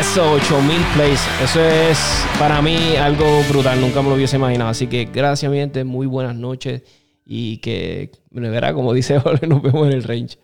Eso, 0.00 0.32
8000 0.32 0.76
plays. 0.94 1.20
Eso 1.42 1.60
es 1.60 1.98
para 2.38 2.62
mí 2.62 2.96
algo 2.96 3.42
brutal. 3.48 3.80
Nunca 3.80 4.02
me 4.02 4.08
lo 4.08 4.14
hubiese 4.14 4.36
imaginado. 4.36 4.70
Así 4.70 4.86
que 4.86 5.06
gracias, 5.06 5.50
mi 5.50 5.58
gente. 5.58 5.84
Muy 5.84 6.06
buenas 6.06 6.34
noches. 6.34 6.82
Y 7.24 7.58
que, 7.58 8.10
verá, 8.30 8.72
como 8.72 8.92
dice 8.92 9.18
Jorge, 9.18 9.46
nos 9.48 9.62
vemos 9.62 9.86
en 9.86 9.92
el 9.92 10.02
range. 10.02 10.38